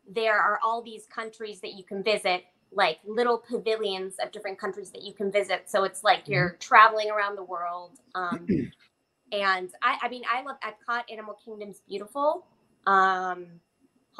There 0.08 0.38
are 0.38 0.58
all 0.62 0.82
these 0.82 1.06
countries 1.06 1.60
that 1.60 1.74
you 1.74 1.84
can 1.84 2.02
visit, 2.02 2.44
like 2.72 2.98
little 3.04 3.38
pavilions 3.38 4.14
of 4.22 4.32
different 4.32 4.58
countries 4.58 4.90
that 4.92 5.02
you 5.02 5.12
can 5.12 5.30
visit. 5.30 5.68
So 5.68 5.84
it's 5.84 6.02
like 6.02 6.26
you're 6.26 6.56
traveling 6.60 7.10
around 7.10 7.36
the 7.36 7.44
world. 7.44 7.98
Um, 8.14 8.46
and 9.32 9.70
I, 9.82 9.98
I 10.02 10.08
mean, 10.08 10.22
I 10.32 10.42
love 10.42 10.56
Epcot. 10.64 11.02
Animal 11.12 11.36
Kingdom's 11.44 11.82
beautiful. 11.86 12.46
Um, 12.86 13.46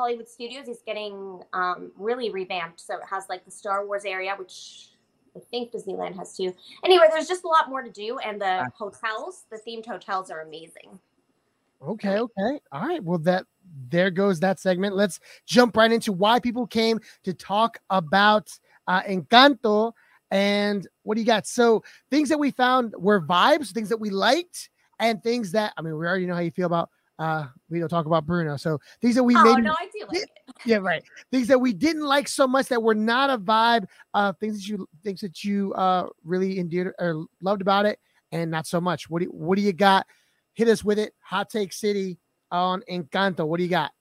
Hollywood 0.00 0.28
Studios 0.28 0.66
is 0.66 0.78
getting 0.86 1.42
um, 1.52 1.92
really 1.98 2.30
revamped. 2.30 2.80
So 2.80 2.94
it 2.94 3.02
has 3.10 3.24
like 3.28 3.44
the 3.44 3.50
Star 3.50 3.86
Wars 3.86 4.06
area, 4.06 4.34
which 4.34 4.88
I 5.36 5.40
think 5.50 5.72
Disneyland 5.72 6.16
has 6.16 6.34
too. 6.34 6.54
Anyway, 6.82 7.04
there's 7.12 7.28
just 7.28 7.44
a 7.44 7.48
lot 7.48 7.68
more 7.68 7.82
to 7.82 7.90
do, 7.90 8.18
and 8.18 8.40
the 8.40 8.66
hotels, 8.74 9.44
the 9.50 9.58
themed 9.58 9.84
hotels, 9.84 10.30
are 10.30 10.40
amazing. 10.40 10.98
Okay, 11.86 12.18
okay. 12.18 12.60
All 12.72 12.80
right. 12.80 13.04
Well, 13.04 13.18
that 13.18 13.44
there 13.90 14.10
goes 14.10 14.40
that 14.40 14.58
segment. 14.58 14.96
Let's 14.96 15.20
jump 15.44 15.76
right 15.76 15.92
into 15.92 16.14
why 16.14 16.40
people 16.40 16.66
came 16.66 16.98
to 17.24 17.34
talk 17.34 17.78
about 17.90 18.50
uh, 18.86 19.02
Encanto. 19.02 19.92
And 20.30 20.86
what 21.02 21.16
do 21.16 21.20
you 21.20 21.26
got? 21.26 21.46
So, 21.46 21.84
things 22.10 22.30
that 22.30 22.38
we 22.38 22.52
found 22.52 22.94
were 22.96 23.20
vibes, 23.20 23.72
things 23.72 23.90
that 23.90 24.00
we 24.00 24.08
liked, 24.08 24.70
and 24.98 25.22
things 25.22 25.52
that 25.52 25.74
I 25.76 25.82
mean, 25.82 25.98
we 25.98 26.06
already 26.06 26.24
know 26.24 26.34
how 26.34 26.40
you 26.40 26.50
feel 26.50 26.66
about. 26.66 26.88
Uh, 27.20 27.46
we 27.68 27.78
don't 27.78 27.90
talk 27.90 28.06
about 28.06 28.24
Bruno. 28.24 28.56
So 28.56 28.80
things 29.02 29.14
that 29.14 29.22
we 29.22 29.36
oh 29.36 29.44
maybe 29.44 29.60
no, 29.60 29.72
I 29.78 29.88
do 29.92 30.06
like 30.08 30.22
it. 30.22 30.30
yeah, 30.64 30.78
right. 30.78 31.04
Things 31.30 31.48
that 31.48 31.60
we 31.60 31.74
didn't 31.74 32.06
like 32.06 32.26
so 32.26 32.48
much 32.48 32.68
that 32.68 32.82
were 32.82 32.94
not 32.94 33.28
a 33.28 33.36
vibe. 33.36 33.84
Uh, 34.14 34.32
things 34.40 34.56
that 34.56 34.66
you 34.66 34.88
things 35.04 35.20
that 35.20 35.44
you 35.44 35.74
uh 35.74 36.08
really 36.24 36.58
endeared 36.58 36.94
or 36.98 37.26
loved 37.42 37.60
about 37.60 37.84
it, 37.84 38.00
and 38.32 38.50
not 38.50 38.66
so 38.66 38.80
much. 38.80 39.10
What 39.10 39.18
do 39.18 39.26
you, 39.26 39.30
what 39.32 39.56
do 39.56 39.62
you 39.62 39.74
got? 39.74 40.06
Hit 40.54 40.68
us 40.68 40.82
with 40.82 40.98
it. 40.98 41.12
Hot 41.20 41.50
Take 41.50 41.74
City 41.74 42.18
on 42.50 42.82
Encanto. 42.90 43.46
What 43.46 43.58
do 43.58 43.64
you 43.64 43.70
got? 43.70 43.92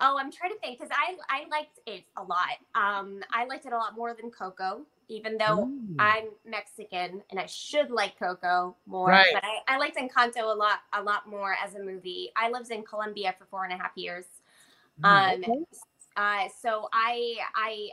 Oh, 0.00 0.16
I'm 0.18 0.30
trying 0.32 0.52
to 0.52 0.58
think 0.58 0.78
because 0.78 0.90
I 0.92 1.16
I 1.28 1.48
liked 1.50 1.78
it 1.86 2.04
a 2.16 2.22
lot. 2.22 2.56
Um, 2.74 3.22
I 3.32 3.44
liked 3.44 3.66
it 3.66 3.72
a 3.72 3.76
lot 3.76 3.94
more 3.94 4.14
than 4.14 4.30
Coco, 4.30 4.82
even 5.08 5.36
though 5.38 5.64
Ooh. 5.64 5.96
I'm 5.98 6.28
Mexican 6.46 7.22
and 7.30 7.38
I 7.38 7.46
should 7.46 7.90
like 7.90 8.18
Coco 8.18 8.76
more. 8.86 9.10
Right. 9.10 9.26
But 9.32 9.44
I, 9.44 9.74
I 9.74 9.78
liked 9.78 9.96
Encanto 9.96 10.42
a 10.42 10.56
lot 10.56 10.80
a 10.92 11.02
lot 11.02 11.28
more 11.28 11.54
as 11.62 11.74
a 11.74 11.82
movie. 11.82 12.30
I 12.36 12.50
lived 12.50 12.70
in 12.70 12.82
Colombia 12.82 13.34
for 13.38 13.44
four 13.46 13.64
and 13.64 13.72
a 13.72 13.76
half 13.76 13.92
years. 13.96 14.24
Um, 15.04 15.42
Okay. 15.42 15.64
uh, 16.16 16.48
so 16.62 16.88
I 16.92 17.36
I 17.54 17.90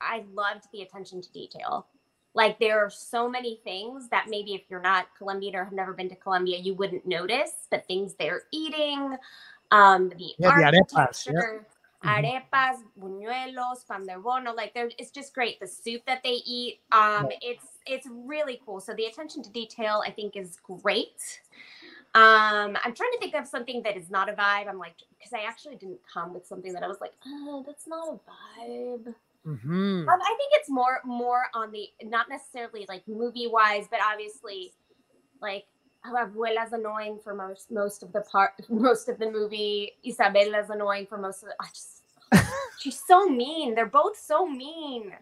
I 0.00 0.24
loved 0.32 0.64
the 0.72 0.82
attention 0.82 1.20
to 1.22 1.32
detail. 1.32 1.86
Like 2.32 2.60
there 2.60 2.84
are 2.84 2.90
so 2.90 3.28
many 3.28 3.60
things 3.64 4.08
that 4.10 4.26
maybe 4.28 4.54
if 4.54 4.62
you're 4.68 4.80
not 4.80 5.08
Colombian 5.18 5.56
or 5.56 5.64
have 5.64 5.72
never 5.72 5.92
been 5.92 6.08
to 6.10 6.16
Colombia, 6.16 6.58
you 6.58 6.74
wouldn't 6.74 7.06
notice. 7.06 7.52
But 7.70 7.86
things 7.86 8.14
they're 8.14 8.42
eating, 8.52 9.16
um, 9.70 10.08
the 10.10 10.34
Yeah, 10.38 10.56
the 10.56 10.78
arepas, 10.78 11.26
Mhm. 11.26 11.64
arepas, 12.02 12.82
buñuelos, 12.98 13.86
pan 13.86 14.06
de 14.06 14.18
bono, 14.18 14.52
like 14.52 14.72
they're 14.74 14.90
it's 14.98 15.10
just 15.10 15.34
great. 15.34 15.60
The 15.60 15.66
soup 15.66 16.04
that 16.06 16.22
they 16.22 16.42
eat, 16.44 16.80
um, 16.92 17.28
it's 17.42 17.78
it's 17.86 18.06
really 18.10 18.60
cool. 18.64 18.80
So 18.80 18.94
the 18.94 19.06
attention 19.06 19.42
to 19.42 19.50
detail, 19.50 20.02
I 20.06 20.10
think, 20.10 20.36
is 20.36 20.58
great. 20.62 21.40
Um, 22.14 22.76
I'm 22.82 22.92
trying 22.94 23.12
to 23.12 23.18
think 23.20 23.34
of 23.34 23.46
something 23.46 23.82
that 23.82 23.96
is 23.96 24.10
not 24.10 24.28
a 24.28 24.32
vibe. 24.32 24.68
I'm 24.68 24.78
like, 24.78 24.96
because 25.16 25.32
I 25.32 25.42
actually 25.46 25.76
didn't 25.76 26.00
come 26.12 26.34
with 26.34 26.44
something 26.44 26.72
that 26.72 26.82
I 26.82 26.88
was 26.88 27.00
like, 27.00 27.12
oh, 27.24 27.62
that's 27.64 27.86
not 27.86 28.08
a 28.08 28.18
vibe. 28.60 29.14
Mm-hmm. 29.46 30.08
Um, 30.08 30.20
I 30.20 30.34
think 30.36 30.50
it's 30.54 30.68
more 30.68 31.00
more 31.04 31.44
on 31.54 31.70
the 31.70 31.88
not 32.02 32.28
necessarily 32.28 32.84
like 32.88 33.06
movie 33.06 33.46
wise, 33.46 33.86
but 33.90 34.00
obviously, 34.02 34.72
like 35.40 35.66
Abuela's 36.06 36.72
annoying 36.72 37.18
for 37.22 37.34
most 37.34 37.70
most 37.70 38.02
of 38.02 38.12
the 38.12 38.22
part 38.22 38.52
most 38.68 39.08
of 39.08 39.18
the 39.18 39.30
movie. 39.30 39.92
Isabella's 40.06 40.70
annoying 40.70 41.06
for 41.06 41.18
most 41.18 41.42
of 41.42 41.48
the. 41.50 41.54
I 41.60 41.66
just 41.68 42.02
she's 42.78 43.00
so 43.06 43.28
mean. 43.28 43.74
They're 43.74 43.86
both 43.86 44.18
so 44.18 44.46
mean. 44.46 45.12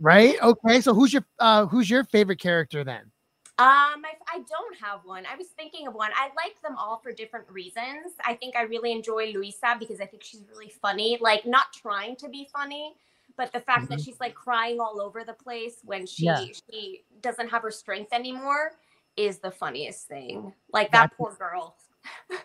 Right. 0.00 0.36
Okay. 0.42 0.80
So 0.80 0.94
who's 0.94 1.12
your 1.12 1.24
uh 1.38 1.66
who's 1.66 1.88
your 1.88 2.04
favorite 2.04 2.38
character 2.40 2.84
then? 2.84 3.10
Um, 3.56 4.02
I, 4.04 4.14
I 4.32 4.38
don't 4.48 4.76
have 4.80 5.04
one. 5.04 5.24
I 5.32 5.36
was 5.36 5.46
thinking 5.56 5.86
of 5.86 5.94
one. 5.94 6.10
I 6.16 6.24
like 6.34 6.60
them 6.60 6.76
all 6.76 6.98
for 6.98 7.12
different 7.12 7.48
reasons. 7.48 8.14
I 8.24 8.34
think 8.34 8.56
I 8.56 8.62
really 8.62 8.90
enjoy 8.90 9.30
Luisa 9.32 9.76
because 9.78 10.00
I 10.00 10.06
think 10.06 10.24
she's 10.24 10.42
really 10.50 10.72
funny. 10.82 11.18
Like 11.20 11.46
not 11.46 11.66
trying 11.72 12.16
to 12.16 12.28
be 12.28 12.48
funny, 12.52 12.96
but 13.36 13.52
the 13.52 13.60
fact 13.60 13.88
that 13.90 14.00
she's 14.00 14.18
like 14.18 14.34
crying 14.34 14.80
all 14.80 15.00
over 15.00 15.22
the 15.22 15.34
place 15.34 15.76
when 15.84 16.04
she 16.04 16.24
Yeah. 16.24 16.44
she 16.68 17.04
doesn't 17.20 17.48
have 17.48 17.62
her 17.62 17.70
strength 17.70 18.12
anymore 18.12 18.72
is 19.16 19.38
the 19.38 19.50
funniest 19.50 20.08
thing. 20.08 20.52
Like 20.72 20.92
that 20.92 21.10
Gotcha. 21.10 21.14
poor 21.16 21.36
girl. 21.38 21.76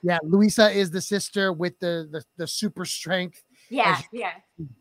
Yeah, 0.01 0.19
Luisa 0.23 0.69
is 0.71 0.89
the 0.89 1.01
sister 1.01 1.51
with 1.51 1.77
the 1.79 2.07
the, 2.09 2.23
the 2.37 2.47
super 2.47 2.85
strength. 2.85 3.43
Yeah, 3.69 3.99
yeah. 4.13 4.31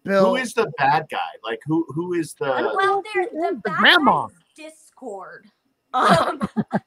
Bill. 0.04 0.26
Who 0.26 0.36
is 0.36 0.54
the 0.54 0.70
bad 0.78 1.06
guy? 1.10 1.18
Like 1.42 1.58
who? 1.66 1.84
Who 1.88 2.14
is 2.14 2.34
the? 2.34 2.72
well, 2.76 3.02
they're 3.12 3.24
the, 3.24 3.60
the 3.64 3.70
bad 3.70 3.78
grandma. 3.78 4.28
Discord. 4.56 5.46
Um, 5.92 6.48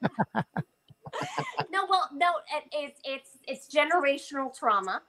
no, 1.70 1.86
well, 1.88 2.08
no, 2.14 2.32
it, 2.54 2.64
it's 2.72 3.00
it's 3.04 3.30
it's 3.46 3.74
generational 3.74 4.56
trauma. 4.56 5.02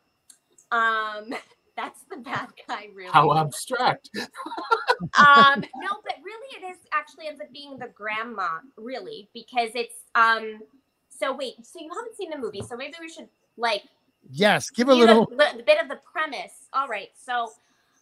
Um, 0.72 1.34
that's 1.76 2.04
the 2.10 2.18
bad 2.18 2.48
guy, 2.68 2.88
really. 2.94 3.12
How 3.12 3.36
abstract. 3.36 4.10
um, 4.16 4.28
no, 5.76 5.90
but 6.04 6.16
really, 6.24 6.58
it 6.58 6.70
is 6.72 6.78
actually 6.92 7.28
ends 7.28 7.42
up 7.42 7.52
being 7.52 7.78
the 7.78 7.88
grandma, 7.88 8.60
really, 8.78 9.30
because 9.34 9.72
it's 9.76 9.96
um. 10.16 10.62
So 11.10 11.36
wait, 11.36 11.66
so 11.66 11.80
you 11.80 11.90
haven't 11.94 12.16
seen 12.18 12.32
the 12.32 12.38
movie, 12.38 12.62
so 12.62 12.76
maybe 12.76 12.96
we 13.00 13.08
should 13.10 13.30
like 13.56 13.84
Yes, 14.32 14.70
give 14.70 14.90
a 14.90 14.94
little. 14.94 15.26
the, 15.26 15.48
the 15.58 15.64
bit 15.64 15.82
of 15.82 15.90
the 15.90 16.00
premise. 16.12 16.68
All 16.74 16.88
right. 16.88 17.10
So, 17.16 17.52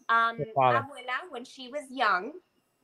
um, 0.09 0.37
Abuela, 0.57 1.29
when 1.29 1.43
she 1.45 1.69
was 1.69 1.83
young, 1.89 2.33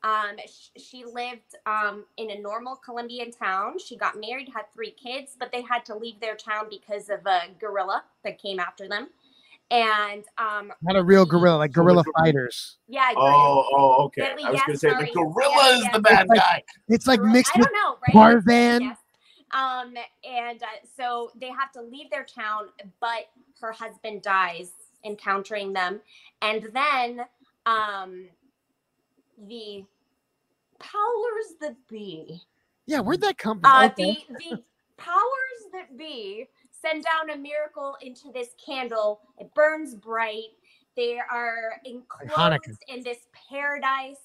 um, 0.03 0.37
sh- 0.47 0.81
she 0.81 1.05
lived 1.05 1.55
um, 1.65 2.05
in 2.17 2.31
a 2.31 2.39
normal 2.39 2.75
Colombian 2.75 3.31
town. 3.31 3.79
She 3.79 3.95
got 3.95 4.19
married, 4.19 4.49
had 4.53 4.65
three 4.73 4.91
kids, 4.91 5.35
but 5.39 5.51
they 5.51 5.61
had 5.61 5.85
to 5.85 5.95
leave 5.95 6.19
their 6.19 6.35
town 6.35 6.67
because 6.69 7.09
of 7.09 7.25
a 7.25 7.41
guerrilla 7.59 8.03
that 8.23 8.41
came 8.41 8.59
after 8.59 8.87
them. 8.87 9.09
And 9.69 10.23
um, 10.37 10.71
Not 10.81 10.95
a 10.95 11.03
real 11.03 11.25
gorilla, 11.25 11.57
like 11.57 11.73
guerrilla 11.73 12.03
gor- 12.03 12.13
fighters. 12.17 12.77
yeah, 12.87 13.01
I 13.01 13.11
agree. 13.11 13.21
Oh, 13.23 13.65
oh, 13.75 14.05
okay. 14.05 14.21
Deadly 14.21 14.43
I 14.43 14.51
was 14.51 14.61
Yes, 14.67 14.81
gonna 14.81 14.97
say 14.99 15.05
the 15.05 15.11
gorilla 15.13 15.51
Yes, 15.57 15.73
is 15.73 15.81
yes. 15.83 15.93
the 15.93 15.99
bad 15.99 16.27
guy. 16.33 16.63
It's 16.87 17.07
like 17.07 17.21
mixed 17.21 17.53
I 17.53 17.59
with 17.59 17.67
don't 17.67 17.73
know, 17.73 17.97
right? 18.01 18.13
Tarzan. 18.13 18.81
Yes. 18.83 18.97
Um, 19.51 19.93
and 20.29 20.61
uh, 20.63 20.65
so 20.95 21.31
they 21.39 21.49
have 21.49 21.71
to 21.73 21.81
leave 21.81 22.09
their 22.09 22.25
town, 22.25 22.63
but 23.01 23.27
her 23.61 23.71
husband 23.71 24.21
dies 24.21 24.71
encountering 25.05 25.73
them, 25.73 25.99
and 26.41 26.69
then 26.73 27.21
um, 27.65 28.25
the 29.47 29.83
powers 30.79 31.55
that 31.61 31.75
be, 31.89 32.41
Yeah, 32.85 32.99
where'd 33.01 33.21
that 33.21 33.37
come 33.37 33.59
from? 33.61 33.69
uh, 33.71 33.85
Okay. 33.87 34.17
the 34.29 34.35
the 34.35 34.63
powers 34.97 35.61
that 35.73 35.97
be 35.97 36.45
send 36.81 37.03
down 37.03 37.29
a 37.29 37.41
miracle 37.41 37.95
into 38.01 38.31
this 38.33 38.49
candle. 38.63 39.21
It 39.39 39.53
burns 39.53 39.95
bright. 39.95 40.55
They 40.95 41.19
are 41.19 41.79
enclosed 41.85 42.31
Hanukkah. 42.33 42.75
in 42.87 43.03
this 43.03 43.27
paradise 43.49 44.17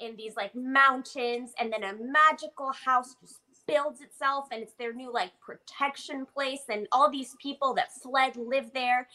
in 0.00 0.16
these 0.16 0.34
like 0.36 0.54
mountains, 0.54 1.52
and 1.58 1.72
then 1.72 1.84
a 1.84 1.94
magical 1.94 2.72
house 2.72 3.14
just 3.20 3.40
builds 3.66 4.00
itself, 4.00 4.48
and 4.50 4.62
it's 4.62 4.72
their 4.74 4.92
new 4.92 5.12
like 5.12 5.30
protection 5.40 6.26
place, 6.26 6.62
and 6.68 6.88
all 6.92 7.10
these 7.10 7.36
people 7.40 7.74
that 7.74 7.92
fled 7.92 8.36
live 8.36 8.70
there. 8.74 9.08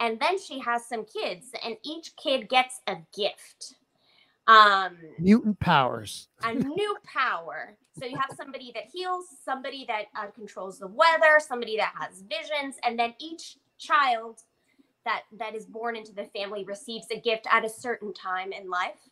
And 0.00 0.18
then 0.18 0.40
she 0.40 0.58
has 0.58 0.84
some 0.86 1.04
kids, 1.04 1.52
and 1.64 1.76
each 1.84 2.16
kid 2.16 2.48
gets 2.48 2.80
a 2.88 2.96
gift. 3.16 3.76
Um, 4.46 4.96
Mutant 5.18 5.58
powers. 5.60 6.28
a 6.42 6.52
new 6.52 6.96
power. 7.04 7.76
So 7.98 8.06
you 8.06 8.18
have 8.18 8.36
somebody 8.36 8.72
that 8.74 8.84
heals, 8.92 9.26
somebody 9.44 9.84
that 9.86 10.06
uh, 10.16 10.26
controls 10.34 10.78
the 10.80 10.88
weather, 10.88 11.38
somebody 11.38 11.76
that 11.76 11.92
has 11.98 12.22
visions, 12.22 12.76
and 12.82 12.98
then 12.98 13.14
each 13.20 13.58
child 13.78 14.40
that 15.04 15.22
that 15.38 15.54
is 15.54 15.66
born 15.66 15.96
into 15.96 16.12
the 16.12 16.24
family 16.24 16.64
receives 16.64 17.06
a 17.10 17.20
gift 17.20 17.46
at 17.50 17.64
a 17.64 17.68
certain 17.68 18.12
time 18.12 18.52
in 18.52 18.68
life. 18.68 19.08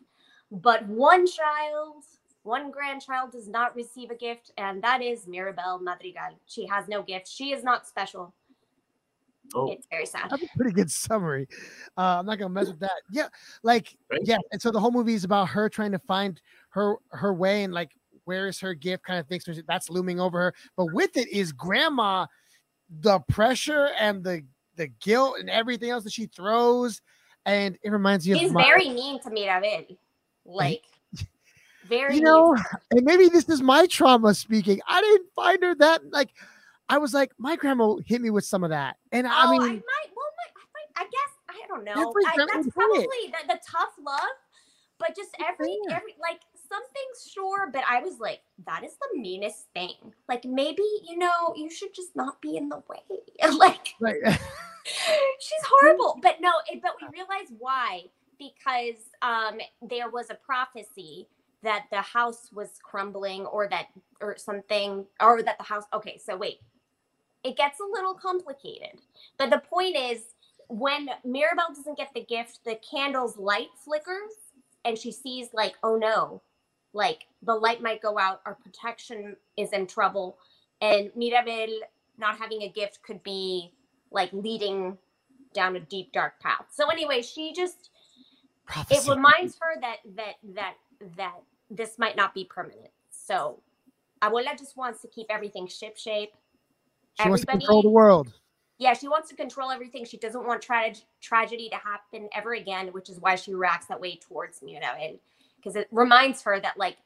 But 0.51 0.87
one 0.87 1.27
child, 1.27 2.05
one 2.43 2.71
grandchild 2.71 3.31
does 3.33 3.49
not 3.49 3.77
receive 3.77 4.11
a 4.11 4.17
gift, 4.17 4.51
and 4.59 4.83
that 4.83 5.01
is 5.01 5.29
Mirabel 5.29 5.79
Madrigal. 5.79 6.39
She 6.47 6.67
has 6.67 6.89
no 6.89 7.03
gift. 7.03 7.29
She 7.29 7.53
is 7.53 7.63
not 7.63 7.87
special. 7.87 8.35
Oh, 9.55 9.71
It's 9.71 9.87
very 9.91 10.07
sad. 10.07 10.31
That's 10.31 10.43
a 10.43 10.57
pretty 10.57 10.73
good 10.73 10.91
summary. 10.91 11.47
Uh, 11.97 12.19
I'm 12.19 12.27
not 12.27 12.39
gonna 12.39 12.49
mess 12.49 12.69
with 12.69 12.81
that. 12.81 13.03
Yeah, 13.13 13.29
like 13.63 13.97
Right. 14.11 14.21
yeah, 14.25 14.39
and 14.51 14.61
so 14.61 14.71
the 14.71 14.81
whole 14.81 14.91
movie 14.91 15.15
is 15.15 15.25
about 15.25 15.49
her 15.51 15.69
trying 15.69 15.93
to 15.93 15.99
find 15.99 16.41
her 16.71 16.97
her 17.11 17.35
way 17.35 17.65
and 17.65 17.73
like 17.73 17.93
where 18.33 18.49
is 18.49 18.59
her 18.61 18.73
gift 18.73 19.05
kind 19.05 19.21
of 19.21 19.27
thing. 19.27 19.41
So 19.41 19.53
that's 19.69 19.91
looming 19.91 20.19
over 20.19 20.39
her. 20.39 20.55
But 20.75 20.87
with 20.87 21.19
it 21.19 21.29
is 21.29 21.53
grandma, 21.53 22.27
the 22.89 23.21
pressure 23.29 23.91
and 24.01 24.25
the 24.25 24.43
the 24.77 24.87
guilt 24.87 25.37
and 25.39 25.51
everything 25.51 25.91
else 25.91 26.05
that 26.05 26.15
she 26.15 26.27
throws, 26.27 27.03
and 27.45 27.77
it 27.83 27.91
reminds 27.91 28.27
you 28.27 28.35
He's 28.37 28.49
of 28.49 28.55
my, 28.55 28.65
very 28.65 28.89
mean 28.89 29.21
to 29.21 29.31
Mirabel. 29.31 29.85
Like 30.47 30.83
very 31.85 32.17
you 32.17 32.23
know, 32.23 32.57
her. 32.57 32.81
and 32.91 33.05
maybe 33.05 33.29
this 33.29 33.49
is 33.51 33.61
my 33.61 33.87
trauma 33.87 34.35
speaking. 34.35 34.81
I 34.89 35.03
didn't 35.03 35.29
find 35.37 35.63
her 35.63 35.75
that 35.77 36.11
like. 36.11 36.31
I 36.89 36.99
was 36.99 37.15
like, 37.15 37.33
my 37.39 37.57
grandma 37.57 37.97
hit 38.05 38.21
me 38.21 38.29
with 38.29 38.45
some 38.45 38.65
of 38.65 38.71
that, 38.71 38.97
and 39.13 39.27
I 39.27 39.47
oh, 39.47 39.51
mean, 39.51 39.63
I 39.63 39.67
might. 39.67 39.81
Well, 40.17 40.27
my, 40.37 40.49
I, 40.57 40.65
might, 40.75 40.91
I 40.97 41.05
guess 41.05 41.33
I 41.49 41.67
don't 41.69 41.85
know. 41.85 41.93
Every 41.93 42.25
I, 42.27 42.47
that's 42.53 42.69
probably 42.75 43.07
the, 43.27 43.55
the 43.55 43.61
tough 43.67 43.93
love, 44.05 44.37
but 44.99 45.15
just 45.17 45.31
every 45.41 45.79
every 45.91 46.17
like 46.21 46.41
some 46.73 46.83
things 46.93 47.31
sure. 47.31 47.71
But 47.71 47.83
I 47.89 48.01
was 48.01 48.19
like, 48.19 48.41
that 48.67 48.85
is 48.85 48.93
the 48.93 49.19
meanest 49.21 49.67
thing. 49.75 50.15
Like 50.29 50.45
maybe 50.45 50.83
you 51.09 51.19
know 51.19 51.55
you 51.57 51.71
should 51.71 51.95
just 51.95 52.17
not 52.17 52.41
be 52.41 52.57
in 52.57 52.69
the 52.69 52.83
way. 52.89 53.19
like 53.59 53.95
right. 54.01 54.17
she's 54.85 55.65
horrible. 55.65 56.19
But 56.23 56.41
no, 56.41 56.53
it, 56.71 56.81
but 56.83 56.93
we 57.01 57.09
realize 57.13 57.53
why 57.59 58.03
because 58.39 59.11
um, 59.23 59.59
there 59.83 60.11
was 60.11 60.31
a 60.31 60.35
prophecy 60.35 61.29
that 61.63 61.87
the 61.91 62.01
house 62.01 62.49
was 62.53 62.71
crumbling 62.83 63.47
or 63.47 63.69
that 63.69 63.87
or 64.21 64.37
something 64.37 65.05
or 65.21 65.43
that 65.43 65.59
the 65.59 65.65
house. 65.65 65.85
Okay, 65.93 66.19
so 66.19 66.37
wait, 66.37 66.61
it 67.45 67.57
gets 67.57 67.79
a 67.81 67.93
little 67.93 68.15
complicated. 68.15 69.01
But 69.39 69.51
the 69.51 69.59
point 69.59 69.97
is, 69.97 70.35
when 70.69 71.09
Mirabel 71.25 71.75
doesn't 71.75 71.99
get 71.99 72.11
the 72.15 72.25
gift, 72.25 72.61
the 72.65 72.79
candle's 72.89 73.37
light 73.37 73.69
flickers, 73.85 74.33
and 74.85 74.99
she 74.99 75.13
sees 75.13 75.49
like, 75.53 75.75
oh 75.83 75.97
no, 75.97 76.43
like 76.93 77.27
the 77.43 77.55
light 77.55 77.83
might 77.83 78.03
go 78.03 78.19
out, 78.19 78.41
our 78.47 78.55
protection 78.55 79.37
is 79.57 79.73
in 79.73 79.87
trouble, 79.87 80.39
and 80.81 81.11
Mirabel 81.17 81.81
not 82.19 82.39
having 82.39 82.63
a 82.63 82.69
gift 82.69 83.03
could 83.03 83.23
be 83.23 83.73
like 84.11 84.33
leading 84.33 84.99
down 85.55 85.77
a 85.77 85.81
deep 85.81 86.13
dark 86.13 86.41
path. 86.41 86.67
So 86.71 86.89
anyway, 86.89 87.23
she 87.23 87.53
just 87.53 87.91
it 88.91 89.09
reminds 89.09 89.57
her 89.61 89.81
that 89.81 89.97
that 90.17 90.35
that 90.55 90.75
that 91.17 91.37
this 91.71 91.99
might 91.99 92.17
not 92.17 92.35
be 92.35 92.45
permanent. 92.45 92.91
So 93.11 93.61
Abuela 94.23 94.57
just 94.59 94.77
wants 94.77 95.03
to 95.03 95.09
keep 95.09 95.27
everything 95.31 95.67
ship 95.67 95.97
shape. 95.97 96.33
She 97.21 97.29
wants 97.29 97.45
to 97.45 97.51
control 97.51 97.83
the 97.83 97.91
world. 97.91 98.33
Yeah, 98.79 98.95
she 98.95 99.07
wants 99.09 99.29
to 99.31 99.37
control 99.37 99.71
everything. 99.71 100.05
She 100.05 100.17
doesn't 100.17 100.47
want 100.47 100.63
tra- 100.63 100.95
tragedy 101.21 101.69
to 101.69 101.77
happen 101.77 102.29
ever 102.35 102.55
again, 102.55 102.89
which 102.89 103.11
is 103.11 103.21
why 103.21 103.37
she 103.37 103.55
reacts 103.55 103.87
that 103.87 104.01
way 104.01 104.17
towards 104.17 104.63
me, 104.63 104.75
you 104.75 104.81
know, 104.81 104.93
and 105.01 105.19
because 105.63 105.77
it 105.77 105.89
reminds 105.91 106.43
her 106.43 106.61
that 106.61 106.77
like 106.77 106.97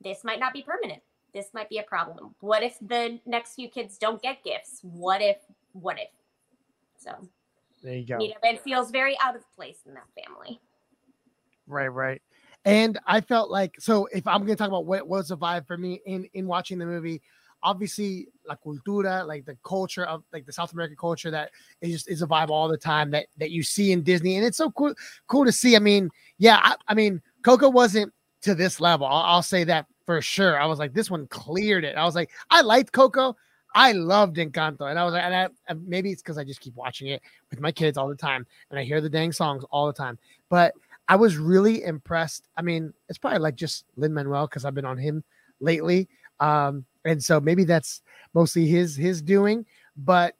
this 0.00 0.24
might 0.24 0.40
not 0.40 0.52
be 0.52 0.62
permanent. 0.62 1.02
This 1.34 1.48
might 1.52 1.68
be 1.68 1.78
a 1.78 1.82
problem. 1.82 2.34
What 2.40 2.62
if 2.62 2.78
the 2.80 3.18
next 3.26 3.54
few 3.54 3.68
kids 3.68 3.98
don't 3.98 4.22
get 4.22 4.42
gifts? 4.42 4.80
What 4.82 5.20
if? 5.20 5.36
What 5.72 5.98
if? 5.98 6.08
So 6.98 7.28
there 7.82 7.94
you 7.94 8.06
go. 8.06 8.18
You 8.20 8.28
know, 8.28 8.34
it 8.42 8.62
feels 8.62 8.90
very 8.90 9.18
out 9.20 9.36
of 9.36 9.42
place 9.54 9.78
in 9.86 9.94
that 9.94 10.06
family. 10.24 10.60
Right, 11.66 11.88
right. 11.88 12.22
And 12.64 12.98
I 13.06 13.20
felt 13.20 13.50
like 13.50 13.76
so 13.78 14.06
if 14.12 14.26
I'm 14.26 14.40
gonna 14.40 14.56
talk 14.56 14.68
about 14.68 14.86
what 14.86 15.06
was 15.06 15.30
a 15.30 15.36
vibe 15.36 15.66
for 15.66 15.76
me 15.76 16.00
in 16.06 16.28
in 16.34 16.46
watching 16.46 16.78
the 16.78 16.86
movie, 16.86 17.22
obviously 17.62 18.28
la 18.48 18.56
cultura, 18.56 19.26
like 19.26 19.44
the 19.44 19.56
culture 19.64 20.04
of 20.04 20.24
like 20.32 20.46
the 20.46 20.52
South 20.52 20.72
American 20.72 20.96
culture 20.96 21.30
that 21.30 21.50
is 21.80 21.92
just 21.92 22.10
is 22.10 22.22
a 22.22 22.26
vibe 22.26 22.48
all 22.48 22.68
the 22.68 22.76
time 22.76 23.10
that 23.10 23.26
that 23.36 23.50
you 23.50 23.62
see 23.62 23.92
in 23.92 24.02
Disney, 24.02 24.36
and 24.36 24.44
it's 24.44 24.56
so 24.56 24.70
cool 24.70 24.94
cool 25.28 25.44
to 25.44 25.52
see. 25.52 25.76
I 25.76 25.80
mean, 25.80 26.10
yeah, 26.38 26.58
I, 26.62 26.76
I 26.88 26.94
mean, 26.94 27.22
Coco 27.46 27.70
wasn't 27.70 28.12
to 28.42 28.56
this 28.56 28.80
level. 28.80 29.06
I'll, 29.06 29.22
I'll, 29.22 29.42
say 29.42 29.62
that 29.62 29.86
for 30.04 30.20
sure. 30.20 30.60
I 30.60 30.66
was 30.66 30.80
like, 30.80 30.92
this 30.92 31.08
one 31.08 31.28
cleared 31.28 31.84
it. 31.84 31.94
I 31.94 32.04
was 32.04 32.16
like, 32.16 32.32
I 32.50 32.60
liked 32.62 32.90
Coco. 32.90 33.36
I 33.72 33.92
loved 33.92 34.36
Encanto, 34.36 34.90
and 34.90 34.98
I 34.98 35.04
was 35.04 35.14
like, 35.14 35.22
and 35.22 35.52
I, 35.68 35.74
maybe 35.74 36.10
it's 36.10 36.22
because 36.22 36.38
I 36.38 36.44
just 36.44 36.58
keep 36.58 36.74
watching 36.74 37.06
it 37.06 37.22
with 37.50 37.60
my 37.60 37.70
kids 37.70 37.96
all 37.96 38.08
the 38.08 38.16
time, 38.16 38.44
and 38.70 38.80
I 38.80 38.82
hear 38.82 39.00
the 39.00 39.08
dang 39.08 39.30
songs 39.30 39.62
all 39.70 39.86
the 39.86 39.92
time. 39.92 40.18
But 40.48 40.74
I 41.06 41.14
was 41.14 41.36
really 41.36 41.84
impressed. 41.84 42.48
I 42.56 42.62
mean, 42.62 42.92
it's 43.08 43.18
probably 43.18 43.38
like 43.38 43.54
just 43.54 43.84
Lin 43.94 44.12
Manuel 44.12 44.48
because 44.48 44.64
I've 44.64 44.74
been 44.74 44.84
on 44.84 44.98
him 44.98 45.22
lately, 45.60 46.08
um, 46.40 46.84
and 47.04 47.22
so 47.22 47.38
maybe 47.38 47.62
that's 47.62 48.02
mostly 48.34 48.66
his 48.66 48.96
his 48.96 49.22
doing. 49.22 49.64
But 49.96 50.34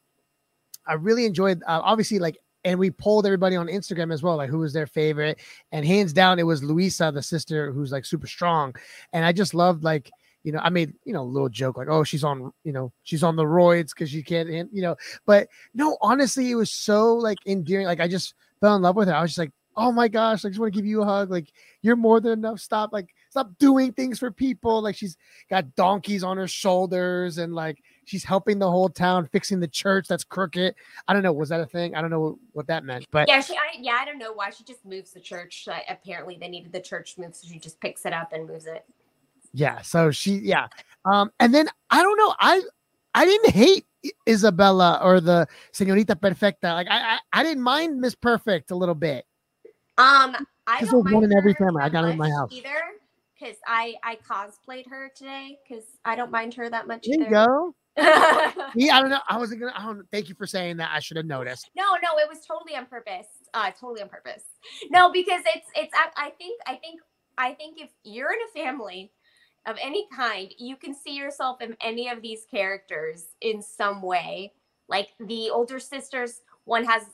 I 0.88 0.95
really 0.95 1.25
enjoyed, 1.25 1.62
uh, 1.69 1.83
obviously, 1.85 2.19
like, 2.19 2.38
and 2.67 2.79
we 2.79 2.91
polled 2.91 3.25
everybody 3.25 3.55
on 3.55 3.69
Instagram 3.69 4.13
as 4.13 4.23
well, 4.23 4.37
like 4.37 4.51
who 4.51 4.59
was 4.59 4.73
their 4.73 4.87
favorite, 4.87 5.39
and 5.73 5.87
hands 5.87 6.13
down, 6.13 6.39
it 6.39 6.43
was 6.43 6.63
Luisa, 6.63 7.13
the 7.15 7.23
sister 7.23 7.73
who's 7.73 7.93
like 7.93 8.05
super 8.05 8.27
strong, 8.27 8.75
and 9.13 9.25
I 9.25 9.33
just 9.33 9.55
loved 9.55 9.85
like 9.85 10.11
you 10.43 10.53
know, 10.53 10.61
I 10.63 10.69
made, 10.69 10.95
you 11.05 11.13
know, 11.13 11.23
a 11.23 11.25
little 11.25 11.49
joke 11.49 11.77
like, 11.77 11.89
oh, 11.89 12.05
she's 12.05 12.23
on, 12.23 12.53
you 12.63 12.73
know, 12.73 12.93
she's 13.03 13.25
on 13.25 13.35
the 13.35 13.43
roids 13.43 13.91
because 13.91 14.11
she 14.11 14.23
can't, 14.23 14.49
you 14.49 14.81
know, 14.81 14.95
but 15.27 15.49
no, 15.75 15.99
honestly, 16.01 16.49
it 16.53 16.55
was 16.55 16.71
so 16.71 17.17
like 17.17 17.39
endearing. 17.47 17.87
Like 17.87 17.99
I 17.99 18.07
just 18.07 18.33
fell 18.61 18.77
in 18.77 18.83
love 18.83 18.95
with 18.95 19.09
her. 19.09 19.15
I 19.15 19.23
was 19.23 19.31
just 19.33 19.39
like, 19.39 19.51
oh 19.77 19.91
my 19.91 20.07
gosh, 20.07 20.45
I 20.45 20.49
just 20.49 20.61
want 20.61 20.73
to 20.73 20.79
give 20.79 20.87
you 20.87 21.03
a 21.03 21.05
hug. 21.05 21.33
Like 21.33 21.53
you're 21.83 21.97
more 21.97 22.21
than 22.21 22.31
enough. 22.31 22.61
Stop, 22.61 22.93
like 22.93 23.09
stop 23.29 23.51
doing 23.59 23.93
things 23.93 24.21
for 24.21 24.31
people. 24.31 24.83
Like 24.83 24.95
she's 24.95 25.17
got 25.51 25.75
donkeys 25.75 26.23
on 26.23 26.37
her 26.37 26.47
shoulders 26.47 27.39
and 27.39 27.53
like 27.53 27.83
she's 28.07 28.25
helping 28.25 28.59
the 28.59 28.71
whole 28.71 28.88
town 28.88 29.29
fixing 29.31 29.61
the 29.61 29.69
church 29.69 30.09
that's 30.09 30.25
crooked. 30.25 30.75
I 31.07 31.12
don't 31.12 31.23
know. 31.23 31.33
Was 31.33 31.51
that 31.51 31.61
a 31.61 31.66
thing? 31.66 31.95
I 31.95 32.01
don't 32.01 32.11
know 32.11 32.38
what 32.53 32.66
that 32.69 32.85
meant. 32.85 33.07
But 33.11 33.29
yeah, 33.29 33.40
she, 33.40 33.55
I, 33.55 33.79
yeah, 33.79 33.99
I 34.01 34.07
don't 34.07 34.19
know 34.19 34.33
why 34.33 34.51
she 34.51 34.64
just 34.64 34.85
moves 34.87 35.12
the 35.12 35.21
church. 35.21 35.69
Uh, 35.71 35.79
apparently, 35.88 36.38
they 36.40 36.49
needed 36.49 36.73
the 36.73 36.81
church 36.81 37.19
moved, 37.19 37.37
so 37.37 37.47
she 37.47 37.59
just 37.59 37.79
picks 37.81 38.07
it 38.07 38.14
up 38.14 38.33
and 38.33 38.49
moves 38.49 38.66
it. 38.66 38.87
Yeah. 39.53 39.83
So 39.83 40.11
she, 40.11 40.37
yeah. 40.37 40.69
Um, 41.05 41.31
and 41.38 41.55
then 41.55 41.69
I 41.90 42.03
don't 42.03 42.16
know. 42.16 42.35
I 42.40 42.62
I 43.14 43.25
didn't 43.25 43.51
hate 43.51 43.85
Isabella 44.29 45.01
or 45.03 45.21
the 45.21 45.47
Señorita 45.73 46.21
Perfecta. 46.21 46.75
Like 46.75 46.88
I, 46.88 47.14
I, 47.14 47.19
I 47.33 47.42
didn't 47.42 47.62
mind 47.62 48.01
Miss 48.01 48.14
Perfect 48.14 48.71
a 48.71 48.77
little 48.77 48.95
bit. 48.95 49.25
Um, 49.99 50.37
I 50.66 50.85
don't 50.85 51.05
mind 51.05 51.14
one 51.14 51.25
in 51.25 51.37
every 51.37 51.55
family. 51.55 51.83
I 51.83 51.88
got 51.88 52.05
in 52.05 52.19
my 52.19 52.29
house 52.29 52.51
either 52.53 52.77
because 53.38 53.57
I 53.66 53.95
I 54.03 54.16
cosplayed 54.16 54.88
her 54.88 55.11
today 55.14 55.59
because 55.66 55.85
I 56.05 56.16
don't 56.16 56.31
mind 56.31 56.55
her 56.55 56.69
that 56.69 56.87
much. 56.87 57.07
There 57.07 57.14
either. 57.14 57.25
you 57.25 57.31
go. 57.31 57.75
yeah, 58.75 58.97
I 58.97 59.01
don't 59.01 59.09
know. 59.09 59.21
I 59.29 59.39
wasn't 59.39 59.61
gonna. 59.61 59.73
I 59.75 59.85
don't. 59.85 60.07
Thank 60.11 60.29
you 60.29 60.35
for 60.35 60.47
saying 60.47 60.77
that. 60.79 60.91
I 60.93 61.01
should 61.01 61.17
have 61.17 61.27
noticed. 61.27 61.71
No, 61.75 61.85
no, 62.03 62.19
it 62.19 62.29
was 62.29 62.45
totally 62.47 62.77
on 62.77 62.87
purpose. 62.87 63.27
Uh, 63.55 63.71
totally 63.71 64.03
on 64.03 64.09
purpose. 64.09 64.45
No, 64.91 65.11
because 65.11 65.43
it's 65.47 65.69
it's. 65.75 65.93
I, 65.95 66.27
I 66.27 66.31
think 66.31 66.61
I 66.67 66.75
think 66.75 67.01
I 67.39 67.53
think 67.55 67.81
if 67.81 67.91
you're 68.05 68.33
in 68.33 68.39
a 68.51 68.65
family 68.65 69.13
of 69.67 69.77
any 69.83 70.07
kind, 70.15 70.53
you 70.59 70.77
can 70.77 70.95
see 70.95 71.17
yourself 71.17 71.63
in 71.63 71.77
any 71.81 72.09
of 72.09 72.21
these 72.21 72.45
characters 72.51 73.29
in 73.41 73.63
some 73.63 74.03
way. 74.03 74.53
Like 74.89 75.09
the 75.19 75.51
older 75.51 75.81
sisters 75.81 76.43
one 76.67 76.85
has 76.85 77.05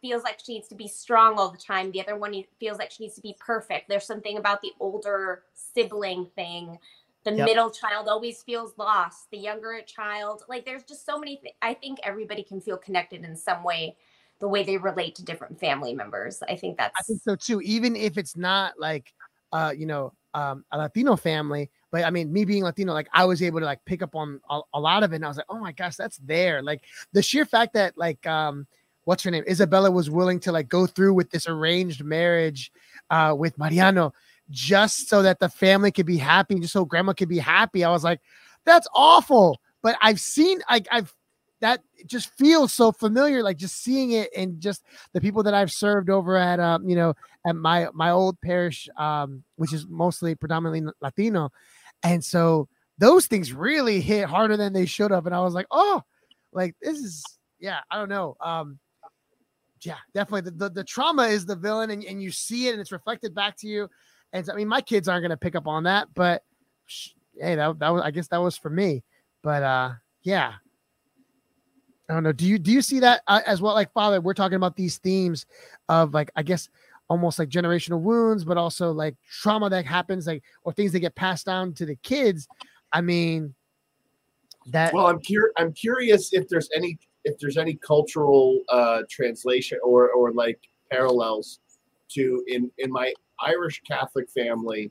feels 0.00 0.22
like 0.22 0.40
she 0.44 0.54
needs 0.54 0.68
to 0.68 0.74
be 0.74 0.88
strong 0.88 1.38
all 1.38 1.50
the 1.50 1.58
time 1.58 1.92
the 1.92 2.00
other 2.00 2.16
one 2.16 2.42
feels 2.58 2.78
like 2.78 2.90
she 2.90 3.04
needs 3.04 3.14
to 3.14 3.20
be 3.20 3.36
perfect 3.38 3.88
there's 3.88 4.06
something 4.06 4.38
about 4.38 4.60
the 4.60 4.72
older 4.80 5.42
sibling 5.54 6.26
thing 6.34 6.78
the 7.24 7.32
yep. 7.32 7.46
middle 7.46 7.70
child 7.70 8.08
always 8.08 8.42
feels 8.42 8.72
lost 8.78 9.30
the 9.30 9.38
younger 9.38 9.80
child 9.86 10.42
like 10.48 10.64
there's 10.64 10.82
just 10.82 11.06
so 11.06 11.18
many 11.18 11.36
th- 11.36 11.54
i 11.62 11.74
think 11.74 11.98
everybody 12.02 12.42
can 12.42 12.60
feel 12.60 12.76
connected 12.76 13.24
in 13.24 13.36
some 13.36 13.62
way 13.62 13.96
the 14.40 14.48
way 14.48 14.62
they 14.62 14.76
relate 14.76 15.14
to 15.14 15.24
different 15.24 15.58
family 15.58 15.94
members 15.94 16.42
i 16.48 16.56
think 16.56 16.76
that's 16.76 16.94
i 16.98 17.02
think 17.02 17.20
so 17.22 17.36
too 17.36 17.60
even 17.60 17.96
if 17.96 18.18
it's 18.18 18.36
not 18.36 18.78
like 18.78 19.12
uh 19.52 19.72
you 19.76 19.86
know 19.86 20.12
um 20.34 20.64
a 20.72 20.78
latino 20.78 21.16
family 21.16 21.70
but 21.92 22.04
I 22.04 22.10
mean, 22.10 22.32
me 22.32 22.46
being 22.46 22.64
Latino, 22.64 22.94
like 22.94 23.08
I 23.12 23.26
was 23.26 23.42
able 23.42 23.60
to 23.60 23.66
like 23.66 23.84
pick 23.84 24.02
up 24.02 24.16
on 24.16 24.40
a, 24.48 24.60
a, 24.72 24.80
lot 24.80 25.04
of 25.04 25.12
it. 25.12 25.16
And 25.16 25.26
I 25.26 25.28
was 25.28 25.36
like, 25.36 25.46
oh 25.50 25.58
my 25.58 25.72
gosh, 25.72 25.94
that's 25.94 26.16
there. 26.16 26.62
Like 26.62 26.84
the 27.12 27.22
sheer 27.22 27.44
fact 27.44 27.74
that 27.74 27.98
like 27.98 28.26
um 28.26 28.66
what's 29.04 29.22
her 29.24 29.30
name? 29.30 29.44
isabella 29.48 29.90
was 29.90 30.08
willing 30.10 30.40
to 30.40 30.52
like 30.52 30.68
go 30.68 30.86
through 30.86 31.12
with 31.12 31.30
this 31.30 31.48
arranged 31.48 32.04
marriage 32.04 32.72
uh, 33.10 33.34
with 33.36 33.58
Mariano 33.58 34.14
just 34.52 35.08
so 35.08 35.22
that 35.22 35.40
the 35.40 35.48
family 35.48 35.90
could 35.90 36.06
be 36.06 36.18
happy, 36.18 36.54
just 36.60 36.72
so 36.72 36.84
grandma 36.84 37.12
could 37.12 37.28
be 37.28 37.38
happy. 37.38 37.82
I 37.82 37.90
was 37.90 38.04
like, 38.04 38.20
that's 38.64 38.86
awful. 38.94 39.60
But 39.82 39.96
I've 40.00 40.20
seen, 40.20 40.60
like, 40.70 40.86
I've 40.92 41.12
that 41.60 41.80
just 42.06 42.36
feels 42.36 42.72
so 42.72 42.90
familiar, 42.90 43.40
like 43.42 43.56
just 43.56 43.82
seeing 43.82 44.10
it 44.12 44.30
and 44.36 44.60
just 44.60 44.82
the 45.12 45.20
people 45.20 45.44
that 45.44 45.54
I've 45.54 45.70
served 45.70 46.10
over 46.10 46.36
at, 46.36 46.58
um, 46.58 46.88
you 46.88 46.96
know, 46.96 47.14
at 47.46 47.54
my 47.56 47.88
my 47.94 48.10
old 48.10 48.40
parish, 48.40 48.88
um, 48.96 49.44
which 49.56 49.72
is 49.72 49.86
mostly 49.88 50.34
predominantly 50.34 50.92
Latino, 51.00 51.50
and 52.02 52.22
so 52.22 52.68
those 52.98 53.26
things 53.26 53.52
really 53.52 54.00
hit 54.00 54.28
harder 54.28 54.56
than 54.56 54.72
they 54.72 54.86
should 54.86 55.12
have. 55.12 55.26
And 55.26 55.34
I 55.34 55.40
was 55.40 55.54
like, 55.54 55.66
oh, 55.70 56.02
like 56.52 56.74
this 56.82 56.98
is, 56.98 57.24
yeah, 57.60 57.78
I 57.90 57.96
don't 57.96 58.08
know. 58.08 58.36
Um, 58.40 58.78
yeah, 59.80 59.96
definitely. 60.14 60.50
The, 60.50 60.68
the, 60.68 60.70
the, 60.70 60.84
trauma 60.84 61.24
is 61.24 61.46
the 61.46 61.56
villain, 61.56 61.90
and, 61.90 62.04
and 62.04 62.22
you 62.22 62.30
see 62.30 62.68
it, 62.68 62.72
and 62.72 62.80
it's 62.80 62.92
reflected 62.92 63.34
back 63.34 63.56
to 63.58 63.68
you. 63.68 63.88
And 64.32 64.48
I 64.50 64.54
mean, 64.54 64.68
my 64.68 64.80
kids 64.80 65.08
aren't 65.08 65.22
going 65.22 65.30
to 65.30 65.36
pick 65.36 65.54
up 65.54 65.66
on 65.66 65.84
that, 65.84 66.08
but 66.14 66.42
hey, 67.38 67.54
that, 67.54 67.78
that 67.78 67.88
was 67.90 68.02
I 68.02 68.10
guess 68.10 68.28
that 68.28 68.38
was 68.38 68.56
for 68.56 68.70
me. 68.70 69.02
But 69.42 69.62
uh, 69.62 69.92
yeah, 70.22 70.54
I 72.08 72.14
don't 72.14 72.22
know. 72.22 72.32
Do 72.32 72.46
you 72.46 72.58
do 72.58 72.70
you 72.70 72.82
see 72.82 73.00
that 73.00 73.22
uh, 73.26 73.40
as 73.46 73.60
well? 73.60 73.74
Like 73.74 73.92
father, 73.92 74.20
we're 74.20 74.34
talking 74.34 74.56
about 74.56 74.76
these 74.76 74.98
themes 74.98 75.46
of 75.88 76.14
like 76.14 76.30
I 76.36 76.42
guess 76.42 76.68
almost 77.08 77.38
like 77.38 77.48
generational 77.48 78.00
wounds, 78.00 78.44
but 78.44 78.56
also 78.56 78.92
like 78.92 79.16
trauma 79.30 79.68
that 79.70 79.84
happens, 79.84 80.26
like 80.26 80.42
or 80.64 80.72
things 80.72 80.92
that 80.92 81.00
get 81.00 81.14
passed 81.14 81.46
down 81.46 81.74
to 81.74 81.86
the 81.86 81.96
kids. 81.96 82.48
I 82.92 83.00
mean, 83.00 83.54
that. 84.66 84.92
Well, 84.92 85.06
I'm 85.06 85.20
cur- 85.20 85.52
I'm 85.58 85.72
curious 85.72 86.32
if 86.32 86.48
there's 86.48 86.68
any 86.74 86.98
if 87.24 87.38
there's 87.38 87.56
any 87.56 87.74
cultural 87.74 88.60
uh, 88.68 89.02
translation 89.10 89.78
or 89.84 90.10
or 90.10 90.32
like 90.32 90.58
parallels 90.90 91.60
to 92.14 92.44
in 92.46 92.70
in 92.78 92.90
my 92.90 93.12
Irish 93.40 93.80
Catholic 93.86 94.30
family, 94.30 94.90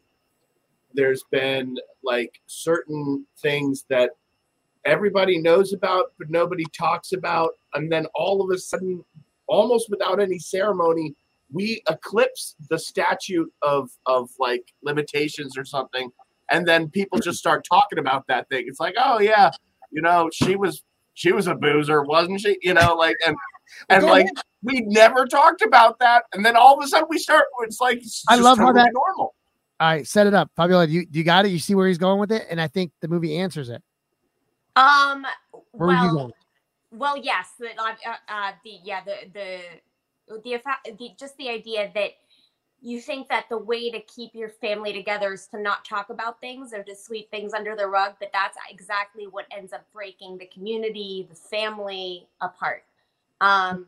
there's 0.94 1.24
been 1.32 1.78
like 2.04 2.42
certain 2.48 3.26
things 3.40 3.86
that 3.90 4.12
everybody 4.86 5.38
knows 5.38 5.74
about 5.74 6.14
but 6.18 6.30
nobody 6.30 6.66
talks 6.78 7.14
about, 7.14 7.52
and 7.74 7.92
then 7.92 8.06
all 8.16 8.42
of 8.42 8.50
a 8.52 8.58
sudden, 8.58 9.04
almost 9.48 9.90
without 9.90 10.20
any 10.20 10.40
ceremony, 10.40 11.16
we 11.52 11.82
eclipse 11.90 12.56
the 12.70 12.80
statute 12.80 13.52
of 13.62 13.90
of 14.06 14.30
like 14.40 14.74
limitations 14.84 15.58
or 15.58 15.66
something, 15.66 16.12
and 16.50 16.68
then 16.68 16.90
people 16.90 17.20
just 17.20 17.40
start 17.40 17.66
talking 17.70 18.00
about 18.00 18.28
that 18.28 18.48
thing. 18.50 18.66
It's 18.68 18.80
like, 18.80 18.96
oh 18.98 19.20
yeah, 19.20 19.52
you 19.92 20.02
know, 20.02 20.30
she 20.34 20.56
was 20.56 20.84
she 21.14 21.32
was 21.32 21.48
a 21.48 21.56
boozer, 21.56 22.04
wasn't 22.04 22.42
she? 22.42 22.58
You 22.62 22.74
know, 22.74 22.96
like 22.96 23.18
and 23.26 23.36
and 23.90 24.04
like 24.06 24.26
ahead. 24.26 24.36
we 24.64 24.82
never 24.82 25.26
talked 25.26 25.62
about 25.62 26.00
that, 26.00 26.26
and 26.34 26.46
then 26.46 26.56
all 26.56 26.78
of 26.78 26.84
a 26.84 26.88
sudden 26.88 27.08
we 27.10 27.18
start. 27.18 27.46
It's 27.62 27.80
like 27.80 27.98
it's 27.98 28.24
I 28.28 28.36
just 28.36 28.44
love 28.44 28.58
how 28.58 28.72
that- 28.74 28.92
normal. 28.94 29.36
All 29.80 29.88
right, 29.88 30.08
set 30.08 30.28
it 30.28 30.34
up, 30.36 30.52
Fabiola. 30.56 30.86
You 30.88 31.06
you 31.12 31.24
got 31.24 31.46
it. 31.46 31.50
You 31.50 31.60
see 31.60 31.74
where 31.74 31.88
he's 31.88 31.98
going 31.98 32.20
with 32.20 32.32
it, 32.32 32.46
and 32.50 32.62
I 32.62 32.68
think 32.68 32.92
the 33.02 33.08
movie 33.08 33.38
answers 33.38 33.70
it. 33.70 33.82
Um. 34.76 35.26
Where 35.72 35.88
were 35.88 35.94
you 35.94 36.00
well, 36.00 36.16
going? 36.16 36.32
well, 36.92 37.18
yes. 37.18 37.48
The, 37.58 37.70
uh, 37.78 38.16
uh, 38.30 38.52
the 38.64 38.78
yeah 38.84 39.02
the 39.04 39.16
the 39.34 39.60
the, 40.44 40.52
effa- 40.52 40.98
the 40.98 41.12
just 41.20 41.36
the 41.38 41.50
idea 41.50 41.92
that 41.96 42.12
you 42.82 43.00
think 43.00 43.30
that 43.30 43.46
the 43.50 43.58
way 43.58 43.92
to 43.92 44.00
keep 44.02 44.34
your 44.34 44.50
family 44.50 44.92
together 44.92 45.34
is 45.34 45.48
to 45.48 45.62
not 45.62 45.86
talk 45.86 46.10
about 46.10 46.42
things 46.42 46.74
or 46.74 46.84
to 46.84 46.96
sweep 46.96 47.30
things 47.30 47.54
under 47.54 47.76
the 47.76 47.86
rug, 47.86 48.14
but 48.20 48.32
that's 48.34 48.58
exactly 48.70 49.28
what 49.28 49.46
ends 49.56 49.72
up 49.72 49.86
breaking 49.94 50.38
the 50.38 50.48
community, 50.48 51.28
the 51.30 51.36
family 51.36 52.28
apart. 52.42 52.84
Um, 53.42 53.88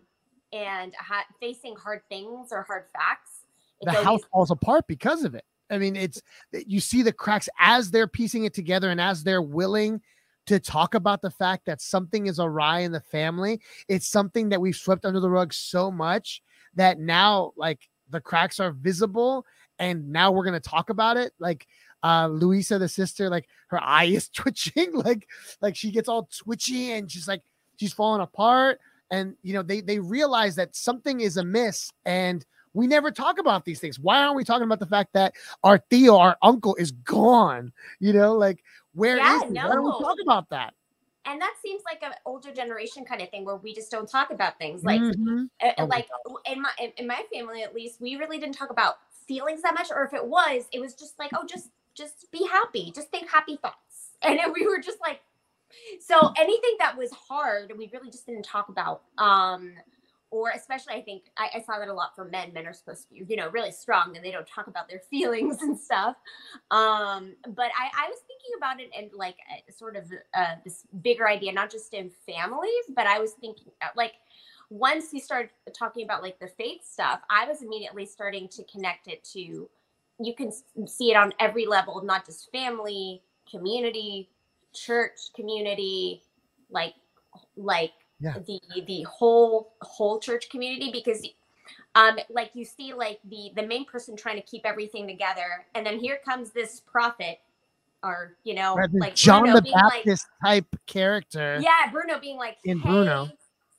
and 0.52 0.94
ha- 0.96 1.26
facing 1.40 1.76
hard 1.76 2.02
things 2.10 2.50
or 2.52 2.64
hard 2.64 2.86
facts. 2.94 3.46
The 3.82 3.92
it's 3.92 4.04
house 4.04 4.22
falls 4.32 4.52
apart 4.52 4.86
because 4.88 5.24
of 5.24 5.36
it. 5.36 5.46
I 5.70 5.78
mean, 5.78 5.96
it's 5.96 6.22
you 6.52 6.80
see 6.80 7.02
the 7.02 7.12
cracks 7.12 7.50
as 7.60 7.90
they're 7.90 8.08
piecing 8.08 8.44
it 8.46 8.54
together, 8.54 8.90
and 8.92 9.02
as 9.02 9.24
they're 9.24 9.42
willing 9.42 10.02
to 10.46 10.60
talk 10.60 10.94
about 10.94 11.22
the 11.22 11.32
fact 11.32 11.66
that 11.66 11.82
something 11.82 12.28
is 12.28 12.40
awry 12.40 12.80
in 12.80 12.92
the 12.92 13.00
family. 13.00 13.62
It's 13.88 14.08
something 14.08 14.50
that 14.50 14.62
we've 14.62 14.76
swept 14.76 15.06
under 15.06 15.20
the 15.20 15.30
rug 15.30 15.54
so 15.54 15.90
much 15.90 16.42
that 16.76 17.00
now, 17.00 17.54
like 17.56 17.90
the 18.10 18.22
cracks 18.22 18.60
are 18.60 18.72
visible, 18.72 19.46
and 19.80 20.10
now 20.12 20.32
we're 20.32 20.46
gonna 20.46 20.60
talk 20.60 20.90
about 20.90 21.18
it. 21.18 21.34
Like 21.40 21.68
uh 22.04 22.28
Luisa, 22.28 22.78
the 22.78 22.90
sister, 22.90 23.30
like 23.30 23.48
her 23.68 23.82
eye 23.82 24.06
is 24.06 24.30
twitching, 24.36 24.94
like 24.94 25.28
like 25.62 25.76
she 25.76 25.92
gets 25.92 26.10
all 26.10 26.30
twitchy 26.38 26.92
and 26.92 27.12
she's 27.12 27.28
like 27.28 27.42
she's 27.80 27.94
falling 27.94 28.22
apart. 28.22 28.80
And 29.14 29.36
you 29.44 29.54
know, 29.54 29.62
they 29.62 29.80
they 29.82 30.00
realize 30.00 30.56
that 30.56 30.76
something 30.76 31.22
is 31.22 31.38
amiss 31.38 31.92
and 32.06 32.44
we 32.74 32.88
never 32.88 33.12
talk 33.12 33.38
about 33.40 33.64
these 33.64 33.80
things. 33.80 34.00
Why 34.00 34.24
aren't 34.24 34.36
we 34.36 34.44
talking 34.44 34.64
about 34.64 34.80
the 34.80 34.88
fact 34.88 35.14
that 35.14 35.36
our 35.64 35.78
tío, 35.92 36.20
our 36.20 36.36
uncle, 36.42 36.74
is 36.76 36.92
gone? 36.92 37.72
You 38.00 38.14
know, 38.14 38.34
like 38.34 38.64
where 38.94 39.18
Yeah, 39.18 39.40
he? 39.48 39.54
Why 39.54 39.76
don't 39.76 39.84
we 39.84 39.92
no. 39.92 40.00
talk 40.00 40.18
about 40.24 40.50
that? 40.50 40.74
and 41.26 41.40
that 41.42 41.54
seems 41.62 41.82
like 41.86 42.04
an 42.04 42.12
older 42.26 42.52
generation 42.52 43.06
kind 43.06 43.22
of 43.22 43.30
thing 43.30 43.46
where 43.46 43.56
we 43.56 43.74
just 43.74 43.90
don't 43.92 44.10
talk 44.10 44.32
about 44.32 44.58
things 44.58 44.84
like 44.84 45.00
Mhm. 45.00 45.50
uh, 45.62 45.72
Oh 45.78 45.88
my 45.88 45.96
like 45.98 46.10
in 46.52 46.62
my 46.62 46.72
in- 46.80 46.94
in 46.98 47.08
my 47.08 47.24
family 47.34 47.64
at 47.64 47.74
least 47.74 48.02
we 48.02 48.16
really 48.18 48.40
didn't 48.40 48.56
talk 48.56 48.72
about 48.72 48.98
feelings 49.28 49.62
that 49.62 49.74
much 49.74 49.90
or 49.90 50.04
if 50.04 50.14
it 50.14 50.26
was 50.26 50.68
it 50.74 50.80
was 50.80 50.94
just 50.96 51.18
like 51.20 51.32
oh 51.34 51.46
just 51.46 51.70
just 51.96 52.30
be 52.32 52.46
happy 52.48 52.92
just 52.92 53.10
think 53.10 53.30
happy 53.30 53.58
thoughts 53.58 54.18
and 54.22 54.38
then 54.40 54.52
we 54.52 54.68
were 54.68 54.80
just 54.80 55.00
like 55.00 55.22
so 56.00 56.34
anything 56.38 56.76
that 56.80 56.98
was 56.98 57.12
hard 57.12 57.72
we 57.78 57.90
really 57.94 58.10
just 58.10 58.26
didn't 58.26 58.44
talk 58.44 58.70
about 58.70 59.04
um 59.18 59.74
or 60.32 60.50
especially 60.56 60.94
i 60.94 61.02
think 61.02 61.24
I, 61.38 61.50
I 61.56 61.62
saw 61.62 61.78
that 61.80 61.88
a 61.88 61.94
lot 61.94 62.16
for 62.16 62.26
men 62.26 62.52
men 62.54 62.66
are 62.66 62.74
supposed 62.74 63.04
to 63.04 63.10
be 63.10 63.24
you 63.28 63.36
know 63.36 63.50
really 63.50 63.72
strong 63.72 64.16
and 64.16 64.26
they 64.26 64.32
don't 64.32 64.48
talk 64.48 64.68
about 64.68 64.90
their 64.90 65.00
feelings 65.10 65.62
and 65.62 65.78
stuff. 65.78 66.16
Um 66.72 67.36
but 67.50 67.72
i 67.80 67.90
i 67.96 68.10
was 68.10 68.20
thinking 68.28 68.52
about 68.58 68.80
it 68.80 68.90
and 68.98 69.12
like 69.14 69.38
uh, 69.52 69.72
sort 69.72 69.96
of 69.96 70.12
uh, 70.34 70.56
this 70.64 70.86
bigger 71.02 71.28
idea 71.28 71.52
not 71.52 71.72
just 71.72 71.94
in 71.94 72.10
families 72.26 72.86
but 72.96 73.06
i 73.06 73.20
was 73.20 73.34
thinking 73.34 73.72
uh, 73.82 73.88
like 73.96 74.14
once 74.70 75.10
we 75.14 75.20
started 75.20 75.52
talking 75.78 76.04
about 76.04 76.24
like 76.24 76.40
the 76.40 76.48
faith 76.48 76.82
stuff 76.84 77.20
i 77.30 77.46
was 77.46 77.62
immediately 77.62 78.06
starting 78.06 78.48
to 78.48 78.64
connect 78.64 79.08
it 79.08 79.24
to 79.24 79.70
you 80.20 80.34
can 80.36 80.52
see 80.88 81.12
it 81.12 81.16
on 81.16 81.34
every 81.40 81.66
level 81.66 82.02
not 82.04 82.26
just 82.26 82.52
family 82.52 83.22
community 83.50 84.30
church 84.74 85.20
community 85.36 86.24
like 86.70 86.94
like 87.56 87.92
Yeah. 88.20 88.36
the 88.46 88.60
the 88.88 89.04
whole 89.04 89.74
whole 89.82 90.20
church 90.20 90.50
community 90.50 90.92
because 90.92 91.26
um 91.96 92.18
like 92.30 92.52
you 92.54 92.66
see 92.66 92.94
like 92.94 93.20
the 93.26 93.52
the 93.56 93.66
main 93.66 93.86
person 93.86 94.16
trying 94.16 94.36
to 94.36 94.42
keep 94.44 94.66
everything 94.66 95.08
together 95.08 95.66
and 95.76 95.86
then 95.86 96.00
here 96.00 96.20
comes 96.26 96.52
this 96.52 96.80
prophet 96.82 97.40
or 98.04 98.36
you 98.44 98.54
know 98.54 98.76
Right, 98.76 98.90
like 98.94 99.16
John 99.16 99.42
Bruno 99.44 99.56
the 99.58 99.62
being 99.62 99.76
like- 99.76 99.92
Baptist 100.04 100.28
type 100.44 100.66
character. 100.88 101.60
yeah, 101.62 101.90
Bruno 101.92 102.20
being 102.20 102.38
like, 102.38 102.58
In 102.66 102.80
hey, 102.80 102.90
Bruno. 102.90 103.30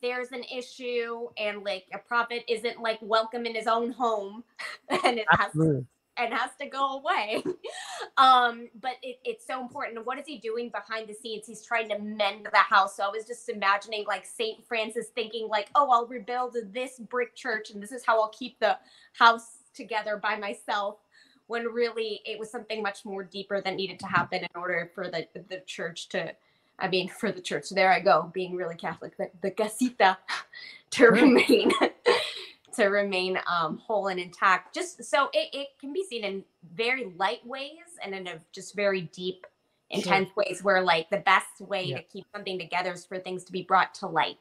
there's 0.01 0.33
an 0.33 0.45
issue, 0.45 1.29
and 1.37 1.63
like 1.63 1.85
a 1.93 1.99
prophet 1.99 2.43
isn't 2.49 2.81
like 2.81 2.99
welcome 3.03 3.45
in 3.45 3.55
his 3.55 3.67
own 3.67 3.91
home, 3.93 4.43
and 4.89 5.19
it 5.19 5.27
has 5.31 5.49
Absolutely. 5.49 5.85
And 6.17 6.33
has 6.33 6.51
to 6.61 6.67
go 6.67 6.99
away. 6.99 7.43
um, 8.17 8.69
but 8.81 8.93
it, 9.03 9.19
it's 9.25 9.47
so 9.47 9.61
important. 9.61 10.05
What 10.07 10.19
is 10.19 10.27
he 10.27 10.39
doing 10.39 10.71
behind 10.71 11.09
the 11.09 11.15
scenes? 11.15 11.47
He's 11.47 11.65
trying 11.65 11.89
to 11.89 11.99
mend 11.99 12.49
the 12.51 12.59
house. 12.59 12.97
So 12.97 13.05
I 13.05 13.09
was 13.09 13.27
just 13.27 13.49
imagining 13.49 14.05
like 14.07 14.27
Saint 14.27 14.67
Francis 14.67 15.09
thinking 15.15 15.49
like, 15.49 15.71
oh, 15.75 15.91
I'll 15.91 16.07
rebuild 16.07 16.57
this 16.73 16.99
brick 16.99 17.35
church, 17.35 17.71
and 17.71 17.83
this 17.83 17.93
is 17.93 18.05
how 18.05 18.21
I'll 18.21 18.29
keep 18.37 18.59
the 18.61 18.79
house 19.13 19.59
together 19.75 20.17
by 20.17 20.37
myself. 20.37 20.99
When 21.47 21.65
really 21.65 22.23
it 22.25 22.39
was 22.39 22.51
something 22.51 22.83
much 22.83 23.05
more 23.05 23.23
deeper 23.23 23.61
that 23.61 23.75
needed 23.75 23.99
to 23.99 24.07
happen 24.07 24.41
in 24.41 24.49
order 24.55 24.91
for 24.95 25.09
the 25.09 25.27
the 25.51 25.61
church 25.67 26.09
to 26.11 26.35
I 26.79 26.89
mean, 26.89 27.09
for 27.09 27.31
the 27.31 27.41
church, 27.41 27.67
So 27.67 27.75
there 27.75 27.93
I 27.93 28.01
go, 28.01 28.31
being 28.35 28.57
really 28.57 28.75
Catholic, 28.75 29.17
the, 29.17 29.31
the 29.43 29.51
casita 29.51 30.19
to 30.91 31.07
remain 31.07 31.71
to 32.77 32.87
remain 32.87 33.39
um, 33.47 33.79
whole 33.79 34.09
and 34.09 34.19
intact. 34.21 34.75
Just 34.75 35.05
so 35.05 35.29
it, 35.33 35.49
it 35.53 35.69
can 35.81 35.93
be 35.93 36.05
seen 36.05 36.25
in 36.25 36.45
very 36.75 37.13
light 37.17 37.45
ways 37.47 37.99
and 38.03 38.15
in 38.15 38.27
a 38.27 38.39
just 38.53 38.75
very 38.75 39.03
deep, 39.15 39.47
intense 39.91 40.31
ways 40.37 40.63
where 40.63 40.81
like 40.83 41.09
the 41.11 41.19
best 41.19 41.61
way 41.61 41.91
Yeah. 41.91 41.97
to 41.99 42.03
keep 42.05 42.25
something 42.35 42.59
together 42.59 42.93
is 42.93 43.05
for 43.05 43.19
things 43.19 43.45
to 43.45 43.53
be 43.53 43.63
brought 43.63 43.95
to 43.97 44.07
light. 44.07 44.39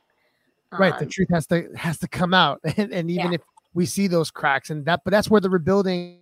right 0.79 0.97
the 0.97 1.05
Um, 1.05 1.09
truth 1.09 1.27
has 1.31 1.45
to 1.47 1.69
has 1.75 1.99
to 1.99 2.07
come 2.07 2.33
out 2.33 2.59
and, 2.77 2.91
and 2.91 3.11
even 3.11 3.27
Yeah. 3.27 3.35
if 3.35 3.41
we 3.73 3.85
see 3.85 4.07
those 4.07 4.31
cracks 4.31 4.69
and 4.69 4.85
that 4.85 5.01
but 5.03 5.11
that's 5.11 5.29
where 5.29 5.41
the 5.41 5.49
rebuilding 5.49 6.19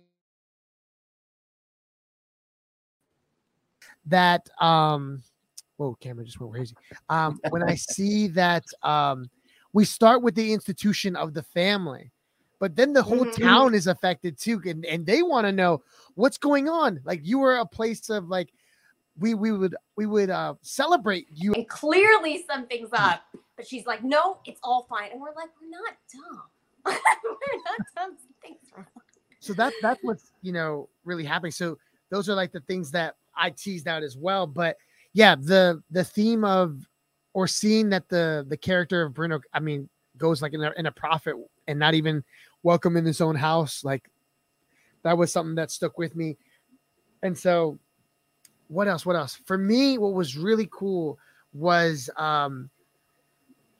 that 4.06 4.48
um 4.60 5.22
whoa 5.76 5.94
camera 6.00 6.24
just 6.24 6.40
went 6.40 6.52
crazy 6.52 6.74
um 7.08 7.38
when 7.50 7.62
i 7.62 7.74
see 7.74 8.26
that 8.28 8.64
um 8.82 9.28
we 9.72 9.84
start 9.84 10.22
with 10.22 10.34
the 10.34 10.52
institution 10.52 11.16
of 11.16 11.34
the 11.34 11.42
family 11.42 12.10
but 12.58 12.76
then 12.76 12.92
the 12.92 13.02
whole 13.02 13.24
Mhm. 13.26 13.40
town 13.40 13.74
is 13.74 13.86
affected 13.88 14.38
too 14.38 14.60
and, 14.66 14.84
and 14.86 15.04
they 15.06 15.22
want 15.22 15.46
to 15.46 15.52
know 15.52 15.82
what's 16.14 16.38
going 16.38 16.68
on 16.68 17.00
like 17.04 17.20
you 17.24 17.38
were 17.38 17.56
a 17.56 17.66
place 17.66 18.08
of 18.10 18.28
like 18.28 18.52
we 19.18 19.34
we 19.34 19.52
would 19.52 19.74
we 19.96 20.06
would 20.06 20.30
uh 20.30 20.54
celebrate 20.62 21.26
you 21.30 21.52
and 21.54 21.68
clearly 21.68 22.44
something's 22.50 22.88
up, 22.94 23.22
but 23.56 23.66
she's 23.66 23.84
like, 23.84 24.02
no, 24.02 24.38
it's 24.46 24.58
all 24.62 24.86
fine. 24.88 25.10
And 25.12 25.20
we're 25.20 25.34
like, 25.34 25.50
we're 25.60 25.68
not 25.68 25.94
dumb. 26.10 26.42
we're 26.86 27.62
not 27.66 27.78
dumb. 27.94 28.16
Something's 28.16 28.72
wrong. 28.74 28.86
so 29.38 29.52
that 29.52 29.74
that's 29.82 30.00
what's 30.02 30.30
you 30.40 30.52
know 30.52 30.88
really 31.04 31.24
happening 31.24 31.52
so 31.52 31.76
those 32.08 32.28
are 32.30 32.34
like 32.34 32.52
the 32.52 32.60
things 32.60 32.90
that 32.92 33.16
i 33.36 33.50
teased 33.50 33.86
out 33.86 34.02
as 34.02 34.16
well 34.16 34.46
but 34.46 34.76
yeah 35.12 35.34
the 35.34 35.82
the 35.90 36.04
theme 36.04 36.42
of 36.44 36.88
or 37.34 37.46
seeing 37.46 37.88
that 37.90 38.08
the 38.08 38.44
the 38.48 38.56
character 38.56 39.02
of 39.02 39.14
bruno 39.14 39.40
i 39.52 39.60
mean 39.60 39.88
goes 40.18 40.42
like 40.42 40.52
in 40.52 40.62
a, 40.62 40.72
in 40.76 40.86
a 40.86 40.92
prophet 40.92 41.34
and 41.66 41.78
not 41.78 41.94
even 41.94 42.22
welcome 42.62 42.96
in 42.96 43.04
his 43.04 43.20
own 43.20 43.34
house 43.34 43.82
like 43.84 44.08
that 45.02 45.18
was 45.18 45.32
something 45.32 45.56
that 45.56 45.70
stuck 45.70 45.98
with 45.98 46.16
me. 46.16 46.36
And 47.22 47.36
so 47.36 47.78
what 48.68 48.88
else 48.88 49.04
what 49.04 49.16
else? 49.16 49.38
For 49.44 49.58
me 49.58 49.98
what 49.98 50.14
was 50.14 50.36
really 50.36 50.68
cool 50.72 51.18
was 51.52 52.08
um 52.16 52.70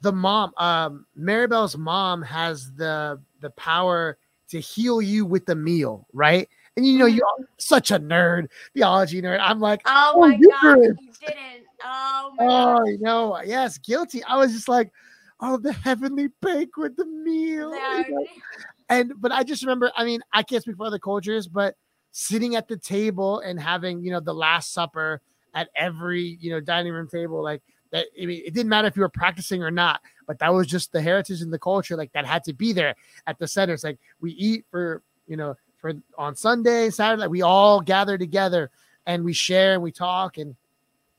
the 0.02 0.12
mom 0.12 0.52
um 0.58 1.06
mirabel's 1.16 1.76
mom 1.76 2.20
has 2.20 2.70
the 2.74 3.18
the 3.40 3.48
power 3.50 4.18
to 4.48 4.60
heal 4.60 5.00
you 5.00 5.24
with 5.24 5.46
the 5.46 5.54
meal 5.54 6.06
right 6.12 6.50
and 6.76 6.86
you 6.86 6.98
know 6.98 7.06
you're 7.06 7.24
mm-hmm. 7.26 7.44
such 7.58 7.90
a 7.90 7.98
nerd 7.98 8.48
theology 8.74 9.20
nerd 9.20 9.38
i'm 9.40 9.60
like 9.60 9.82
Oh, 9.86 10.12
Oh, 10.16 10.20
my 10.28 10.36
you 10.36 10.50
god, 10.62 10.76
you 10.78 10.94
didn't. 11.26 11.66
Oh 11.84 12.32
my 12.38 12.46
god. 12.46 12.80
oh 12.80 12.86
you 12.86 12.98
know 12.98 13.40
yes 13.44 13.78
guilty 13.78 14.22
i 14.24 14.36
was 14.36 14.52
just 14.52 14.68
like 14.68 14.90
oh 15.40 15.56
the 15.56 15.72
heavenly 15.72 16.28
banquet 16.40 16.96
the 16.96 17.04
meal 17.06 17.70
No, 17.70 17.96
you 17.98 18.14
know? 18.14 18.26
and 18.92 19.12
but 19.20 19.32
I 19.32 19.42
just 19.42 19.62
remember, 19.62 19.90
I 19.96 20.04
mean, 20.04 20.20
I 20.32 20.42
can't 20.42 20.62
speak 20.62 20.76
for 20.76 20.86
other 20.86 20.98
cultures, 20.98 21.48
but 21.48 21.76
sitting 22.10 22.56
at 22.56 22.68
the 22.68 22.76
table 22.76 23.40
and 23.40 23.58
having, 23.58 24.04
you 24.04 24.10
know, 24.10 24.20
the 24.20 24.34
last 24.34 24.72
supper 24.72 25.22
at 25.54 25.70
every, 25.74 26.36
you 26.40 26.50
know, 26.50 26.60
dining 26.60 26.92
room 26.92 27.08
table, 27.08 27.42
like 27.42 27.62
that. 27.90 28.06
I 28.20 28.26
mean, 28.26 28.42
it 28.44 28.52
didn't 28.52 28.68
matter 28.68 28.88
if 28.88 28.96
you 28.96 29.02
were 29.02 29.08
practicing 29.08 29.62
or 29.62 29.70
not, 29.70 30.02
but 30.26 30.38
that 30.40 30.52
was 30.52 30.66
just 30.66 30.92
the 30.92 31.00
heritage 31.00 31.40
and 31.40 31.52
the 31.52 31.58
culture, 31.58 31.96
like 31.96 32.12
that 32.12 32.26
had 32.26 32.44
to 32.44 32.52
be 32.52 32.72
there 32.72 32.94
at 33.26 33.38
the 33.38 33.48
center. 33.48 33.72
It's 33.72 33.84
like 33.84 33.98
we 34.20 34.32
eat 34.32 34.64
for, 34.70 35.02
you 35.26 35.36
know, 35.38 35.56
for 35.82 35.92
on 36.16 36.34
Sunday, 36.34 36.88
Saturday, 36.88 37.26
we 37.26 37.42
all 37.42 37.82
gather 37.82 38.16
together 38.16 38.70
and 39.04 39.24
we 39.24 39.34
share 39.34 39.74
and 39.74 39.82
we 39.82 39.92
talk 39.92 40.38
and 40.38 40.56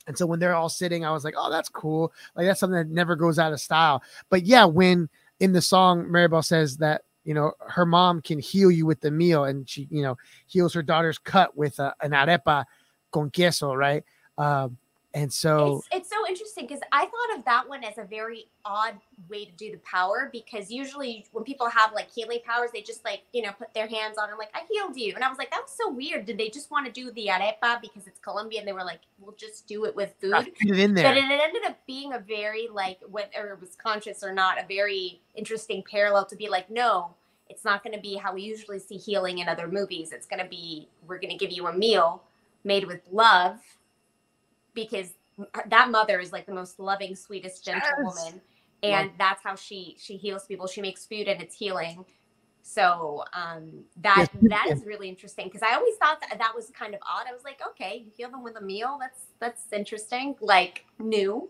and 0.07 0.17
so 0.17 0.25
when 0.25 0.39
they're 0.39 0.55
all 0.55 0.67
sitting, 0.67 1.05
I 1.05 1.11
was 1.11 1.23
like, 1.23 1.35
oh, 1.37 1.49
that's 1.49 1.69
cool. 1.69 2.11
Like 2.35 2.45
that's 2.45 2.59
something 2.59 2.77
that 2.77 2.89
never 2.89 3.15
goes 3.15 3.39
out 3.39 3.53
of 3.53 3.61
style. 3.61 4.03
But 4.29 4.45
yeah, 4.45 4.65
when 4.65 5.09
in 5.39 5.53
the 5.53 5.61
song 5.61 6.11
Mirabel 6.11 6.41
says 6.41 6.77
that 6.77 7.03
you 7.23 7.33
know 7.33 7.53
her 7.59 7.85
mom 7.85 8.21
can 8.21 8.39
heal 8.39 8.69
you 8.71 8.85
with 8.85 9.01
the 9.01 9.11
meal, 9.11 9.45
and 9.45 9.69
she 9.69 9.87
you 9.89 10.01
know 10.01 10.17
heals 10.47 10.73
her 10.73 10.83
daughter's 10.83 11.17
cut 11.17 11.55
with 11.55 11.79
a, 11.79 11.93
an 12.01 12.11
arepa 12.11 12.65
con 13.11 13.31
queso, 13.31 13.73
right? 13.73 14.03
Um, 14.37 14.77
And 15.15 15.31
so 15.31 15.77
It's, 15.77 15.87
it's 15.91 16.09
so 16.09 16.27
interesting 16.27 16.65
because 16.65 16.81
I 16.91 17.01
thought 17.01 17.37
of 17.37 17.45
that 17.45 17.69
one 17.69 17.83
as 17.83 17.99
a 17.99 18.03
very 18.03 18.47
odd 18.65 18.95
way 19.29 19.45
to 19.45 19.51
do 19.51 19.71
the 19.71 19.77
power 19.79 20.29
because 20.31 20.71
usually 20.71 21.25
when 21.33 21.43
people 21.43 21.69
have 21.69 21.93
like 21.93 22.09
healing 22.09 22.39
powers, 22.43 22.71
they 22.73 22.81
just 22.81 23.05
like, 23.05 23.21
you 23.31 23.43
know, 23.43 23.51
put 23.51 23.71
their 23.75 23.87
hands 23.87 24.17
on 24.17 24.29
and 24.29 24.39
like, 24.39 24.49
I 24.55 24.61
healed 24.71 24.97
you. 24.97 25.13
And 25.13 25.23
I 25.23 25.29
was 25.29 25.37
like, 25.37 25.51
that 25.51 25.61
was 25.61 25.71
so 25.71 25.91
weird. 25.91 26.25
Did 26.25 26.39
they 26.39 26.49
just 26.49 26.71
want 26.71 26.87
to 26.87 26.91
do 26.91 27.11
the 27.11 27.27
arepa 27.27 27.79
because 27.79 28.07
it's 28.07 28.19
Colombian? 28.19 28.65
They 28.65 28.73
were 28.73 28.83
like, 28.83 29.01
we'll 29.19 29.35
just 29.35 29.67
do 29.67 29.85
it 29.85 29.95
with 29.95 30.15
food. 30.19 30.51
It 30.59 30.79
in 30.79 30.95
But 30.95 31.01
there. 31.01 31.13
it 31.15 31.23
ended 31.41 31.63
up 31.67 31.77
being 31.85 32.13
a 32.13 32.19
very 32.19 32.67
like 32.71 32.99
whether 33.07 33.53
it 33.53 33.61
was 33.61 33.75
conscious 33.75 34.23
or 34.23 34.33
not, 34.33 34.57
a 34.57 34.65
very 34.67 35.21
interesting 35.35 35.83
parallel 35.89 36.25
to 36.25 36.35
be 36.35 36.49
like, 36.49 36.71
no, 36.71 37.13
it's 37.49 37.63
not 37.63 37.83
going 37.83 37.95
to 37.95 38.01
be 38.01 38.15
how 38.15 38.33
we 38.33 38.41
usually 38.41 38.79
see 38.79 38.97
healing 38.97 39.37
in 39.37 39.47
other 39.47 39.67
movies. 39.67 40.11
It's 40.11 40.25
going 40.25 40.41
to 40.41 40.49
be 40.49 40.87
we're 41.07 41.19
going 41.19 41.29
to 41.29 41.37
give 41.37 41.51
you 41.51 41.67
a 41.67 41.73
meal 41.73 42.23
made 42.63 42.85
with 42.85 43.01
love 43.11 43.59
because 44.73 45.09
that 45.67 45.89
mother 45.89 46.19
is 46.19 46.31
like 46.31 46.45
the 46.45 46.53
most 46.53 46.79
loving, 46.79 47.15
sweetest, 47.15 47.65
gentle 47.65 47.87
Yes. 47.97 48.15
woman, 48.15 48.41
and 48.83 49.11
that's 49.17 49.43
how 49.43 49.55
she 49.55 49.97
she 49.99 50.17
heals 50.17 50.45
people. 50.45 50.67
She 50.67 50.81
makes 50.81 51.05
food 51.05 51.27
and 51.27 51.41
it's 51.41 51.55
healing. 51.55 52.05
So 52.61 53.23
um, 53.33 53.83
that 53.97 54.29
Yes, 54.33 54.43
that 54.49 54.67
is 54.71 54.85
really 54.85 55.09
interesting 55.09 55.47
because 55.47 55.61
I 55.61 55.75
always 55.75 55.95
thought 55.97 56.21
that 56.21 56.37
that 56.39 56.53
was 56.55 56.69
kind 56.69 56.93
of 56.93 57.01
odd. 57.01 57.25
I 57.29 57.33
was 57.33 57.43
like, 57.43 57.59
okay, 57.69 58.03
you 58.05 58.11
heal 58.15 58.31
them 58.31 58.41
with 58.43 58.55
a 58.57 58.61
meal. 58.61 58.97
That's 58.99 59.25
that's 59.39 59.73
interesting. 59.73 60.35
Like 60.39 60.85
new. 60.99 61.49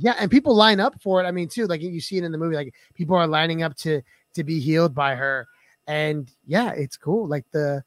Yeah, 0.00 0.14
and 0.18 0.30
people 0.30 0.54
line 0.54 0.80
up 0.80 1.02
for 1.02 1.22
it. 1.22 1.26
I 1.26 1.32
mean, 1.32 1.48
too, 1.48 1.66
like 1.66 1.82
you 1.82 2.00
see 2.00 2.18
it 2.18 2.24
in 2.24 2.32
the 2.32 2.38
movie, 2.38 2.54
like 2.56 2.72
people 2.94 3.16
are 3.16 3.26
lining 3.26 3.62
up 3.62 3.76
to 3.78 4.00
to 4.34 4.44
be 4.44 4.60
healed 4.60 4.94
by 4.94 5.14
her. 5.14 5.46
And 5.86 6.30
yeah, 6.46 6.70
it's 6.70 6.96
cool. 6.96 7.26
Like 7.26 7.44
the 7.50 7.82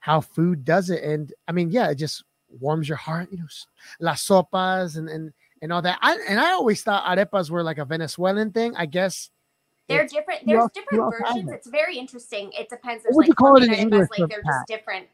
how 0.00 0.20
food 0.20 0.64
does 0.64 0.90
it. 0.90 1.04
And 1.04 1.32
I 1.46 1.52
mean, 1.52 1.70
yeah, 1.70 1.90
it 1.90 1.96
just 1.96 2.24
warms 2.60 2.88
your 2.88 2.96
heart, 2.96 3.28
you 3.30 3.38
know, 3.38 3.46
las 4.00 4.26
sopas 4.26 4.96
and 4.96 5.08
and 5.08 5.32
and 5.62 5.72
all 5.72 5.82
that. 5.82 5.98
I 6.02 6.18
and 6.28 6.40
I 6.40 6.52
always 6.52 6.82
thought 6.82 7.04
arepas 7.04 7.50
were 7.50 7.62
like 7.62 7.78
a 7.78 7.84
Venezuelan 7.84 8.50
thing. 8.52 8.74
I 8.76 8.86
guess 8.86 9.30
They're 9.88 10.06
different. 10.06 10.46
There's 10.46 10.68
different 10.74 11.14
versions. 11.20 11.50
it. 11.50 11.54
It's 11.54 11.68
very 11.68 11.96
interesting. 11.96 12.50
It 12.58 12.68
depends. 12.68 13.04
What 13.04 13.14
would 13.14 13.22
like 13.22 13.28
you 13.28 13.34
call 13.34 13.56
it 13.56 13.64
in 13.64 13.74
English 13.74 14.08
Like 14.18 14.28
they're 14.28 14.42
just 14.42 14.66
different. 14.66 15.06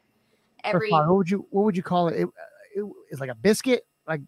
Every 0.63 0.89
what 0.89 1.07
would 1.09 1.29
you 1.29 1.45
what 1.51 1.63
would 1.65 1.77
you 1.77 1.83
call 1.83 2.09
it? 2.09 2.19
It, 2.19 2.27
it 2.75 2.85
it's 3.11 3.21
like 3.21 3.29
a 3.29 3.35
biscuit. 3.35 3.85
Like 4.07 4.21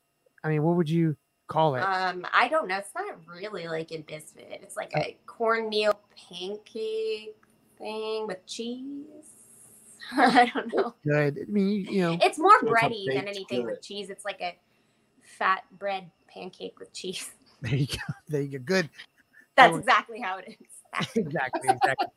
I 0.44 0.50
mean, 0.50 0.64
what 0.64 0.76
would 0.78 0.90
you 0.90 1.16
call 1.48 1.76
it? 1.76 1.82
um, 1.82 2.26
I 2.34 2.48
don't 2.48 2.68
know. 2.68 2.78
It's 2.78 2.96
not 2.96 3.18
really 3.28 3.68
like 3.68 3.92
a 3.92 3.98
biscuit. 3.98 4.60
It's 4.62 4.78
like 4.78 4.92
a 4.96 5.18
cornmeal 5.26 6.00
pancake 6.30 7.36
thing 7.78 8.28
with 8.28 8.46
cheese. 8.46 9.31
I 10.18 10.52
don't 10.54 10.74
know. 10.74 10.96
Good. 11.04 11.40
I 11.48 11.52
mean, 11.52 11.86
you, 11.90 12.02
know, 12.02 12.18
It's 12.22 12.38
more 12.38 12.60
bready 12.62 13.06
than 13.08 13.28
anything 13.28 13.66
with 13.66 13.82
cheese. 13.82 14.10
It's 14.10 14.26
like 14.26 14.42
a 14.42 14.58
fat 15.22 15.64
bread 15.78 16.12
pancake 16.28 16.80
with 16.80 16.94
cheese. 16.94 17.32
there 17.62 17.76
you 17.76 17.88
go. 17.88 18.14
There 18.28 18.42
you 18.42 18.60
go. 18.60 18.64
Good. 18.66 18.90
That's 19.56 19.72
would- 19.72 19.80
exactly 19.80 20.20
how 20.20 20.38
it 20.40 20.58
is. 20.60 21.16
exactly, 21.16 21.70
exactly. 21.70 22.08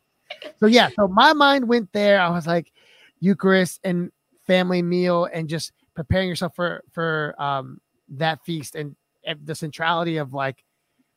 so 0.58 0.66
yeah, 0.66 0.88
so 0.96 1.06
my 1.06 1.32
mind 1.32 1.68
went 1.68 1.92
there. 1.92 2.20
I 2.20 2.28
was 2.30 2.46
like, 2.46 2.72
Eucharist 3.20 3.80
and 3.84 4.10
family 4.46 4.82
meal, 4.82 5.28
and 5.32 5.48
just 5.48 5.72
preparing 5.94 6.28
yourself 6.28 6.54
for 6.56 6.82
for 6.90 7.34
um 7.40 7.80
that 8.08 8.44
feast 8.44 8.74
and 8.74 8.96
and 9.24 9.38
the 9.46 9.54
centrality 9.54 10.16
of 10.16 10.34
like 10.34 10.64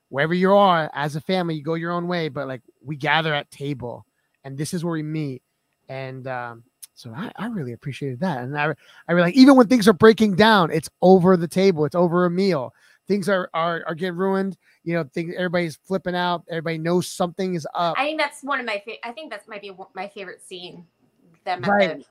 wherever 0.09 0.33
you 0.33 0.53
are 0.53 0.89
as 0.93 1.15
a 1.15 1.21
family, 1.21 1.55
you 1.55 1.63
go 1.63 1.73
your 1.73 1.91
own 1.91 2.07
way, 2.07 2.29
but 2.29 2.47
like 2.47 2.61
we 2.83 2.95
gather 2.95 3.33
at 3.33 3.49
table, 3.49 4.05
and 4.43 4.57
this 4.57 4.73
is 4.73 4.85
where 4.85 4.93
we 4.93 5.03
meet, 5.03 5.41
and 5.89 6.27
um. 6.27 6.63
So 6.93 7.13
I, 7.15 7.31
I 7.35 7.45
really 7.45 7.73
appreciated 7.73 8.21
that, 8.21 8.39
and 8.39 8.57
I 8.57 8.73
I 9.07 9.11
really 9.11 9.27
like 9.27 9.35
even 9.35 9.55
when 9.55 9.67
things 9.67 9.87
are 9.87 9.93
breaking 9.93 10.35
down, 10.35 10.71
it's 10.71 10.89
over 11.03 11.37
the 11.37 11.47
table, 11.47 11.85
it's 11.85 11.93
over 11.93 12.25
a 12.25 12.29
meal. 12.31 12.73
Things 13.07 13.29
are 13.29 13.51
are 13.53 13.83
are 13.85 13.93
getting 13.93 14.15
ruined. 14.15 14.57
You 14.83 14.95
know, 14.95 15.03
things 15.13 15.35
everybody's 15.37 15.75
flipping 15.75 16.15
out. 16.15 16.43
Everybody 16.49 16.79
knows 16.79 17.05
something 17.07 17.53
is 17.53 17.67
up. 17.75 17.95
I 17.99 18.05
think 18.05 18.19
that's 18.19 18.41
one 18.43 18.59
of 18.59 18.65
my. 18.65 18.81
Fa- 18.83 19.05
I 19.07 19.11
think 19.11 19.29
that's 19.29 19.47
might 19.47 19.61
be 19.61 19.71
my 19.93 20.07
favorite 20.07 20.41
scene. 20.41 20.87
Them 21.45 21.63
at 21.65 21.69
Right. 21.69 21.97
the 21.99 22.05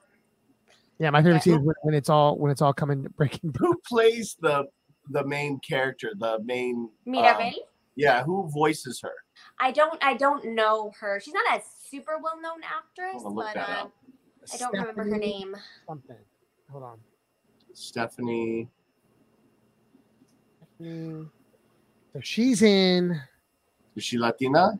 Yeah, 1.01 1.11
my 1.11 1.19
favorite 1.21 1.35
Yeah. 1.35 1.41
scene 1.41 1.55
is 1.55 1.63
when, 1.63 1.75
when 1.83 1.95
it's 1.95 2.09
all 2.09 2.39
when 2.39 2.53
it's 2.53 2.63
all 2.63 2.73
coming 2.73 3.03
breaking 3.17 3.51
down. 3.51 3.59
Who 3.67 3.81
plays 3.89 4.37
the 4.41 4.67
the 5.11 5.25
main 5.27 5.59
character? 5.69 6.13
The 6.17 6.39
main 6.45 6.91
Mirabel. 7.05 7.47
um, 7.47 7.53
yeah. 7.97 8.23
Who 8.23 8.49
voices 8.51 9.01
her? 9.03 9.13
I 9.59 9.73
don't. 9.73 9.99
I 10.01 10.15
don't 10.15 10.55
know 10.55 10.93
her. 11.01 11.19
She's 11.19 11.35
not 11.35 11.59
a 11.59 11.63
super 11.91 12.19
well 12.23 12.41
known 12.41 12.61
actress, 12.65 13.23
I'll 13.25 13.35
look 13.35 13.47
but 13.47 13.55
that 13.55 13.69
uh, 13.69 13.83
up. 13.83 13.93
I 14.53 14.57
don't 14.59 14.73
remember 14.73 15.03
her 15.03 15.09
Stephanie 15.09 15.27
name. 15.27 15.57
Something. 15.87 16.17
Hold 16.71 16.85
on. 16.85 16.99
Stephanie. 17.73 18.69
Mm. 20.81 21.29
So 22.13 22.21
she's 22.23 22.63
in. 22.63 23.21
Is 23.95 24.05
she 24.05 24.19
Latina? 24.19 24.79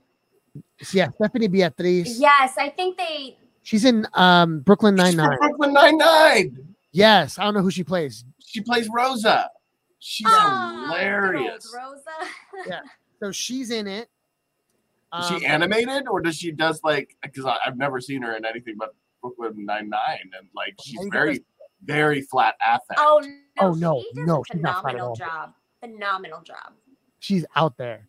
Yeah, 0.93 1.11
Stephanie 1.11 1.49
Beatriz. 1.49 2.19
Yes, 2.21 2.55
I 2.59 2.71
think 2.71 2.97
they. 2.97 3.37
She's 3.63 3.85
in 3.85 4.07
um 4.15 4.61
Brooklyn 4.61 4.95
Nine 4.95 5.17
Nine. 5.17 5.37
Brooklyn 5.39 5.73
Nine 5.73 5.99
Nine. 5.99 6.75
Yes, 6.93 7.39
I 7.39 7.45
don't 7.45 7.55
know 7.55 7.63
who 7.63 7.71
she 7.71 7.85
plays. 7.85 8.25
She 8.39 8.61
plays 8.61 8.89
Rosa. 8.89 9.51
She's 9.99 10.27
good 10.27 10.45
old 10.45 10.85
hilarious. 10.87 11.75
Rosa. 11.75 12.31
Yeah. 12.69 12.81
So 13.21 13.33
she's 13.33 13.71
in 13.71 13.87
it. 13.87 14.09
Is 15.21 15.31
Um, 15.31 15.41
she 15.41 15.47
animated 15.47 16.09
or 16.09 16.21
does 16.21 16.37
she 16.37 16.51
does 16.53 16.81
like 16.85 17.17
because 17.23 17.45
I've 17.45 17.77
never 17.77 18.01
seen 18.01 18.23
her 18.23 18.37
in 18.37 18.45
anything 18.45 18.75
but 18.79 18.95
Brooklyn 19.23 19.65
Nine 19.65 19.89
Nine 19.89 20.31
and 20.39 20.49
like 20.55 20.75
she's 20.83 20.99
very 21.13 21.45
very 21.85 22.23
flat 22.23 22.55
affect. 22.65 22.99
Oh 22.99 23.21
no! 23.23 23.35
Oh, 23.61 23.73
no, 23.75 24.01
she 24.03 24.13
does 24.15 24.27
no, 24.27 24.41
a 24.41 24.43
she's 24.53 24.61
not 24.63 24.83
fun 24.83 24.91
at 24.91 24.93
phenomenal 24.93 25.09
all. 25.09 25.15
job. 25.17 25.53
Phenomenal 25.81 26.43
job. 26.43 26.73
She's 27.21 27.45
out 27.55 27.77
there. 27.77 28.09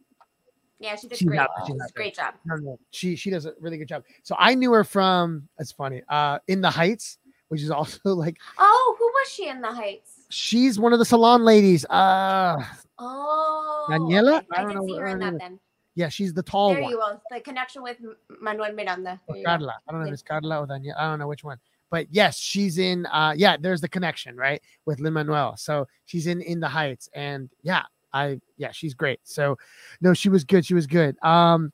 Yeah, 0.79 0.95
she 0.95 1.07
did 1.07 1.17
She's 1.17 1.27
great. 1.27 1.39
out- 1.39 1.49
She 1.65 1.71
she's 1.71 1.73
did 1.75 1.81
out 1.81 1.89
a 1.89 1.93
great 1.93 2.15
job. 2.15 2.33
No, 2.45 2.55
no, 2.55 2.79
she 2.91 3.15
she 3.15 3.29
does 3.29 3.45
a 3.45 3.53
really 3.59 3.77
good 3.77 3.87
job. 3.87 4.03
So 4.23 4.35
I 4.37 4.53
knew 4.55 4.71
her 4.73 4.83
from. 4.83 5.47
It's 5.59 5.71
funny. 5.71 6.01
Uh, 6.07 6.39
in 6.47 6.61
the 6.61 6.69
Heights, 6.69 7.17
which 7.49 7.61
is 7.61 7.71
also 7.79 7.99
like 8.13 8.37
Oh, 8.57 8.95
who 8.99 9.05
was 9.05 9.29
she 9.31 9.47
in 9.49 9.61
the 9.61 9.71
Heights? 9.71 10.11
she's 10.29 10.77
one 10.79 10.91
of 10.93 10.99
the 10.99 11.05
salon 11.05 11.43
ladies. 11.45 11.85
Uh, 11.85 12.57
Oh, 12.99 13.87
Daniela? 13.89 14.37
okay. 14.39 14.47
I 14.55 14.59
I, 14.59 14.61
don't 14.63 14.67
did 14.69 14.75
know 14.75 14.85
see 14.87 14.91
what 14.93 15.01
her 15.01 15.07
in 15.07 15.21
her 15.21 15.31
that 15.31 15.39
then. 15.39 15.59
Yeah, 15.97 16.09
she's 16.09 16.31
the 16.31 16.43
tall 16.43 16.73
There 16.73 16.83
one. 16.83 16.91
you 16.91 16.97
go. 16.97 17.19
The 17.31 17.41
connection 17.41 17.81
with 17.81 17.97
Manuel 18.39 18.71
Miranda. 18.71 19.19
or 19.25 19.33
There 19.33 19.37
you 19.37 19.43
go. 19.45 19.49
Carla. 19.57 19.79
I 19.87 19.91
don't 19.91 20.01
know 20.01 20.07
if 20.07 20.13
it's 20.13 20.21
Carla 20.21 20.59
or 20.59 20.67
Daniela. 20.67 20.95
I 20.95 21.09
don't 21.09 21.17
know 21.17 21.27
which 21.27 21.43
one. 21.43 21.57
But 21.89 22.05
yes, 22.11 22.37
she's 22.37 22.77
in 22.77 23.07
uh 23.07 23.33
yeah, 23.35 23.57
there's 23.59 23.81
the 23.81 23.89
connection, 23.89 24.35
right? 24.37 24.61
With 24.85 24.99
Lin 24.99 25.13
Manuel. 25.13 25.57
So 25.57 25.87
she's 26.05 26.27
in 26.27 26.41
In 26.41 26.59
the 26.59 26.67
Heights. 26.67 27.09
And 27.15 27.49
yeah, 27.63 27.81
I 28.13 28.39
yeah, 28.57 28.71
she's 28.71 28.93
great. 28.93 29.19
So 29.23 29.57
no, 29.99 30.13
she 30.13 30.29
was 30.29 30.43
good. 30.43 30.65
She 30.67 30.75
was 30.75 30.85
good. 30.85 31.17
Um 31.23 31.73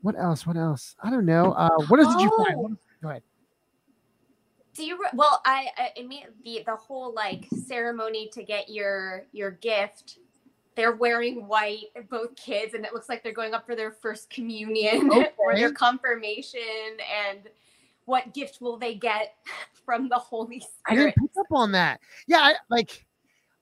what 0.00 0.16
else? 0.18 0.46
What 0.46 0.56
else? 0.56 0.96
I 1.02 1.10
don't 1.10 1.26
know. 1.26 1.52
Uh 1.52 1.68
what 1.88 2.00
else 2.00 2.14
did 2.14 2.22
you 2.22 2.30
find? 2.38 2.56
Oh. 2.56 2.76
Go 3.02 3.10
ahead. 3.10 3.22
Do 4.74 4.84
you? 4.84 4.98
Well, 5.12 5.42
I, 5.44 5.68
I 5.76 5.92
immediately 5.96 6.34
the 6.44 6.62
the 6.64 6.76
whole 6.76 7.12
like 7.12 7.46
ceremony 7.66 8.30
to 8.32 8.44
get 8.44 8.70
your 8.70 9.26
your 9.32 9.50
gift. 9.50 10.20
They're 10.78 10.94
wearing 10.94 11.48
white, 11.48 11.86
both 12.08 12.36
kids, 12.36 12.74
and 12.74 12.84
it 12.84 12.92
looks 12.92 13.08
like 13.08 13.24
they're 13.24 13.32
going 13.32 13.52
up 13.52 13.66
for 13.66 13.74
their 13.74 13.90
first 13.90 14.30
communion 14.30 15.10
or 15.36 15.56
their 15.56 15.72
confirmation. 15.72 16.60
And 17.28 17.40
what 18.04 18.32
gift 18.32 18.60
will 18.60 18.76
they 18.76 18.94
get 18.94 19.34
from 19.84 20.08
the 20.08 20.18
Holy 20.18 20.60
Spirit? 20.60 20.70
I 20.86 20.94
didn't 20.94 21.14
pick 21.16 21.30
up 21.36 21.46
on 21.50 21.72
that. 21.72 21.98
Yeah, 22.28 22.38
I, 22.38 22.54
like 22.70 23.04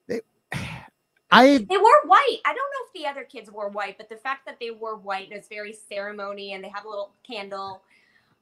they, 0.05 0.21
I 1.31 1.57
They 1.57 1.77
wore 1.77 2.01
white. 2.05 2.37
I 2.45 2.53
don't 2.53 2.57
know 2.57 2.85
if 2.85 2.93
the 2.93 3.07
other 3.07 3.23
kids 3.23 3.49
wore 3.49 3.69
white, 3.69 3.97
but 3.97 4.09
the 4.09 4.17
fact 4.17 4.45
that 4.45 4.59
they 4.59 4.69
wore 4.69 4.97
white 4.97 5.31
is 5.31 5.47
very 5.47 5.73
ceremony, 5.73 6.53
and 6.53 6.63
they 6.63 6.69
have 6.69 6.85
a 6.85 6.87
little 6.87 7.15
candle. 7.23 7.81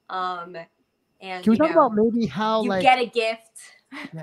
Um, 0.09 0.57
and 1.21 1.45
can 1.45 1.51
we 1.51 1.55
talk 1.57 1.69
know, 1.73 1.85
about 1.85 1.95
maybe 1.95 2.25
how 2.25 2.61
you 2.61 2.71
like 2.71 2.81
get 2.81 2.99
a 2.99 3.05
gift. 3.05 3.57
Yeah, 4.13 4.21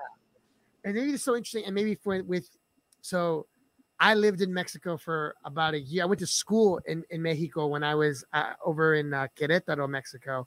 and 0.84 0.94
maybe 0.94 1.12
it's 1.12 1.22
so 1.22 1.36
interesting 1.36 1.64
and 1.64 1.74
maybe 1.74 1.94
for 1.94 2.22
with 2.22 2.50
so 3.00 3.46
i 4.03 4.14
lived 4.14 4.42
in 4.42 4.53
mexico 4.53 4.96
for 4.96 5.36
about 5.44 5.74
a 5.74 5.80
year. 5.80 6.03
I 6.03 6.07
went 6.07 6.18
to 6.18 6.26
school 6.26 6.80
in, 6.86 7.05
in 7.11 7.22
mexico 7.22 7.68
when 7.68 7.82
i 7.82 7.94
was 7.94 8.24
uh, 8.32 8.53
over 8.64 8.94
in 8.96 9.14
uh, 9.14 9.28
querétaro 9.38 9.88
mexico. 9.88 10.46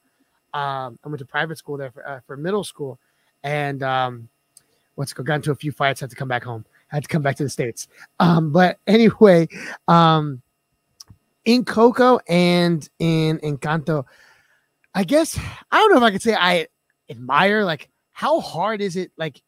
Um, 0.53 0.99
i 1.03 1.07
went 1.07 1.19
to 1.19 1.25
private 1.25 1.57
school 1.57 1.77
there 1.77 1.91
for, 1.91 2.07
uh, 2.07 2.19
for 2.27 2.37
middle 2.37 2.63
school. 2.63 2.99
And 3.43 3.83
um, 3.83 4.29
it 4.97 5.13
called 5.13 5.27
got 5.27 5.35
into 5.35 5.51
a 5.51 5.55
few 5.55 5.71
fights 5.71 6.01
had 6.01 6.09
to 6.09 6.15
come 6.15 6.27
back 6.27 6.43
home 6.43 6.65
I 6.91 6.97
had 6.97 7.03
to 7.03 7.09
come 7.09 7.21
back 7.21 7.35
to 7.37 7.43
the 7.43 7.49
states. 7.49 7.87
Um, 8.19 8.51
but 8.51 8.77
anyway 8.87 9.47
um, 9.87 10.41
in 11.45 11.63
coco 11.63 12.19
and 12.27 12.87
in 12.99 13.37
encanto 13.39 14.03
i 14.93 15.03
guess 15.03 15.39
i 15.71 15.77
don't 15.77 15.91
know 15.91 15.97
if 15.97 16.03
i 16.03 16.11
could 16.11 16.21
say 16.21 16.35
i 16.35 16.67
admire 17.09 17.63
like 17.63 17.89
how 18.11 18.39
hard 18.39 18.81
is 18.81 18.95
it 18.95 19.11
like 19.15 19.41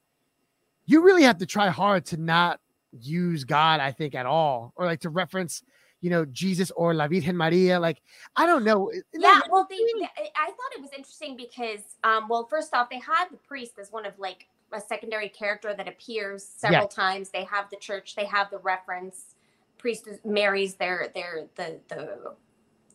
you 0.86 1.04
really 1.04 1.24
have 1.24 1.40
to 1.40 1.46
try 1.46 1.70
hard 1.70 2.06
to 2.06 2.18
not 2.18 2.60
use 3.02 3.44
God, 3.44 3.80
I 3.80 3.92
think, 3.92 4.16
at 4.16 4.26
all, 4.26 4.74
or 4.76 4.86
like 4.86 5.00
to 5.02 5.10
reference, 5.10 5.64
you 6.02 6.10
know, 6.10 6.26
Jesus 6.26 6.72
or 6.72 6.94
La 6.94 7.08
Virgen 7.08 7.36
Maria. 7.38 7.80
Like, 7.80 8.02
I 8.36 8.46
don't 8.46 8.64
know. 8.64 8.92
Yeah, 9.14 9.40
that- 9.40 9.48
well, 9.52 9.66
they, 9.70 9.78
they- 9.78 10.32
I 10.36 10.46
thought 10.48 10.76
it 10.76 10.82
was 10.82 10.92
interesting 10.96 11.36
because, 11.36 11.82
um, 12.04 12.28
well, 12.28 12.46
first 12.50 12.74
off, 12.74 12.90
they 12.90 13.00
had 13.00 13.26
the 13.32 13.38
priest 13.38 13.74
as 13.80 13.92
one 13.92 14.06
of 14.06 14.18
like 14.20 14.48
a 14.74 14.82
secondary 14.82 15.30
character 15.30 15.74
that 15.74 15.88
appears 15.88 16.44
several 16.44 16.82
times. 16.90 17.30
They 17.30 17.46
have 17.46 17.70
the 17.70 17.78
church, 17.78 18.16
they 18.16 18.26
have 18.26 18.50
the 18.52 18.60
reference. 18.60 19.36
Priest 19.78 20.08
marries 20.26 20.74
their 20.76 21.10
their 21.14 21.46
the 21.56 21.80
the 21.88 22.34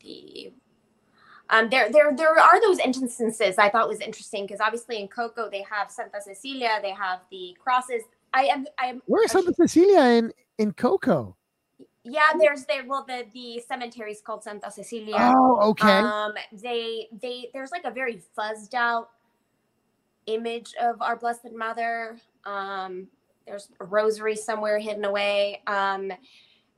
the 0.02 0.52
um 1.48 1.70
there 1.70 1.90
there 1.92 2.12
there 2.16 2.36
are 2.38 2.60
those 2.60 2.80
instances 2.80 3.56
I 3.56 3.70
thought 3.70 3.88
was 3.88 4.00
interesting 4.00 4.44
because 4.46 4.60
obviously 4.60 4.98
in 5.00 5.06
Coco 5.06 5.48
they 5.48 5.62
have 5.70 5.92
Santa 5.92 6.20
Cecilia, 6.20 6.80
they 6.82 6.90
have 6.90 7.20
the 7.30 7.56
crosses. 7.62 8.02
I 8.34 8.44
am 8.44 8.66
I 8.78 8.86
am 8.86 9.02
Where's 9.06 9.32
Santa 9.32 9.52
Cecilia 9.54 10.18
in 10.18 10.32
in 10.58 10.72
Coco? 10.72 11.36
yeah, 12.04 12.32
there's 12.38 12.64
there 12.64 12.84
well 12.86 13.04
the 13.06 13.26
the 13.32 13.62
cemetery 13.66 14.12
is 14.12 14.20
called 14.20 14.42
Santa 14.42 14.70
Cecilia. 14.70 15.16
Oh, 15.18 15.70
okay. 15.70 15.88
Um, 15.88 16.32
they 16.52 17.08
they 17.20 17.48
there's 17.52 17.70
like 17.70 17.84
a 17.84 17.90
very 17.90 18.20
fuzzed 18.36 18.74
out 18.74 19.10
image 20.26 20.74
of 20.80 21.00
our 21.00 21.16
Blessed 21.16 21.52
Mother. 21.54 22.16
Um, 22.44 23.08
there's 23.46 23.68
a 23.80 23.84
rosary 23.84 24.36
somewhere 24.36 24.78
hidden 24.78 25.04
away. 25.04 25.62
Um, 25.66 26.12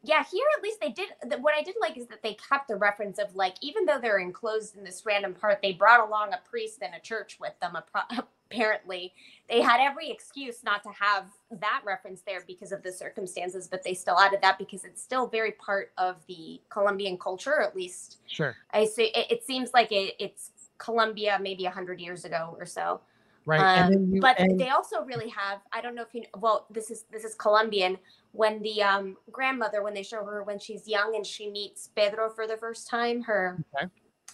yeah, 0.03 0.23
here 0.31 0.45
at 0.57 0.63
least 0.63 0.81
they 0.81 0.91
did. 0.91 1.09
The, 1.27 1.39
what 1.39 1.55
I 1.57 1.63
did 1.63 1.77
like 1.81 1.97
is 1.97 2.07
that 2.09 2.23
they 2.23 2.35
kept 2.35 2.69
the 2.69 2.77
reference 2.77 3.19
of 3.19 3.35
like, 3.35 3.55
even 3.63 3.87
though 3.87 3.99
they're 3.99 4.19
enclosed 4.19 4.77
in 4.77 4.85
this 4.85 5.05
random 5.07 5.33
part, 5.33 5.61
they 5.63 5.73
brought 5.73 6.07
along 6.07 6.35
a 6.35 6.41
priest 6.49 6.81
and 6.83 6.95
a 6.95 7.01
church 7.01 7.39
with 7.41 7.59
them. 7.61 7.77
appro- 7.77 8.25
Apparently, 8.55 9.13
they 9.49 9.61
had 9.61 9.81
every 9.81 10.11
excuse 10.11 10.63
not 10.65 10.83
to 10.85 10.91
have 10.91 11.27
that 11.61 11.83
reference 11.85 12.23
there 12.23 12.43
because 12.47 12.73
of 12.73 12.83
the 12.83 12.93
circumstances, 12.93 13.69
but 13.69 13.83
they 13.83 13.95
still 13.95 14.19
added 14.19 14.41
that 14.43 14.59
because 14.59 14.85
it's 14.85 15.03
still 15.03 15.27
very 15.27 15.53
part 15.53 15.93
of 15.99 16.17
the 16.29 16.61
Colombian 16.71 17.19
culture, 17.19 17.61
at 17.61 17.75
least 17.75 18.19
sure. 18.27 18.57
I 18.73 18.87
see. 18.87 19.07
It, 19.15 19.31
it 19.31 19.45
seems 19.45 19.73
like 19.75 19.93
it, 19.93 20.15
it's 20.19 20.51
Colombia 20.79 21.39
maybe 21.41 21.67
a 21.67 21.71
hundred 21.71 22.01
years 22.01 22.25
ago 22.25 22.57
or 22.59 22.67
so. 22.67 23.01
Right. 23.47 23.83
Um, 23.83 24.15
you, 24.15 24.21
but 24.21 24.39
and- 24.39 24.59
they 24.59 24.71
also 24.71 25.03
really 25.03 25.29
have. 25.29 25.61
I 25.73 25.81
don't 25.81 25.95
know 25.95 26.03
if 26.03 26.15
you. 26.15 26.23
Well, 26.39 26.67
this 26.71 26.91
is 26.91 27.05
this 27.11 27.25
is 27.25 27.35
Colombian. 27.35 27.99
When 28.33 28.63
the 28.63 28.83
um, 28.83 29.17
grandmother, 29.31 29.83
when 29.83 29.95
they 29.95 30.03
show 30.03 30.25
her 30.25 30.43
when 30.43 30.59
she's 30.59 30.89
young 30.89 31.15
and 31.15 31.27
she 31.27 31.51
meets 31.51 31.89
Pedro 31.95 32.31
for 32.31 32.47
the 32.47 32.57
first 32.57 32.89
time, 32.89 33.23
her 33.23 33.63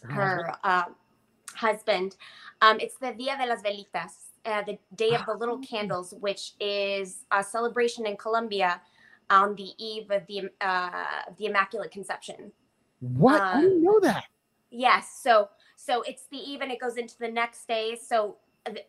her 0.05 0.55
uh, 0.63 0.85
husband. 1.55 2.17
Um, 2.63 2.79
it's 2.81 2.97
the 2.97 3.13
Dia 3.13 3.37
de 3.37 3.47
las 3.47 3.63
Velitas, 3.63 4.13
uh, 4.45 4.63
the 4.63 4.79
Day 4.97 5.15
of 5.15 5.25
the 5.27 5.35
Little 5.35 5.61
Ah. 5.63 5.67
Candles, 5.67 6.15
which 6.21 6.53
is 6.61 7.25
a 7.31 7.43
celebration 7.43 8.07
in 8.07 8.17
Colombia 8.17 8.81
on 9.31 9.55
the 9.55 9.71
eve 9.79 10.11
of 10.11 10.27
the 10.27 10.51
uh, 10.61 11.23
the 11.39 11.47
Immaculate 11.47 11.91
Conception. 11.91 12.53
what? 13.01 13.41
I 13.41 13.53
um, 13.55 13.61
didn't 13.63 13.83
know 13.83 14.01
that. 14.01 14.25
Yes. 14.71 15.21
So 15.23 15.49
so 15.77 16.03
it's 16.03 16.27
the 16.31 16.37
eve 16.39 16.61
and 16.61 16.71
it 16.71 16.79
goes 16.81 16.97
into 16.97 17.17
the 17.19 17.29
next 17.31 17.67
day. 17.67 17.97
So 17.97 18.37
it- 18.67 18.89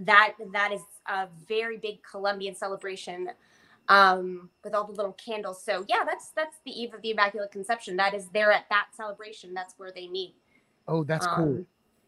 that 0.00 0.34
that 0.52 0.72
is 0.72 0.82
a 1.06 1.26
very 1.48 1.78
big 1.78 2.02
Colombian 2.02 2.54
celebration 2.54 3.30
um 3.88 4.50
with 4.62 4.74
all 4.74 4.84
the 4.84 4.92
little 4.92 5.12
candles. 5.14 5.62
So 5.62 5.84
yeah, 5.88 6.02
that's 6.04 6.30
that's 6.30 6.56
the 6.66 6.70
eve 6.72 6.92
of 6.92 7.00
the 7.02 7.10
Immaculate 7.12 7.50
Conception. 7.50 7.96
That 7.96 8.12
is 8.12 8.28
there 8.28 8.52
at 8.52 8.68
that 8.68 8.88
celebration. 8.94 9.54
That's 9.54 9.74
where 9.78 9.90
they 9.92 10.06
meet. 10.08 10.34
Oh, 10.88 11.02
that's 11.04 11.26
cool. 11.26 11.64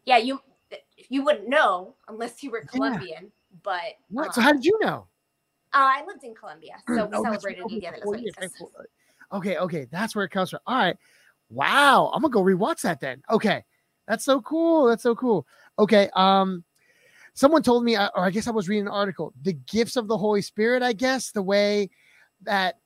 Yeah, 0.09 0.17
you 0.17 0.41
you 1.09 1.23
wouldn't 1.23 1.47
know 1.47 1.93
unless 2.07 2.41
you 2.41 2.49
were 2.49 2.61
Colombian, 2.61 3.31
but 3.61 3.93
What? 4.09 4.33
So 4.33 4.41
um, 4.41 4.45
how 4.45 4.53
did 4.53 4.65
you 4.65 4.75
know? 4.81 5.07
uh, 5.71 5.77
I 5.77 6.03
lived 6.07 6.23
in 6.23 6.33
Colombia, 6.33 6.77
so 6.87 7.05
we 7.05 7.15
Oh, 7.15 7.21
celebrated. 7.21 7.67
Dia 7.67 7.91
de 7.91 7.99
Oh, 8.03 8.15
yeah, 8.15 8.31
cool. 8.57 8.71
Okay, 9.31 9.57
okay, 9.57 9.85
that's 9.91 10.15
where 10.15 10.25
it 10.25 10.31
comes 10.31 10.49
from. 10.49 10.61
All 10.65 10.75
right, 10.77 10.97
wow, 11.51 12.09
I'm 12.11 12.23
gonna 12.23 12.31
go 12.31 12.41
rewatch 12.41 12.81
that 12.81 12.99
then. 12.99 13.21
Okay, 13.29 13.63
that's 14.07 14.25
so 14.25 14.41
cool. 14.41 14.87
That's 14.87 15.03
so 15.03 15.13
cool. 15.13 15.45
Okay, 15.77 16.09
um, 16.15 16.63
someone 17.35 17.61
told 17.61 17.83
me, 17.83 17.95
uh, 17.95 18.09
or 18.15 18.25
I 18.25 18.31
guess 18.31 18.47
I 18.47 18.51
was 18.51 18.67
reading 18.67 18.87
an 18.87 18.91
article, 18.91 19.31
the 19.43 19.53
gifts 19.53 19.95
of 19.95 20.07
the 20.07 20.17
Holy 20.17 20.41
Spirit. 20.41 20.81
I 20.81 20.93
guess 20.93 21.29
the 21.29 21.43
way 21.43 21.91
that 22.41 22.79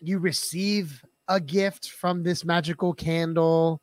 you 0.00 0.18
receive 0.20 1.04
a 1.28 1.38
gift 1.38 1.90
from 1.90 2.22
this 2.22 2.46
magical 2.46 2.94
candle. 2.94 3.82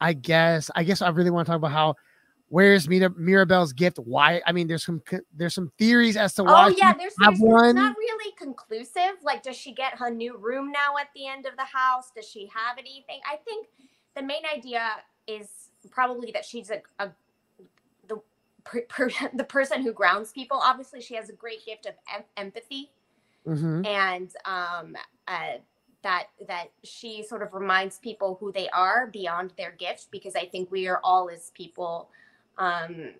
I 0.00 0.14
guess. 0.14 0.68
I 0.74 0.82
guess 0.82 1.00
I 1.00 1.10
really 1.10 1.30
want 1.30 1.46
to 1.46 1.50
talk 1.52 1.58
about 1.58 1.70
how. 1.70 1.94
Where's 2.50 2.88
Mira, 2.88 3.10
Mirabel's 3.10 3.72
gift? 3.74 3.98
Why? 3.98 4.40
I 4.46 4.52
mean, 4.52 4.68
there's 4.68 4.84
some 4.84 5.02
there's 5.36 5.54
some 5.54 5.70
theories 5.78 6.16
as 6.16 6.32
to 6.34 6.44
why. 6.44 6.66
Oh 6.66 6.74
yeah, 6.76 6.94
there's, 6.94 7.12
have 7.20 7.32
there's 7.34 7.40
one. 7.40 7.66
it's 7.66 7.74
not 7.74 7.96
really 7.96 8.32
conclusive. 8.38 9.16
Like, 9.22 9.42
does 9.42 9.56
she 9.56 9.72
get 9.72 9.94
her 9.98 10.10
new 10.10 10.36
room 10.36 10.72
now 10.72 10.96
at 10.98 11.08
the 11.14 11.26
end 11.26 11.44
of 11.44 11.56
the 11.56 11.64
house? 11.64 12.10
Does 12.16 12.26
she 12.26 12.50
have 12.54 12.78
anything? 12.78 13.20
I 13.30 13.36
think 13.36 13.66
the 14.16 14.22
main 14.22 14.42
idea 14.52 14.88
is 15.26 15.48
probably 15.90 16.30
that 16.32 16.44
she's 16.44 16.70
a, 16.70 16.80
a 16.98 17.10
the 18.08 18.18
per, 18.64 18.80
per, 18.88 19.10
the 19.34 19.44
person 19.44 19.82
who 19.82 19.92
grounds 19.92 20.32
people. 20.32 20.58
Obviously, 20.62 21.02
she 21.02 21.14
has 21.16 21.28
a 21.28 21.34
great 21.34 21.66
gift 21.66 21.84
of 21.84 21.94
em- 22.14 22.24
empathy, 22.38 22.90
Mhm. 23.46 23.86
and 23.86 24.30
um, 24.46 24.96
uh, 25.26 25.58
that 26.02 26.28
that 26.46 26.68
she 26.82 27.22
sort 27.22 27.42
of 27.42 27.52
reminds 27.52 27.98
people 27.98 28.38
who 28.40 28.52
they 28.52 28.70
are 28.70 29.06
beyond 29.08 29.52
their 29.58 29.72
gift. 29.72 30.10
Because 30.10 30.34
I 30.34 30.46
think 30.46 30.70
we 30.70 30.88
are 30.88 31.00
all 31.04 31.28
as 31.28 31.50
people 31.54 32.08
um, 32.58 33.12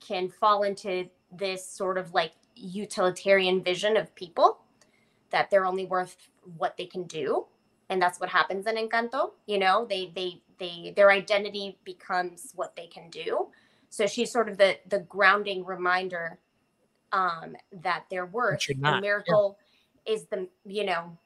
can 0.00 0.28
fall 0.28 0.62
into 0.62 1.08
this 1.30 1.66
sort 1.66 1.98
of 1.98 2.12
like 2.12 2.32
utilitarian 2.54 3.62
vision 3.62 3.96
of 3.96 4.14
people 4.14 4.60
that 5.30 5.50
they're 5.50 5.64
only 5.64 5.86
worth 5.86 6.16
what 6.56 6.76
they 6.76 6.86
can 6.86 7.04
do 7.04 7.46
and 7.88 8.00
that's 8.00 8.20
what 8.20 8.28
happens 8.28 8.66
in 8.66 8.76
encanto 8.76 9.30
you 9.46 9.58
know? 9.58 9.86
They 9.88 10.10
they 10.14 10.42
they 10.58 10.92
their 10.96 11.10
identity 11.10 11.78
becomes 11.84 12.52
what 12.54 12.76
they 12.76 12.86
can 12.86 13.10
do. 13.10 13.48
So 13.90 14.06
she's 14.06 14.32
sort 14.32 14.48
of 14.48 14.58
the 14.58 14.78
the 14.88 15.00
grounding 15.00 15.64
reminder 15.64 16.38
um 17.12 17.56
that 17.82 18.04
their 18.10 18.24
worth 18.26 18.66
the 18.66 18.74
not, 18.74 18.94
yeah. 18.94 19.00
miracle 19.00 19.58
is 20.06 20.26
the 20.26 20.48
you 20.64 20.84
know 20.84 21.18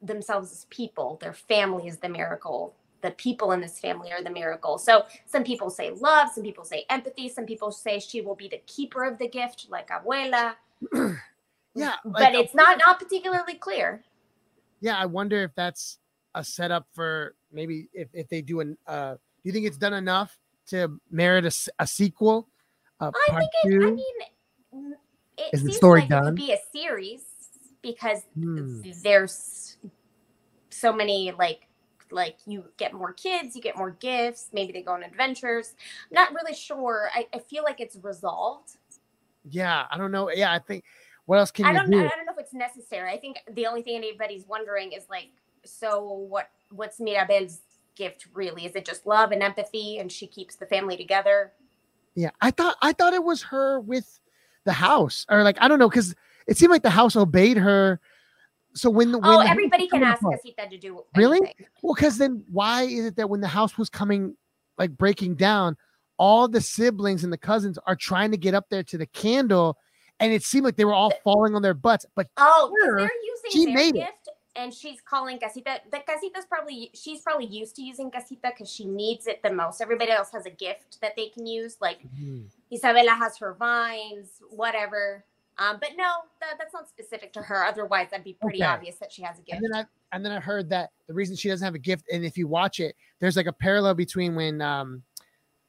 themselves 0.00 0.52
as 0.52 0.66
people. 0.70 1.18
Their 1.20 1.32
family 1.32 1.88
is 1.88 1.98
the 1.98 2.08
miracle 2.08 2.74
the 3.04 3.10
people 3.12 3.52
in 3.52 3.60
this 3.60 3.78
family 3.78 4.10
are 4.10 4.22
the 4.22 4.30
miracle 4.30 4.78
so 4.78 5.04
some 5.26 5.44
people 5.44 5.68
say 5.70 5.90
love 5.90 6.30
some 6.34 6.42
people 6.42 6.64
say 6.64 6.84
empathy 6.88 7.28
some 7.28 7.44
people 7.44 7.70
say 7.70 8.00
she 8.00 8.20
will 8.22 8.34
be 8.34 8.48
the 8.48 8.60
keeper 8.66 9.04
of 9.04 9.18
the 9.18 9.28
gift 9.28 9.66
like 9.70 9.88
abuela 9.90 10.54
Yeah, 11.76 11.94
but 12.04 12.34
like, 12.34 12.34
it's 12.34 12.54
not 12.54 12.78
not 12.78 12.98
particularly 12.98 13.54
clear 13.54 14.02
yeah 14.80 14.96
i 14.96 15.04
wonder 15.06 15.42
if 15.42 15.54
that's 15.54 15.98
a 16.34 16.42
setup 16.42 16.86
for 16.94 17.34
maybe 17.52 17.88
if, 17.92 18.08
if 18.12 18.28
they 18.28 18.40
do 18.40 18.60
an 18.60 18.76
uh 18.86 19.14
do 19.14 19.18
you 19.44 19.52
think 19.52 19.66
it's 19.66 19.76
done 19.76 19.92
enough 19.92 20.36
to 20.66 20.98
merit 21.10 21.44
a, 21.44 21.48
a 21.78 21.86
sequel 21.86 22.48
I 23.00 23.36
think 23.38 23.50
it, 23.64 23.70
two 23.70 23.80
I 23.82 23.90
mean, 23.90 24.92
mm, 24.92 24.96
it 25.36 25.54
Is 25.54 25.62
the 25.62 25.70
seems 25.70 25.76
story 25.76 26.00
like 26.00 26.10
it 26.10 26.10
done? 26.10 26.24
could 26.24 26.36
be 26.36 26.52
a 26.52 26.58
series 26.72 27.22
because 27.82 28.22
Hmm. 28.34 28.80
there's 29.02 29.76
so 30.70 30.92
many 30.92 31.32
like 31.38 31.66
like 32.14 32.36
you 32.46 32.64
get 32.78 32.94
more 32.94 33.12
kids, 33.12 33.54
you 33.56 33.60
get 33.62 33.76
more 33.76 33.90
gifts, 33.90 34.48
maybe 34.52 34.72
they 34.72 34.82
go 34.82 34.92
on 34.92 35.02
adventures. 35.02 35.74
I'm 36.10 36.14
not 36.14 36.32
really 36.32 36.54
sure. 36.54 37.10
I, 37.14 37.26
I 37.34 37.38
feel 37.40 37.62
like 37.64 37.80
it's 37.80 37.96
resolved. 38.02 38.76
yeah 39.50 39.84
i 39.90 39.98
don't 39.98 40.10
know 40.10 40.30
yeah 40.30 40.50
i 40.52 40.58
think 40.58 40.84
what 41.26 41.38
else 41.38 41.50
can 41.50 41.66
I 41.66 41.72
you 41.72 41.78
don't 41.78 41.90
do 41.90 41.98
I 41.98 42.08
don't 42.08 42.26
know 42.26 42.32
if 42.32 42.38
it's 42.38 42.54
necessary. 42.54 43.10
I 43.10 43.18
think 43.18 43.38
the 43.52 43.66
only 43.66 43.82
thing 43.82 43.96
anybody's 43.96 44.46
wondering 44.46 44.92
is 44.92 45.04
like, 45.10 45.30
so 45.64 46.02
what 46.28 46.48
what's 46.70 46.98
Mirabel's 47.00 47.60
gift 47.96 48.26
really? 48.34 48.66
Is 48.66 48.74
it 48.74 48.84
just 48.84 49.06
love 49.06 49.32
and 49.32 49.42
empathy 49.42 49.98
and 49.98 50.10
she 50.10 50.26
keeps 50.26 50.56
the 50.56 50.66
family 50.66 50.96
together? 50.96 51.52
yeah 52.16 52.30
i 52.40 52.50
thought 52.50 52.76
i 52.80 52.92
thought 52.92 53.12
it 53.12 53.24
was 53.24 53.42
her 53.42 53.80
with 53.80 54.20
the 54.64 54.72
house 54.72 55.26
or 55.28 55.42
like 55.42 55.56
i 55.60 55.66
don't 55.66 55.80
know 55.80 55.88
because 55.88 56.14
it 56.46 56.56
seemed 56.56 56.70
like 56.70 56.82
the 56.82 56.90
house 56.90 57.16
obeyed 57.16 57.56
her 57.56 57.98
so 58.74 58.90
when 58.90 59.12
the 59.12 59.18
when 59.18 59.30
Oh, 59.30 59.42
the 59.42 59.48
everybody 59.48 59.88
can 59.88 60.02
ask 60.02 60.20
apart- 60.20 60.40
Casita 60.42 60.68
to 60.68 60.78
do 60.78 61.02
Really? 61.16 61.38
anything. 61.38 61.66
Well, 61.82 61.94
because 61.94 62.18
then 62.18 62.44
why 62.50 62.82
is 62.82 63.06
it 63.06 63.16
that 63.16 63.28
when 63.30 63.40
the 63.40 63.48
house 63.48 63.78
was 63.78 63.88
coming, 63.88 64.36
like 64.78 64.96
breaking 64.96 65.36
down, 65.36 65.76
all 66.18 66.48
the 66.48 66.60
siblings 66.60 67.24
and 67.24 67.32
the 67.32 67.38
cousins 67.38 67.78
are 67.86 67.96
trying 67.96 68.30
to 68.30 68.36
get 68.36 68.54
up 68.54 68.66
there 68.70 68.82
to 68.84 68.98
the 68.98 69.06
candle, 69.06 69.78
and 70.20 70.32
it 70.32 70.42
seemed 70.42 70.64
like 70.64 70.76
they 70.76 70.84
were 70.84 70.94
all 70.94 71.12
falling 71.22 71.54
on 71.54 71.62
their 71.62 71.74
butts. 71.74 72.06
But 72.14 72.28
oh 72.36 72.72
her, 72.82 72.98
they're 72.98 73.10
using 73.24 73.50
she 73.66 73.72
made 73.72 73.96
it. 73.96 74.00
gift, 74.00 74.28
and 74.56 74.72
she's 74.72 75.00
calling 75.00 75.38
Casita. 75.38 75.80
The 75.90 75.98
Casita's 76.06 76.44
probably 76.46 76.90
she's 76.94 77.20
probably 77.20 77.46
used 77.46 77.74
to 77.76 77.82
using 77.82 78.10
Casita 78.10 78.52
because 78.56 78.70
she 78.70 78.84
needs 78.86 79.26
it 79.26 79.42
the 79.42 79.52
most. 79.52 79.80
Everybody 79.80 80.10
else 80.12 80.30
has 80.32 80.46
a 80.46 80.50
gift 80.50 81.00
that 81.00 81.16
they 81.16 81.28
can 81.28 81.46
use. 81.46 81.76
Like 81.80 81.98
mm-hmm. 82.02 82.42
Isabela 82.72 83.16
has 83.16 83.36
her 83.38 83.54
vines, 83.54 84.28
whatever. 84.50 85.24
Um, 85.58 85.78
but 85.80 85.90
no, 85.96 86.12
that, 86.40 86.58
that's 86.58 86.74
not 86.74 86.88
specific 86.88 87.32
to 87.34 87.42
her. 87.42 87.64
Otherwise, 87.64 88.08
that'd 88.10 88.24
be 88.24 88.36
pretty 88.40 88.58
Okay. 88.58 88.66
obvious 88.66 88.96
that 88.96 89.12
she 89.12 89.22
has 89.22 89.38
a 89.38 89.42
gift. 89.42 89.56
and 89.62 89.64
then 89.72 89.80
I 89.82 89.86
and 90.14 90.24
then 90.24 90.32
I 90.32 90.40
heard 90.40 90.68
that 90.70 90.90
the 91.06 91.14
reason 91.14 91.36
she 91.36 91.48
doesn't 91.48 91.64
have 91.64 91.74
a 91.74 91.78
gift, 91.78 92.04
and 92.12 92.24
if 92.24 92.36
you 92.38 92.46
watch 92.48 92.80
it, 92.80 92.96
there's 93.20 93.36
like 93.36 93.46
a 93.46 93.52
parallel 93.52 93.94
between 93.94 94.34
when 94.34 94.60
um, 94.62 95.02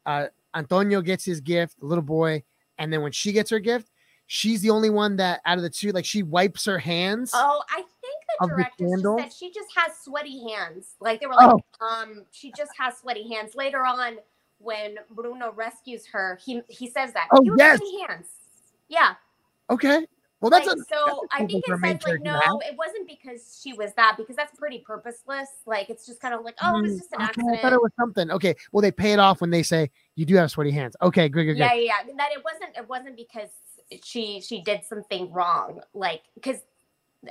uh, 0.06 0.28
Antonio 0.56 1.02
gets 1.02 1.24
his 1.26 1.40
gift, 1.42 1.80
the 1.80 1.86
little 1.86 2.04
boy, 2.04 2.44
and 2.78 2.92
then 2.92 3.02
when 3.02 3.12
she 3.12 3.32
gets 3.32 3.50
her 3.52 3.60
gift, 3.60 3.90
she's 4.28 4.62
the 4.62 4.70
only 4.72 4.90
one 4.90 5.16
that 5.18 5.42
out 5.46 5.58
of 5.58 5.64
the 5.64 5.70
two, 5.70 5.92
like 5.92 6.06
she 6.06 6.24
wipes 6.24 6.66
her 6.66 6.80
hands. 6.80 7.32
Oh, 7.34 7.64
I 7.70 7.76
think 7.78 7.86
the 8.40 8.48
the 8.48 8.48
director 8.48 8.86
just 8.86 9.40
said 9.40 9.48
she 9.48 9.52
just 9.54 9.70
has 9.76 9.94
sweaty 10.04 10.42
hands. 10.52 10.96
Like 11.00 11.20
they 11.20 11.28
were 11.28 11.36
like, 11.36 11.52
Oh. 11.80 11.86
um, 11.86 12.26
she 12.32 12.52
just 12.52 12.72
has 12.78 12.98
sweaty 12.98 13.28
hands. 13.34 13.56
Later 13.56 13.86
on, 13.86 14.18
when 14.60 14.96
Bruno 15.12 15.52
rescues 15.54 16.06
her, 16.08 16.40
he 16.44 16.62
he 16.70 16.88
says 16.90 17.14
that. 17.14 17.28
Oh, 17.32 17.44
"You 17.44 17.56
yes. 17.58 17.78
sweaty 17.80 18.00
hands. 18.08 18.28
Yeah. 18.90 19.16
Okay. 19.70 20.06
Well, 20.42 20.50
that's 20.52 20.68
like, 20.68 20.78
a 20.78 20.84
so 20.94 21.26
I 21.32 21.40
something 21.40 21.62
think 21.62 21.64
it 21.68 21.80
says 21.84 22.00
like 22.04 22.24
have. 22.26 22.52
no, 22.52 22.60
it 22.60 22.76
wasn't 22.78 23.08
because 23.08 23.60
she 23.64 23.74
was 23.74 23.94
that 23.96 24.16
because 24.18 24.36
that's 24.36 24.56
pretty 24.58 24.80
purposeless. 24.80 25.50
Like 25.66 25.90
it's 25.90 26.06
just 26.06 26.20
kind 26.20 26.34
of 26.34 26.44
like 26.44 26.56
oh, 26.62 26.78
it 26.78 26.82
was 26.84 26.98
just 26.98 27.14
an 27.14 27.20
Mm, 27.20 27.24
Okay, 27.24 27.30
accident. 27.30 27.58
I 27.58 27.62
thought 27.62 27.74
it 27.74 27.82
was 27.82 27.92
something. 28.00 28.32
Okay. 28.32 28.56
Well, 28.72 28.82
they 28.82 28.92
pay 28.92 29.14
it 29.14 29.20
off 29.20 29.42
when 29.42 29.50
they 29.50 29.64
say 29.64 29.90
you 30.16 30.26
do 30.26 30.36
have 30.36 30.52
sweaty 30.52 30.72
hands. 30.72 30.96
Okay, 31.02 31.30
good, 31.30 31.46
good, 31.46 31.54
good. 31.54 31.60
yeah, 31.60 31.74
yeah, 31.74 31.94
yeah. 32.06 32.14
That 32.18 32.30
it 32.34 32.44
wasn't. 32.44 32.78
It 32.78 32.88
wasn't 32.88 33.16
because 33.16 33.50
she 34.04 34.42
she 34.42 34.62
did 34.62 34.84
something 34.84 35.32
wrong. 35.32 35.82
Like 35.94 36.22
because 36.36 36.58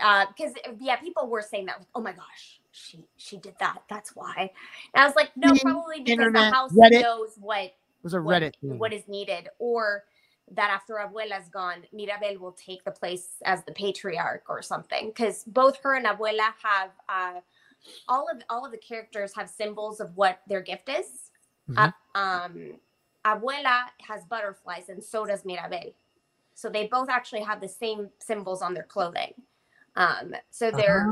uh 0.02 0.26
because 0.36 0.54
yeah, 0.80 0.96
people 0.96 1.28
were 1.28 1.42
saying 1.42 1.66
that. 1.66 1.84
Oh 1.94 2.00
my 2.00 2.12
gosh, 2.12 2.60
she 2.72 3.04
she 3.16 3.36
did 3.36 3.54
that. 3.60 3.82
That's 3.88 4.16
why. 4.16 4.50
And 4.94 5.02
I 5.02 5.06
was 5.06 5.14
like, 5.14 5.30
no, 5.36 5.54
probably 5.62 5.98
because 5.98 6.10
internet, 6.10 6.50
the 6.50 6.56
house 6.56 6.72
Reddit. 6.72 7.02
knows 7.02 7.36
what 7.38 7.64
It 7.64 7.74
was 8.02 8.14
a 8.14 8.18
Reddit 8.18 8.54
thing. 8.60 8.78
what 8.78 8.92
is 8.92 9.06
needed, 9.06 9.50
or 9.58 10.04
that 10.52 10.70
after 10.70 10.94
Abuela's 10.94 11.48
gone, 11.48 11.84
Mirabel 11.92 12.38
will 12.38 12.52
take 12.52 12.84
the 12.84 12.90
place 12.90 13.36
as 13.44 13.64
the 13.64 13.72
patriarch 13.72 14.44
or 14.48 14.62
something. 14.62 15.08
Because 15.08 15.44
both 15.44 15.78
her 15.82 15.94
and 15.94 16.06
Abuela 16.06 16.52
have 16.62 16.90
uh, 17.08 17.40
all 18.08 18.28
of 18.30 18.42
all 18.48 18.64
of 18.64 18.72
the 18.72 18.78
characters 18.78 19.34
have 19.34 19.48
symbols 19.48 20.00
of 20.00 20.16
what 20.16 20.40
their 20.48 20.60
gift 20.60 20.88
is. 20.88 21.30
Uh, 21.76 21.90
um, 22.14 22.74
Abuela 23.24 23.84
has 24.06 24.24
butterflies, 24.24 24.88
and 24.88 25.02
so 25.02 25.24
does 25.24 25.44
Mirabel. 25.44 25.94
So 26.54 26.68
they 26.68 26.86
both 26.86 27.08
actually 27.08 27.42
have 27.42 27.60
the 27.60 27.68
same 27.68 28.10
symbols 28.18 28.62
on 28.62 28.74
their 28.74 28.84
clothing. 28.84 29.34
Um, 29.96 30.34
so 30.50 30.70
they're 30.70 31.06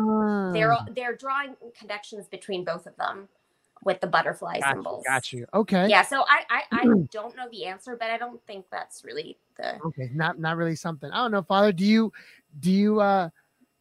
they're 0.53 0.73
Ah, 0.73 0.87
they're 0.95 1.17
drawing 1.17 1.57
connections 1.79 2.29
between 2.29 2.65
both 2.65 2.87
of 2.87 2.97
them 2.97 3.29
with 3.85 4.01
the 4.01 4.07
butterfly 4.07 4.61
got 4.61 4.69
you, 4.69 4.75
symbols. 4.75 5.05
got 5.07 5.33
you. 5.33 5.47
Okay. 5.55 5.89
Yeah, 5.89 6.03
so 6.03 6.25
I, 6.29 6.43
I 6.51 6.63
I 6.73 6.85
don't 7.11 7.37
know 7.37 7.49
the 7.51 7.67
answer, 7.67 7.97
but 7.99 8.11
I 8.11 8.19
don't 8.19 8.45
think 8.47 8.67
that's 8.71 9.05
really 9.05 9.39
the. 9.57 9.81
Okay. 9.87 10.11
Not 10.15 10.39
not 10.39 10.57
really 10.57 10.77
something. 10.77 11.11
I 11.11 11.17
don't 11.17 11.33
know, 11.33 11.43
Father. 11.43 11.73
Do 11.73 11.85
you 11.85 12.13
do 12.61 12.71
you 12.71 13.01
uh 13.01 13.29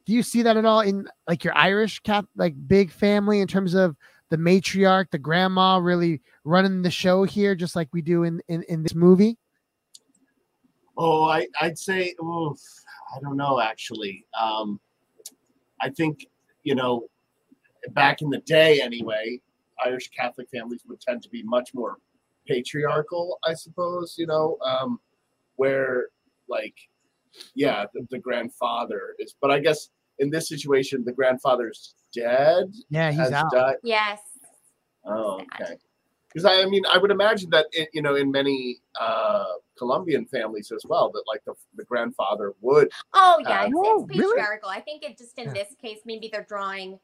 do 0.05 0.13
you 0.13 0.23
see 0.23 0.41
that 0.41 0.57
at 0.57 0.65
all 0.65 0.81
in 0.81 1.07
like 1.27 1.43
your 1.43 1.55
Irish 1.55 1.99
cap 1.99 2.25
like 2.35 2.55
big 2.67 2.91
family 2.91 3.39
in 3.41 3.47
terms 3.47 3.73
of 3.73 3.95
the 4.29 4.37
matriarch, 4.37 5.11
the 5.11 5.19
grandma 5.19 5.77
really 5.77 6.21
running 6.43 6.81
the 6.81 6.91
show 6.91 7.23
here, 7.23 7.53
just 7.53 7.75
like 7.75 7.89
we 7.91 8.01
do 8.01 8.23
in 8.23 8.41
in, 8.47 8.63
in 8.63 8.83
this 8.83 8.95
movie? 8.95 9.37
Oh, 10.97 11.25
I, 11.25 11.47
I'd 11.59 11.77
say, 11.77 12.13
oof, 12.23 12.59
I 13.15 13.19
don't 13.21 13.37
know, 13.37 13.59
actually. 13.59 14.25
Um, 14.39 14.79
I 15.79 15.89
think, 15.89 16.27
you 16.63 16.75
know, 16.75 17.07
back 17.91 18.21
in 18.21 18.29
the 18.29 18.39
day 18.39 18.81
anyway, 18.81 19.41
Irish 19.85 20.09
Catholic 20.09 20.49
families 20.49 20.81
would 20.87 21.01
tend 21.01 21.21
to 21.23 21.29
be 21.29 21.43
much 21.43 21.73
more 21.73 21.97
patriarchal, 22.47 23.39
I 23.45 23.53
suppose, 23.53 24.15
you 24.17 24.27
know, 24.27 24.57
um, 24.65 24.99
where, 25.55 26.07
like, 26.49 26.75
yeah, 27.55 27.85
the, 27.93 28.05
the 28.09 28.19
grandfather 28.19 29.15
is, 29.19 29.35
but 29.41 29.51
I 29.51 29.59
guess 29.59 29.89
in 30.19 30.29
this 30.29 30.47
situation, 30.49 31.03
the 31.05 31.13
grandfather's 31.13 31.95
dead. 32.13 32.73
Yeah, 32.89 33.11
he's 33.11 33.19
has 33.21 33.31
out. 33.33 33.51
died. 33.51 33.75
Yes. 33.83 34.19
Oh, 35.05 35.41
okay. 35.59 35.77
Because 36.27 36.45
I, 36.45 36.61
I 36.61 36.65
mean, 36.65 36.83
I 36.91 36.97
would 36.97 37.11
imagine 37.11 37.49
that 37.49 37.65
it, 37.71 37.89
you 37.93 38.01
know, 38.01 38.15
in 38.15 38.31
many 38.31 38.81
uh, 38.99 39.45
Colombian 39.77 40.25
families 40.25 40.71
as 40.71 40.85
well, 40.85 41.11
that 41.11 41.23
like 41.27 41.43
the, 41.45 41.53
the 41.75 41.83
grandfather 41.83 42.53
would. 42.61 42.89
Oh 43.13 43.37
yeah, 43.47 43.61
Uh, 43.61 43.65
it's, 43.65 43.73
Oh, 43.75 44.05
it's 44.09 44.17
really? 44.17 44.35
patriarchal. 44.35 44.69
I 44.69 44.79
think 44.79 45.03
it 45.03 45.17
just 45.17 45.37
in 45.37 45.47
Yeah. 45.47 45.53
this 45.53 45.75
case, 45.81 45.99
maybe 46.05 46.29
they're 46.31 46.45
drawing 46.47 46.99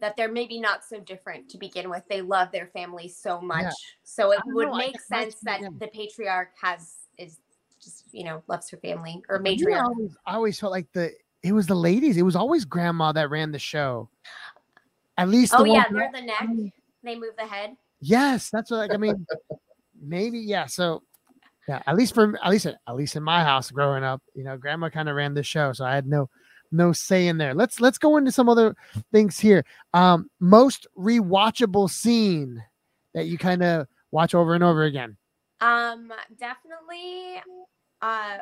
that 0.00 0.16
they're 0.16 0.30
maybe 0.30 0.60
not 0.60 0.84
so 0.84 1.00
different 1.00 1.48
to 1.50 1.58
begin 1.58 1.88
with. 1.88 2.02
They 2.08 2.20
love 2.20 2.50
their 2.52 2.66
family 2.68 3.08
so 3.08 3.40
much, 3.40 3.72
so 4.02 4.32
it 4.32 4.40
would 4.46 4.68
know, 4.68 4.76
make 4.76 5.00
sense 5.00 5.36
that 5.42 5.62
yeah. 5.62 5.68
the 5.78 5.88
patriarch 5.88 6.50
has 6.60 6.94
is 7.18 7.38
just 7.82 8.04
you 8.12 8.24
know 8.24 8.42
loves 8.48 8.68
her 8.70 8.76
family 8.78 9.22
or 9.28 9.38
But 9.38 9.58
you 9.58 9.68
know, 9.68 9.74
I 9.74 9.78
matriarch. 9.78 9.84
always, 9.84 10.16
I 10.26 10.34
always 10.34 10.60
felt 10.60 10.72
like 10.72 10.92
the 10.92 11.12
it 11.42 11.52
was 11.52 11.66
the 11.66 11.74
ladies. 11.74 12.16
It 12.16 12.22
was 12.22 12.36
always 12.36 12.64
grandma 12.64 13.12
that 13.12 13.30
ran 13.30 13.52
the 13.52 13.58
show. 13.58 14.08
At 15.16 15.28
least. 15.28 15.52
the 15.52 15.58
Oh 15.58 15.62
one 15.62 15.70
yeah, 15.70 15.84
they're 15.90 16.10
the 16.12 16.22
neck. 16.22 16.48
They 17.02 17.14
move 17.14 17.34
the 17.38 17.46
head. 17.46 17.76
Yes, 18.00 18.50
that's 18.50 18.70
what 18.70 18.78
like, 18.78 18.94
I 18.94 18.96
mean. 18.96 19.26
maybe 20.00 20.38
yeah. 20.38 20.66
So 20.66 21.02
yeah, 21.68 21.82
at 21.86 21.96
least 21.96 22.14
for 22.14 22.38
at 22.42 22.50
least 22.50 22.66
at 22.66 22.94
least 22.94 23.16
in 23.16 23.22
my 23.22 23.44
house 23.44 23.70
growing 23.70 24.04
up, 24.04 24.22
you 24.34 24.44
know, 24.44 24.56
grandma 24.56 24.88
kind 24.88 25.08
of 25.08 25.16
ran 25.16 25.34
the 25.34 25.42
show, 25.42 25.72
so 25.72 25.84
I 25.84 25.94
had 25.94 26.06
no 26.06 26.28
no 26.74 26.92
say 26.92 27.28
in 27.28 27.38
there. 27.38 27.54
Let's 27.54 27.80
let's 27.80 27.98
go 27.98 28.16
into 28.16 28.32
some 28.32 28.48
other 28.48 28.76
things 29.12 29.38
here. 29.38 29.64
Um, 29.92 30.30
most 30.40 30.86
rewatchable 30.98 31.88
scene 31.88 32.62
that 33.14 33.26
you 33.26 33.38
kind 33.38 33.62
of 33.62 33.86
watch 34.10 34.34
over 34.34 34.54
and 34.54 34.64
over 34.64 34.84
again. 34.84 35.16
Um, 35.60 36.12
definitely. 36.38 37.42
Uh, 38.02 38.38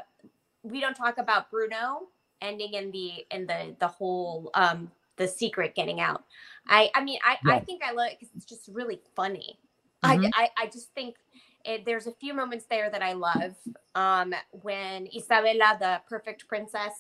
we 0.63 0.81
don't 0.81 0.95
talk 0.95 1.19
about 1.19 1.51
Bruno 1.51 2.09
ending 2.41 2.75
in 2.75 2.91
the 2.91 3.25
in 3.31 3.47
the 3.47 3.77
the 3.79 3.87
whole 3.87 4.51
um 4.55 4.91
the 5.17 5.29
secret 5.29 5.75
getting 5.75 6.01
out. 6.01 6.25
I 6.67 6.91
I 6.95 7.05
mean 7.05 7.19
I 7.25 7.39
I 7.47 7.61
think 7.61 7.83
I 7.85 7.93
love 7.93 8.09
it 8.09 8.19
because 8.19 8.35
it's 8.35 8.45
just 8.45 8.69
really 8.69 9.01
funny. 9.15 9.59
Mhm. 10.05 10.31
I, 10.35 10.45
I 10.45 10.65
I 10.65 10.67
just 10.67 10.93
think 10.95 11.17
it, 11.65 11.85
there's 11.85 12.09
a 12.09 12.13
few 12.13 12.35
moments 12.35 12.67
there 12.69 12.91
that 12.91 13.03
I 13.03 13.13
love. 13.13 13.55
Um, 13.95 14.35
when 14.51 15.07
Isabela, 15.07 15.79
the 15.79 16.01
perfect 16.09 16.49
princess 16.49 16.93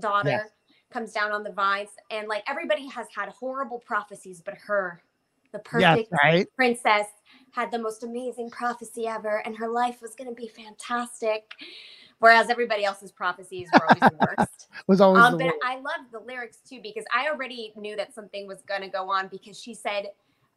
daughter, 0.00 0.50
comes 0.90 1.12
down 1.12 1.32
on 1.32 1.42
the 1.42 1.52
vines, 1.52 1.90
and 2.10 2.28
like 2.28 2.42
everybody 2.48 2.86
has 2.88 3.06
had 3.14 3.28
horrible 3.28 3.78
prophecies, 3.78 4.40
but 4.44 4.54
her, 4.66 5.02
the 5.52 5.58
Yes, 5.58 5.98
perfect 5.98 6.12
right. 6.22 6.46
princess 6.56 7.06
had 7.52 7.70
the 7.70 7.78
most 7.78 8.02
amazing 8.04 8.50
prophecy 8.50 9.06
ever 9.06 9.42
and 9.46 9.56
her 9.56 9.68
life 9.68 10.00
was 10.02 10.14
going 10.14 10.28
to 10.28 10.34
be 10.34 10.48
fantastic 10.48 11.52
whereas 12.18 12.50
everybody 12.50 12.84
else's 12.84 13.12
prophecies 13.12 13.68
were 13.72 13.84
always 13.84 14.02
the 14.02 14.16
worst 14.20 14.68
Was 14.86 15.00
always 15.00 15.24
um, 15.24 15.32
the 15.32 15.38
but 15.38 15.46
worst. 15.46 15.58
i 15.64 15.76
loved 15.76 16.12
the 16.12 16.20
lyrics 16.20 16.58
too 16.68 16.80
because 16.82 17.04
i 17.14 17.28
already 17.28 17.72
knew 17.76 17.96
that 17.96 18.14
something 18.14 18.46
was 18.46 18.62
going 18.62 18.82
to 18.82 18.88
go 18.88 19.10
on 19.10 19.28
because 19.28 19.60
she 19.60 19.74
said 19.74 20.08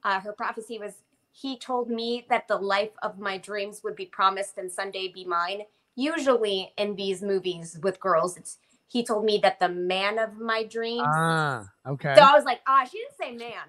uh, 0.04 0.20
her 0.20 0.34
prophecy 0.34 0.80
was 0.80 0.96
he 1.34 1.58
told 1.58 1.90
me 1.90 2.26
that 2.30 2.48
the 2.50 2.58
life 2.58 2.92
of 3.04 3.18
my 3.18 3.38
dreams 3.38 3.82
would 3.84 3.96
be 3.96 4.06
promised 4.06 4.58
and 4.58 4.70
someday 4.72 5.08
be 5.08 5.24
mine 5.24 5.62
usually 5.96 6.74
in 6.78 6.96
these 6.96 7.22
movies 7.22 7.80
with 7.84 8.00
girls 8.00 8.38
it's 8.38 8.58
he 8.92 9.06
told 9.06 9.24
me 9.24 9.40
that 9.42 9.58
the 9.60 9.70
man 9.70 10.20
of 10.20 10.38
my 10.38 10.64
dreams 10.66 11.08
ah, 11.08 11.64
okay. 11.88 12.14
so 12.14 12.22
I 12.22 12.34
was 12.34 12.44
like, 12.44 12.60
ah, 12.68 12.86
she 12.92 12.98
didn't 12.98 13.18
say 13.18 13.46
man. 13.46 13.64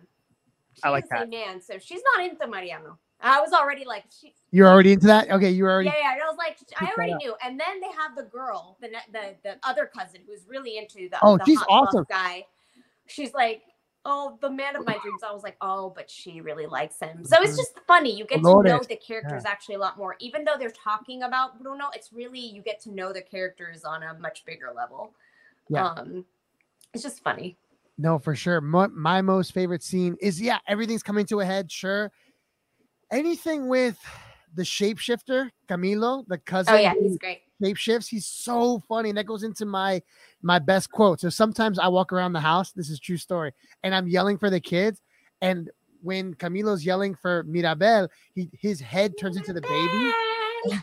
She 0.75 0.83
I 0.83 0.89
like 0.89 1.05
didn't 1.09 1.31
say 1.33 1.39
man, 1.39 1.63
so 1.63 1.79
she's 1.79 2.01
not 2.17 2.25
into 2.27 2.47
Mariano. 2.49 2.99
I 3.21 3.41
was 3.41 3.53
already 3.53 3.85
like, 3.85 4.03
she, 4.21 4.35
You're 4.51 4.67
already 4.67 4.93
into 4.93 5.07
that? 5.07 5.31
Okay, 5.31 5.51
you 5.51 5.63
were 5.63 5.71
already. 5.71 5.91
yeah, 5.91 5.95
yeah. 6.01 6.13
And 6.15 6.23
I 6.23 6.27
was 6.27 6.37
like, 6.37 6.59
I 6.81 6.91
already 6.97 7.15
knew. 7.15 7.35
And 7.45 7.59
then 7.59 7.81
they 7.81 7.87
have 7.97 8.17
the 8.17 8.25
girl, 8.25 8.79
the 8.81 8.89
the 9.13 9.37
the 9.45 9.57
other 9.63 9.89
cousin 9.97 10.23
who's 10.27 10.45
really 10.49 10.77
into 10.77 11.09
the 11.09 11.19
Oh, 11.23 11.39
the 11.39 11.45
she's 11.45 11.59
hot 11.61 11.69
buff 11.69 11.89
awesome. 11.91 12.07
guy. 12.09 12.45
She's 13.07 13.33
like, 13.33 13.63
oh, 14.05 14.37
the 14.41 14.51
man 14.51 14.75
of 14.77 14.85
my 14.85 14.99
dreams. 14.99 15.23
I 15.23 15.33
was 15.33 15.43
like, 15.43 15.57
oh, 15.61 15.91
but 15.95 16.11
she 16.11 16.41
really 16.41 16.67
likes 16.67 16.99
him. 16.99 17.25
So 17.25 17.37
it's 17.41 17.53
Mhm. 17.53 17.57
just 17.57 17.79
funny. 17.87 18.11
You 18.15 18.25
get 18.25 18.43
to 18.43 18.63
know 18.63 18.81
the 18.83 18.97
characters 18.97 19.45
actually 19.45 19.77
a 19.77 19.79
lot 19.79 19.97
more. 19.97 20.17
Even 20.19 20.45
though 20.45 20.57
they're 20.59 20.71
talking 20.71 21.23
about 21.23 21.61
Bruno, 21.63 21.87
it's 21.95 22.13
really 22.13 22.41
you 22.41 22.63
get 22.63 22.81
to 22.81 22.91
know 22.91 23.13
the 23.13 23.23
characters 23.23 23.85
on 23.85 24.03
a 24.03 24.15
much 24.15 24.45
bigger 24.45 24.73
level. 24.75 25.15
Yeah. 25.69 25.87
Um, 25.87 26.25
it's 26.93 27.03
just 27.03 27.23
funny. 27.23 27.57
No, 27.99 28.19
for 28.19 28.35
sure. 28.35 28.61
My, 28.61 28.89
my 28.89 29.23
most 29.23 29.53
favorite 29.53 29.83
scene 29.83 30.17
is 30.21 30.41
yeah, 30.41 30.59
everything's 30.67 31.03
coming 31.03 31.27
to 31.27 31.41
a 31.41 31.45
head. 31.45 31.71
Sure. 31.71 32.11
Anything 33.11 33.69
with 33.69 33.99
the 34.55 34.63
shapeshifter, 34.63 35.51
Camilo, 35.69 36.27
the 36.27 36.39
cousin 36.39 36.75
Oh 36.75 36.79
yeah, 36.79 36.95
he's 37.01 37.19
great. 37.19 37.43
Shapeshifts, 37.63 38.09
he's 38.09 38.27
so 38.27 38.81
funny. 38.89 39.11
And 39.11 39.19
that 39.19 39.27
goes 39.27 39.43
into 39.43 39.65
my 39.67 40.03
my 40.43 40.59
best 40.59 40.91
quote. 40.91 41.21
So 41.21 41.29
sometimes 41.29 41.79
I 41.79 41.89
walk 41.89 42.13
around 42.13 42.33
the 42.33 42.41
house, 42.41 42.73
this 42.73 42.91
is 42.91 42.99
true 42.99 43.17
story, 43.17 43.53
and 43.83 43.95
I'm 43.95 44.09
yelling 44.09 44.39
for 44.39 44.51
the 44.51 44.61
kids. 44.61 45.01
And 45.41 45.71
when 46.03 46.35
Camilo's 46.35 46.85
yelling 46.85 47.15
for 47.15 47.45
Mirabel, 47.45 48.09
he 48.35 48.51
his 48.59 48.81
head 48.81 49.15
turns 49.19 49.37
into 49.37 49.53
the 49.53 49.63
baby. 49.63 50.13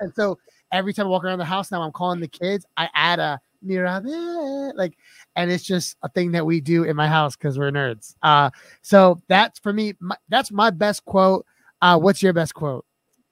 And 0.00 0.12
so 0.14 0.38
every 0.72 0.92
time 0.92 1.06
I 1.06 1.10
walk 1.10 1.24
around 1.24 1.38
the 1.38 1.44
house 1.44 1.70
now, 1.70 1.82
I'm 1.82 1.92
calling 1.92 2.20
the 2.20 2.28
kids. 2.28 2.66
I 2.76 2.88
add 2.94 3.18
a 3.20 3.40
Mirabel, 3.62 4.72
like, 4.76 4.96
and 5.36 5.50
it's 5.50 5.64
just 5.64 5.96
a 6.02 6.08
thing 6.08 6.32
that 6.32 6.44
we 6.44 6.60
do 6.60 6.84
in 6.84 6.96
my 6.96 7.06
house 7.06 7.36
because 7.36 7.58
we're 7.58 7.70
nerds. 7.70 8.14
Uh, 8.22 8.50
so 8.82 9.20
that's 9.28 9.58
for 9.58 9.72
me. 9.72 9.94
My, 10.00 10.16
that's 10.28 10.50
my 10.50 10.70
best 10.70 11.04
quote. 11.04 11.46
Uh, 11.80 11.98
what's 11.98 12.22
your 12.22 12.32
best 12.32 12.54
quote? 12.54 12.84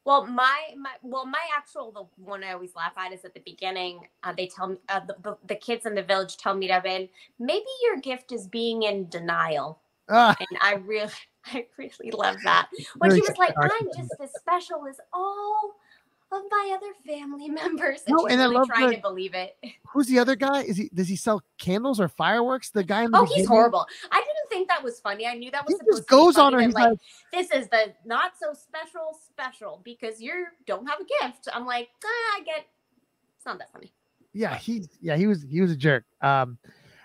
Well, 0.05 0.27
my 0.27 0.59
my 0.79 0.93
well, 1.03 1.27
my 1.27 1.43
actual 1.57 1.93
the 1.93 2.05
one 2.23 2.43
I 2.43 2.53
always 2.53 2.75
laugh 2.75 2.93
at 2.97 3.13
is 3.13 3.25
at 3.25 3.35
the 3.35 3.43
beginning. 3.45 4.01
Uh, 4.23 4.33
they 4.37 4.47
tell 4.47 4.69
me 4.69 4.77
uh, 4.89 5.01
the, 5.01 5.37
the 5.47 5.55
kids 5.55 5.85
in 5.85 5.95
the 5.95 6.03
village 6.03 6.37
tell 6.39 6.55
me 6.55 6.69
Mirabel, 6.69 7.07
maybe 7.39 7.67
your 7.83 7.97
gift 7.99 8.33
is 8.33 8.47
being 8.47 8.85
in 8.85 9.09
denial, 9.09 9.81
Ah, 10.09 10.35
and 10.39 10.59
I 10.63 10.75
really 10.77 11.13
I 11.47 11.67
really 11.77 12.11
love 12.13 12.37
that 12.45 12.69
when 12.99 13.11
Really 13.11 13.21
she 13.21 13.29
was 13.29 13.39
like, 13.39 13.55
"I'm 13.59 13.87
just 13.95 14.13
as 14.21 14.33
special 14.33 14.87
as 14.89 14.97
all 15.13 15.75
of 16.33 16.43
my 16.51 16.73
other 16.75 16.93
family 17.07 17.49
members," 17.61 18.03
and 18.07 18.17
No, 18.17 18.25
she's 18.27 18.33
and 18.33 18.43
I 18.43 18.47
love 18.47 18.69
trying 18.69 18.89
the- 18.89 18.97
to 18.97 19.03
believe 19.03 19.35
it. 19.35 19.57
who's 19.93 20.07
the 20.07 20.19
other 20.19 20.35
guy? 20.35 20.63
Is 20.63 20.79
he 20.79 20.89
does 20.95 21.09
he 21.09 21.17
sell 21.17 21.43
candles 21.59 22.01
or 22.01 22.09
fireworks? 22.09 22.71
The 22.71 22.85
guy 22.85 23.05
in 23.05 23.11
the 23.11 23.19
Oh, 23.19 23.27
he's 23.27 23.47
horrible. 23.47 23.87
I 24.11 24.17
didn't 24.21 24.40
think 24.61 24.69
that 24.69 24.85
was 24.85 25.01
funny. 25.01 25.27
I 25.27 25.35
knew 25.35 25.51
that 25.51 25.65
was 25.67 25.75
He 25.75 25.79
supposed 25.79 25.99
just 25.99 26.09
goes 26.09 26.37
on. 26.37 26.59
He's 26.59 26.75
like, 26.75 26.91
like, 26.91 26.99
this 27.33 27.51
is 27.51 27.69
the 27.69 27.95
not 28.05 28.33
so 28.41 28.53
special 28.53 29.19
special 29.29 29.81
because 29.85 30.21
you 30.21 30.47
don't 30.67 30.87
have 30.87 31.01
a 31.01 31.05
gift. 31.05 31.49
I'm 31.53 31.67
like, 31.67 31.89
ah, 32.05 32.37
I 32.37 32.43
get 32.45 32.67
It's 33.37 33.47
not 33.47 33.59
that 33.59 33.73
funny. 33.73 33.93
Yeah, 34.33 34.57
he 34.57 34.85
yeah 35.01 35.17
he 35.17 35.27
was 35.27 35.43
he 35.43 35.61
was 35.61 35.71
a 35.71 35.77
jerk. 35.77 36.05
Um, 36.21 36.59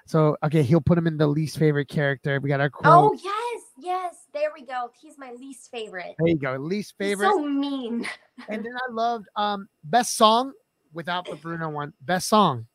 so 0.05 0.37
okay, 0.43 0.61
he'll 0.61 0.81
put 0.81 0.97
him 0.97 1.07
in 1.07 1.17
the 1.17 1.27
least 1.27 1.57
favorite 1.57 1.87
character. 1.87 2.39
We 2.39 2.49
got 2.49 2.59
our 2.59 2.69
quote. 2.69 2.93
Oh 2.93 3.17
yes, 3.23 3.61
yes. 3.79 4.15
There 4.33 4.49
we 4.53 4.65
go. 4.65 4.91
He's 4.99 5.17
my 5.17 5.31
least 5.31 5.71
favorite. 5.71 6.15
There 6.19 6.27
you 6.27 6.37
go, 6.37 6.55
least 6.57 6.95
He's 6.99 7.07
favorite. 7.07 7.29
so 7.29 7.39
mean. 7.39 8.07
and 8.49 8.63
then 8.65 8.73
I 8.75 8.91
loved 8.91 9.27
um 9.35 9.67
best 9.83 10.17
song 10.17 10.51
without 10.93 11.25
the 11.25 11.35
Bruno 11.35 11.69
one. 11.69 11.93
Best 12.01 12.27
song. 12.27 12.67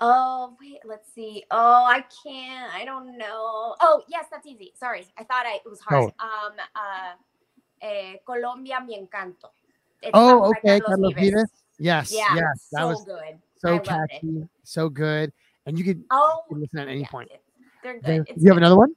Oh 0.00 0.56
wait, 0.60 0.78
let's 0.84 1.12
see. 1.12 1.44
Oh, 1.50 1.84
I 1.84 2.04
can't. 2.22 2.72
I 2.72 2.84
don't 2.84 3.18
know. 3.18 3.74
Oh 3.80 4.02
yes, 4.08 4.26
that's 4.30 4.46
easy. 4.46 4.72
Sorry, 4.78 5.04
I 5.18 5.24
thought 5.24 5.44
I, 5.46 5.56
it 5.56 5.68
was 5.68 5.80
hard. 5.80 6.12
Um, 6.20 6.52
uh, 6.74 7.12
eh, 7.82 8.16
Colombia, 8.24 8.78
mi 8.84 8.96
encanto. 8.96 9.50
It's 10.00 10.12
Oh, 10.14 10.54
okay, 10.56 10.80
Carlos 10.80 11.14
Vives. 11.14 11.50
Yes, 11.78 12.12
Yeah, 12.12 12.34
yes, 12.34 12.68
that 12.72 12.82
so 12.82 12.88
was 12.88 13.04
good. 13.04 13.18
I 13.20 13.40
so 13.56 13.74
it. 13.74 13.82
catchy, 13.82 14.48
so 14.62 14.88
good, 14.88 15.32
and 15.66 15.76
you 15.76 15.84
could 15.84 16.02
Oh, 16.10 16.42
listen 16.50 16.78
at 16.78 16.88
any 16.88 17.00
yeah, 17.00 17.08
point. 17.08 17.30
They're 17.82 18.00
good. 18.00 18.24
It's 18.28 18.42
you 18.42 18.50
have 18.50 18.56
another 18.56 18.76
one? 18.76 18.94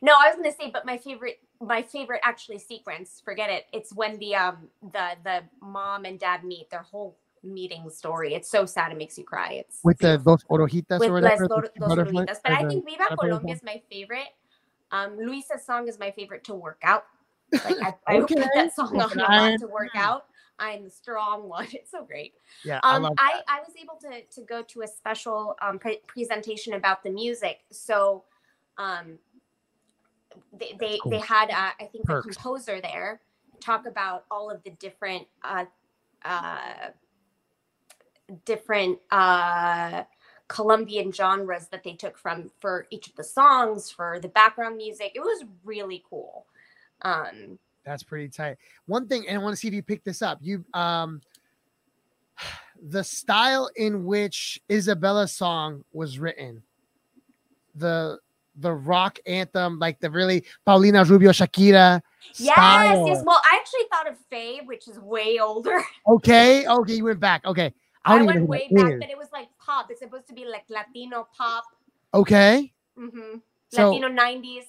No, 0.00 0.12
I 0.12 0.28
was 0.28 0.36
gonna 0.36 0.52
say, 0.52 0.70
but 0.70 0.86
my 0.86 0.96
favorite, 0.98 1.38
my 1.60 1.82
favorite 1.82 2.20
actually 2.22 2.58
sequence. 2.58 3.20
Forget 3.24 3.50
it. 3.50 3.64
It's 3.72 3.92
when 3.94 4.18
the 4.18 4.34
um 4.36 4.68
the 4.82 5.10
the 5.24 5.42
mom 5.60 6.04
and 6.04 6.18
dad 6.18 6.44
meet. 6.44 6.70
Their 6.70 6.82
whole 6.82 7.18
meeting 7.42 7.88
story. 7.90 8.34
It's 8.34 8.50
so 8.50 8.66
sad. 8.66 8.92
It 8.92 8.98
makes 8.98 9.16
you 9.18 9.24
cry. 9.24 9.52
It's 9.52 9.80
With 9.84 9.98
the 9.98 10.18
beautiful. 10.18 10.36
dos 10.36 10.44
orejitas 10.44 11.00
with 11.00 11.08
or 11.10 11.12
whatever. 11.12 11.48
Dor- 11.48 11.62
the 11.74 11.80
Dos 11.80 11.88
butterfly- 11.88 12.24
Oruguitas. 12.24 12.38
But 12.42 12.52
I 12.52 12.68
think 12.68 12.84
Viva 12.84 13.16
Colombia 13.18 13.54
is 13.54 13.62
my 13.62 13.82
favorite. 13.90 14.28
Um, 14.90 15.16
Luisa's 15.18 15.64
song 15.66 15.88
is 15.88 15.98
my 15.98 16.10
favorite 16.10 16.44
to 16.44 16.54
work 16.54 16.80
out. 16.82 17.04
Like 17.52 17.76
I, 17.82 17.94
I 18.06 18.16
Okay. 18.20 18.34
put 18.36 18.48
that 18.54 18.74
song 18.74 19.00
on 19.00 19.18
a 19.18 19.22
I 19.22 19.50
lot 19.50 19.60
to 19.60 19.66
work 19.66 19.94
out. 19.94 20.26
I'm 20.58 20.84
the 20.84 20.90
strong 20.90 21.48
one. 21.48 21.66
It's 21.72 21.90
so 21.90 22.04
great. 22.04 22.34
Yeah, 22.64 22.80
I 22.82 22.96
Um, 22.96 23.02
love 23.04 23.14
I, 23.18 23.42
I 23.48 23.60
was 23.60 23.74
able 23.80 23.94
to 24.02 24.22
to 24.22 24.42
go 24.46 24.62
to 24.62 24.82
a 24.82 24.86
special 24.88 25.56
um, 25.62 25.78
pre- 25.78 26.00
presentation 26.06 26.74
about 26.74 27.02
the 27.04 27.10
music. 27.10 27.60
So, 27.70 28.24
um, 28.76 29.18
they 30.52 30.76
they, 30.78 30.98
cool. 31.02 31.10
they 31.12 31.18
had 31.20 31.50
uh, 31.50 31.70
I 31.80 31.84
think 31.92 32.04
Perks. 32.04 32.26
the 32.26 32.32
composer 32.34 32.80
there 32.80 33.20
talk 33.60 33.86
about 33.86 34.24
all 34.30 34.50
of 34.50 34.62
the 34.62 34.70
different 34.70 35.26
uh, 35.44 35.64
uh, 36.24 36.90
different 38.44 38.98
uh, 39.10 40.04
Colombian 40.48 41.12
genres 41.12 41.68
that 41.68 41.84
they 41.84 41.92
took 41.92 42.18
from 42.18 42.50
for 42.60 42.86
each 42.90 43.08
of 43.08 43.14
the 43.16 43.24
songs 43.24 43.90
for 43.90 44.18
the 44.20 44.28
background 44.28 44.76
music. 44.76 45.12
It 45.14 45.20
was 45.20 45.44
really 45.64 46.02
cool. 46.08 46.46
Um, 47.02 47.58
That's 47.84 48.02
pretty 48.02 48.28
tight. 48.28 48.56
One 48.86 49.06
thing, 49.06 49.28
and 49.28 49.38
I 49.38 49.42
want 49.42 49.54
to 49.54 49.56
see 49.56 49.68
if 49.68 49.74
you 49.74 49.82
pick 49.82 50.04
this 50.04 50.22
up. 50.22 50.38
You 50.40 50.64
um 50.74 51.20
the 52.82 53.04
style 53.04 53.70
in 53.76 54.04
which 54.04 54.60
Isabela's 54.68 55.32
song 55.32 55.84
was 55.92 56.18
written, 56.18 56.62
the 57.74 58.18
the 58.60 58.72
rock 58.72 59.18
anthem, 59.26 59.78
like 59.78 60.00
the 60.00 60.10
really 60.10 60.44
Paulina 60.64 61.04
Rubio 61.04 61.30
Shakira 61.30 62.00
yes, 62.38 62.54
style. 62.54 63.06
yes. 63.06 63.22
Well, 63.24 63.40
I 63.44 63.56
actually 63.60 63.84
thought 63.90 64.08
of 64.08 64.16
Faye, 64.30 64.60
which 64.64 64.88
is 64.88 64.98
way 64.98 65.38
older. 65.38 65.82
Okay, 66.08 66.66
okay, 66.66 66.94
you 66.94 67.04
went 67.04 67.20
back. 67.20 67.44
Okay. 67.44 67.72
I 68.04 68.18
I 68.18 68.22
went 68.22 68.46
way 68.46 68.68
that 68.70 68.76
back, 68.82 68.92
is. 68.94 69.00
but 69.00 69.10
it 69.10 69.18
was 69.18 69.28
like 69.32 69.48
pop. 69.58 69.90
It's 69.90 70.00
supposed 70.00 70.26
to 70.28 70.34
be 70.34 70.44
like 70.44 70.64
Latino 70.68 71.28
pop, 71.36 71.64
Okay. 72.14 72.72
Mm-hmm. 72.98 73.38
So 73.70 73.90
Latino 73.90 74.08
nineties. 74.08 74.64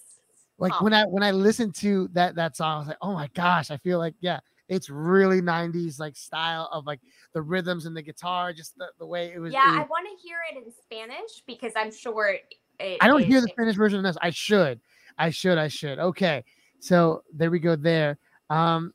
like 0.58 0.80
when 0.82 0.94
I 0.94 1.06
when 1.06 1.24
I 1.24 1.32
listened 1.32 1.76
to 1.76 2.10
that 2.14 2.36
that 2.36 2.58
song, 2.58 2.76
I 2.76 2.80
was 2.80 2.88
like, 2.90 2.98
oh 3.02 3.14
my 3.14 3.28
gosh, 3.34 3.72
I 3.72 3.78
feel 3.78 3.98
like 3.98 4.14
yeah, 4.20 4.40
it's 4.68 4.90
really 4.90 5.42
90s 5.42 6.00
like 6.00 6.16
style 6.16 6.70
of 6.72 6.86
like 6.86 7.00
the 7.34 7.42
rhythms 7.42 7.86
and 7.86 7.96
the 7.96 8.02
guitar, 8.02 8.54
just 8.54 8.78
the, 8.78 8.88
the 9.00 9.06
way 9.06 9.32
it 9.34 9.40
was. 9.40 9.54
Yeah, 9.54 9.74
it 9.76 9.80
I 9.80 9.84
want 9.84 10.08
to 10.08 10.28
hear 10.28 10.38
it 10.52 10.58
in 10.64 10.72
Spanish 10.84 11.44
because 11.48 11.74
I'm 11.76 11.92
sure 11.92 12.36
it. 12.80 12.98
I 13.02 13.08
don't 13.08 13.22
it- 13.22 13.28
hear 13.28 13.42
the 13.42 13.48
Spanish 13.48 13.76
version 13.76 14.00
of 14.00 14.04
this. 14.04 14.18
I 14.22 14.30
should. 14.32 14.80
I 15.18 15.30
should. 15.32 15.58
I 15.58 15.68
should. 15.68 16.00
Okay. 16.00 16.44
So 16.80 17.24
there 17.34 17.52
we 17.52 17.60
go 17.60 17.76
there. 17.76 18.18
Um 18.50 18.94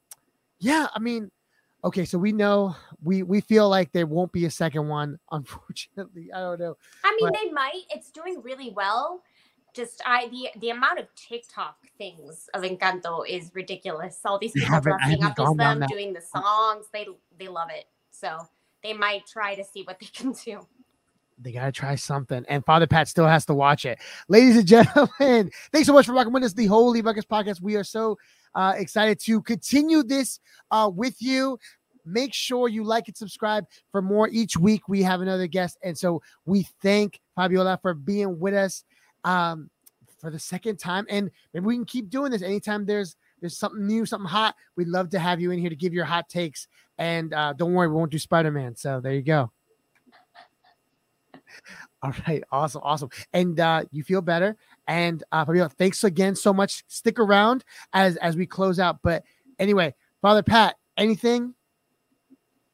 yeah, 0.61 0.87
I 0.95 0.99
mean, 0.99 1.30
okay, 1.85 2.05
so 2.05 2.18
we 2.18 2.32
know 2.32 2.74
we 3.03 3.22
we 3.22 3.41
feel 3.41 3.68
like 3.68 3.93
there 3.93 4.07
won't 4.07 4.32
be 4.32 4.47
a 4.47 4.51
second 4.51 4.89
one, 4.89 5.18
unfortunately. 5.30 6.30
I 6.32 6.41
don't 6.41 6.61
know. 6.61 6.76
I 7.05 7.16
mean, 7.20 7.30
but- 7.30 7.39
they 7.41 7.51
might. 7.51 7.82
It's 7.91 8.11
doing 8.11 8.41
really 8.43 8.70
well. 8.70 9.22
Just 9.74 10.01
I 10.07 10.28
the 10.28 10.49
the 10.61 10.70
amount 10.70 11.01
of 11.01 11.07
TikTok 11.16 11.76
things 11.99 12.49
of 12.55 12.62
Encanto 12.62 13.28
is 13.28 13.51
ridiculous. 13.55 14.20
All 14.24 14.39
these 14.39 14.53
people 14.53 14.80
dressing 14.80 15.24
up 15.24 15.39
as 15.39 15.57
them, 15.57 15.85
doing 15.89 16.12
the 16.12 16.20
songs. 16.20 16.87
They 16.93 17.09
they 17.39 17.49
love 17.49 17.70
it. 17.70 17.87
So 18.12 18.39
they 18.85 18.93
might 18.93 19.26
try 19.26 19.57
to 19.57 19.64
see 19.64 19.82
what 19.82 19.99
they 19.99 20.07
can 20.14 20.32
do. 20.32 20.64
They 21.39 21.51
gotta 21.51 21.72
try 21.72 21.97
something. 21.97 22.45
And 22.49 22.64
Father 22.64 22.87
Pat 22.87 23.09
still 23.09 23.26
has 23.26 23.45
to 23.47 23.55
watch 23.55 23.85
it. 23.85 23.99
Ladies 24.28 24.57
and 24.57 24.66
gentlemen, 24.66 25.51
thanks 25.72 25.89
so 25.89 25.93
much 25.93 26.07
for 26.07 26.12
rocking 26.12 26.32
with 26.32 26.45
us, 26.45 26.53
the 26.53 26.66
Holy 26.66 27.03
Buckets 27.03 27.26
podcast. 27.26 27.61
We 27.61 27.74
are 27.74 27.82
so 27.82 28.16
uh, 28.55 28.75
excited 28.77 29.21
to 29.21 29.43
continue 29.43 30.03
this 30.03 30.41
uh, 30.71 30.91
with 30.93 31.21
you. 31.21 31.59
Make 32.07 32.35
sure 32.35 32.69
you 32.69 32.85
like 32.85 33.09
and 33.09 33.17
subscribe 33.17 33.65
for 33.91 34.03
more 34.03 34.29
each 34.29 34.57
week. 34.57 34.89
We 34.89 35.03
have 35.03 35.21
another 35.21 35.47
guest, 35.47 35.79
and 35.83 35.97
so 35.97 36.23
we 36.45 36.67
thank 36.83 37.21
Fabiola 37.35 37.79
for 37.81 37.95
being 37.95 38.39
with 38.39 38.55
us 38.55 38.85
um, 39.25 39.71
for 40.19 40.31
the 40.31 40.39
second 40.39 40.79
time. 40.79 41.07
And 41.09 41.31
maybe 41.53 41.67
we 41.67 41.77
can 41.77 41.87
keep 41.87 42.11
doing 42.11 42.31
this 42.31 42.43
anytime 42.43 42.85
there's 42.85 43.17
there's 43.41 43.59
something 43.59 43.87
new, 43.87 44.07
something 44.07 44.29
hot. 44.29 44.55
We'd 44.77 44.89
love 44.89 45.11
to 45.11 45.19
have 45.19 45.41
you 45.41 45.51
in 45.51 45.59
here 45.59 45.71
to 45.71 45.77
give 45.77 45.93
your 45.93 46.07
hot 46.07 46.29
takes. 46.29 46.67
And 46.99 47.35
uh, 47.35 47.53
don't 47.53 47.75
worry, 47.75 47.89
we 47.89 47.95
won't 47.95 48.11
do 48.11 48.19
Spider 48.19 48.51
Man. 48.51 48.77
So 48.77 49.01
there 49.01 49.13
you 49.13 49.23
go. 49.23 49.51
All 52.05 52.13
right, 52.29 52.45
awesome, 52.53 52.83
awesome. 52.85 53.09
And 53.33 53.59
uh, 53.59 53.85
you 53.91 54.05
feel 54.05 54.21
better. 54.21 54.59
And 54.87 55.25
uh, 55.33 55.43
Fabiola, 55.47 55.71
thanks 55.71 56.05
again 56.05 56.37
so 56.37 56.53
much. 56.53 56.85
Stick 56.87 57.19
around 57.19 57.65
as 57.95 58.17
as 58.17 58.37
we 58.37 58.45
close 58.45 58.79
out. 58.79 58.99
But 59.03 59.25
anyway, 59.59 59.95
Father 60.21 60.43
Pat, 60.43 60.77
anything? 60.99 61.55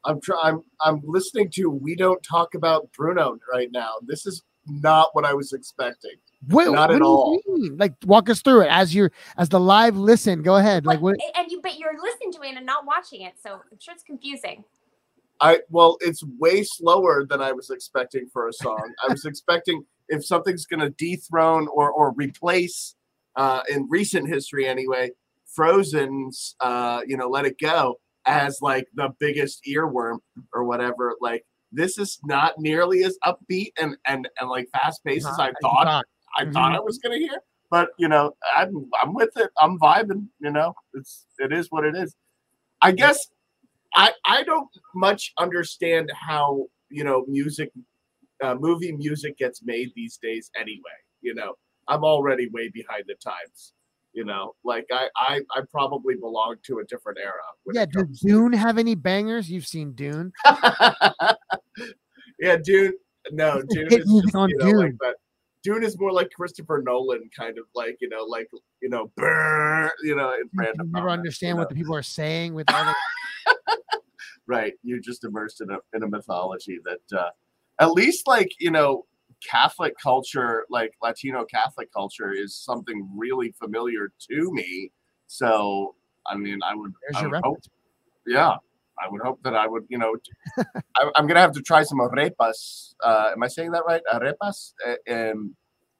I'm 0.05 0.21
trying. 0.21 0.41
I'm 0.43 0.63
I'm 0.85 1.01
listening 1.05 1.49
to 1.53 1.71
We 1.71 1.95
Don't 1.95 2.21
Talk 2.25 2.57
About 2.57 2.91
Bruno 2.93 3.39
right 3.53 3.71
now. 3.71 3.93
This 4.03 4.27
is 4.27 4.43
not 4.67 5.11
what 5.13 5.25
I 5.25 5.33
was 5.33 5.53
expecting. 5.53 6.17
What, 6.49 6.73
Not 6.73 6.89
what 6.89 6.91
at 6.91 6.99
do 6.99 7.05
you 7.05 7.05
all. 7.05 7.41
mean? 7.47 7.77
Like 7.77 7.95
walk 8.07 8.31
us 8.31 8.43
through 8.43 8.63
it 8.63 8.69
as 8.71 8.95
you're 8.95 9.13
as 9.37 9.49
the 9.49 9.61
live 9.61 9.97
listen. 9.97 10.43
Go 10.43 10.57
ahead. 10.57 10.87
Like 10.87 11.01
what? 11.01 11.17
And 11.37 11.51
you 11.53 11.61
but 11.63 11.79
you're 11.79 12.01
listening 12.03 12.33
to 12.33 12.43
it 12.43 12.57
and 12.57 12.67
not 12.67 12.85
watching 12.85 13.21
it, 13.21 13.35
so 13.41 13.61
I'm 13.71 13.79
sure 13.79 13.95
it's 13.95 14.03
confusing. 14.03 14.65
I 15.41 15.61
well, 15.71 15.97
it's 16.01 16.23
way 16.39 16.63
slower 16.65 17.27
than 17.29 17.41
I 17.41 17.53
was 17.53 17.71
expecting 17.71 18.29
for 18.33 18.49
a 18.49 18.53
song. 18.53 18.93
I 19.03 19.11
was 19.11 19.25
expecting 19.25 19.85
if 20.09 20.25
something's 20.25 20.67
going 20.67 20.81
to 20.81 20.91
dethrone 20.91 21.69
or 21.69 21.91
or 21.91 22.13
replace 22.13 22.95
uh, 23.37 23.63
in 23.71 23.87
recent 23.89 24.29
history 24.29 24.67
anyway, 24.67 25.11
Frozen's 25.47 26.57
uh, 26.61 27.03
you 27.07 27.17
know 27.17 27.29
Let 27.29 27.47
It 27.47 27.59
Go 27.59 27.99
as 28.27 28.59
like 28.61 28.87
the 28.95 29.15
biggest 29.19 29.63
earworm 29.67 30.19
or 30.53 30.65
whatever. 30.65 31.17
Like 31.21 31.45
this 31.73 31.99
is 31.99 32.19
not 32.25 32.55
nearly 32.59 33.05
as 33.05 33.17
upbeat 33.27 33.73
and 33.81 33.97
and 34.07 34.29
and 34.39 34.51
like 34.51 34.69
fast 34.73 35.03
paced 35.05 35.27
as 35.27 35.39
I 35.39 35.53
thought 35.63 36.05
I 36.37 36.45
thought 36.51 36.75
I 36.75 36.81
was 36.81 36.99
going 36.99 37.19
to 37.19 37.27
hear. 37.27 37.41
But 37.71 37.91
you 37.99 38.09
know, 38.09 38.37
I'm 38.57 38.91
I'm 39.03 39.15
with 39.15 39.37
it. 39.37 39.51
I'm 39.61 39.79
vibing. 39.79 40.27
You 40.41 40.51
know, 40.51 40.75
it's 40.95 41.27
it 41.39 41.53
is 41.53 41.69
what 41.71 41.85
it 41.85 41.97
is. 41.97 42.15
I 42.83 42.93
guess 42.93 43.19
I 43.95 44.13
I 44.25 44.43
don't 44.45 44.69
much 44.95 45.33
understand 45.39 46.11
how 46.15 46.67
you 46.91 47.05
know 47.05 47.25
music, 47.29 47.71
uh, 48.43 48.55
movie 48.59 48.93
music 48.93 49.37
gets 49.39 49.63
made 49.65 49.91
these 49.97 50.19
days. 50.23 50.51
Anyway, 50.59 50.99
you 51.21 51.35
know, 51.35 51.55
I'm 51.89 52.05
already 52.05 52.49
way 52.49 52.69
behind 52.69 53.05
the 53.09 53.15
times. 53.23 53.73
You 54.13 54.25
know, 54.25 54.55
like 54.65 54.87
I 54.93 55.09
I, 55.17 55.41
I 55.55 55.61
probably 55.71 56.17
belong 56.17 56.57
to 56.65 56.79
a 56.81 56.85
different 56.85 57.19
era. 57.23 57.33
Yeah. 57.73 57.83
it 57.83 57.93
Does 57.93 58.03
comes 58.03 58.21
to- 58.21 58.27
Dune 58.29 58.53
have 58.55 58.77
any 58.79 58.95
bangers? 58.97 59.49
You've 59.51 59.67
seen 59.67 59.93
Dune. 59.93 60.33
yeah, 62.39 62.57
Dune. 62.63 62.95
No, 63.33 63.63
Dune 63.69 63.87
is 63.89 63.99
just, 64.23 64.35
on 64.35 64.49
you 64.51 64.57
know, 64.59 64.65
like 64.67 64.75
Dune. 64.91 64.99
that. 65.03 65.15
Dune 65.63 65.83
is 65.85 65.99
more 66.01 66.11
like 66.11 66.31
Christopher 66.35 66.83
Nolan, 66.85 67.29
kind 67.37 67.59
of 67.59 67.65
like 67.75 67.99
you 68.01 68.09
know, 68.09 68.25
like 68.25 68.49
you 68.81 68.89
know, 68.89 69.11
brr, 69.17 69.93
you 70.03 70.17
know, 70.17 70.33
in 70.33 70.41
You 70.41 70.49
random. 70.55 70.91
never 70.91 71.11
understand 71.11 71.57
you 71.57 71.59
what 71.59 71.69
the 71.69 71.75
people 71.75 71.95
are 71.95 72.03
saying 72.03 72.55
with 72.55 72.69
all 72.73 72.85
the 72.85 72.95
right. 74.51 74.75
You're 74.83 75.01
just 75.01 75.25
immersed 75.25 75.61
in 75.63 75.71
a 75.71 75.79
in 75.95 76.03
a 76.03 76.09
mythology 76.09 76.79
that, 76.85 77.19
uh, 77.19 77.31
at 77.79 77.93
least 77.93 78.27
like 78.27 78.51
you 78.59 78.71
know, 78.71 79.07
Catholic 79.49 79.95
culture, 79.99 80.67
like 80.69 80.93
Latino 81.03 81.45
Catholic 81.45 81.89
culture, 81.93 82.33
is 82.33 82.55
something 82.55 83.09
really 83.17 83.55
familiar 83.63 84.13
to 84.29 84.53
me. 84.53 84.93
So, 85.27 85.95
I 86.27 86.37
mean, 86.37 86.59
I 86.63 86.75
would, 86.75 86.93
I 87.15 87.27
would 87.27 87.41
hope, 87.45 87.61
yeah, 88.27 88.57
I 89.03 89.09
would 89.11 89.23
hope 89.23 89.39
that 89.45 89.55
I 89.55 89.67
would, 89.67 89.85
you 89.89 89.97
know, 89.97 90.13
I, 90.97 91.11
I'm 91.17 91.27
gonna 91.27 91.41
have 91.41 91.53
to 91.53 91.63
try 91.63 91.83
some 91.85 91.99
arepas. 91.99 92.95
Uh, 93.03 93.31
am 93.33 93.43
I 93.43 93.49
saying 93.49 93.71
that 93.73 93.85
right? 93.87 94.03
Arepas, 94.13 94.75
uh, 94.87 95.15
um, 95.15 95.55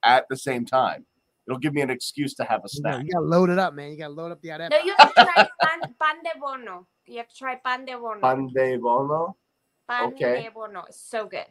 at 0.05 0.27
the 0.29 0.37
same 0.37 0.67
time. 0.67 1.07
It'll 1.47 1.59
give 1.59 1.75
me 1.75 1.81
an 1.81 1.91
excuse 1.91 2.35
to 2.35 2.45
have 2.45 2.61
a 2.61 2.69
You 2.73 2.83
gotta, 2.83 2.97
snack. 2.97 3.07
you 3.07 3.13
gotta 3.13 3.27
load 3.27 3.51
it 3.51 3.59
up, 3.59 3.75
man. 3.75 3.91
You 3.91 3.99
gotta 3.99 4.13
load 4.13 4.31
up 4.31 4.41
the 4.43 4.51
arepa. 4.51 4.71
No, 4.71 4.79
you 4.85 4.95
have 4.99 5.15
to 5.15 5.25
try 5.25 5.49
pan, 5.63 5.81
pan 6.01 6.17
de 6.23 6.39
bono. 6.39 6.87
You 7.11 7.19
have 7.19 7.29
to 7.29 7.35
try 7.37 7.57
pan 7.57 7.85
de 7.85 7.99
bono. 7.99 8.21
Pan 8.21 8.47
de 8.55 8.77
bono. 8.79 9.37
Pan 9.89 10.13
Okay. 10.13 10.45
de 10.45 10.51
Bono 10.51 10.85
It's 10.89 11.01
so 11.01 11.27
good. 11.27 11.47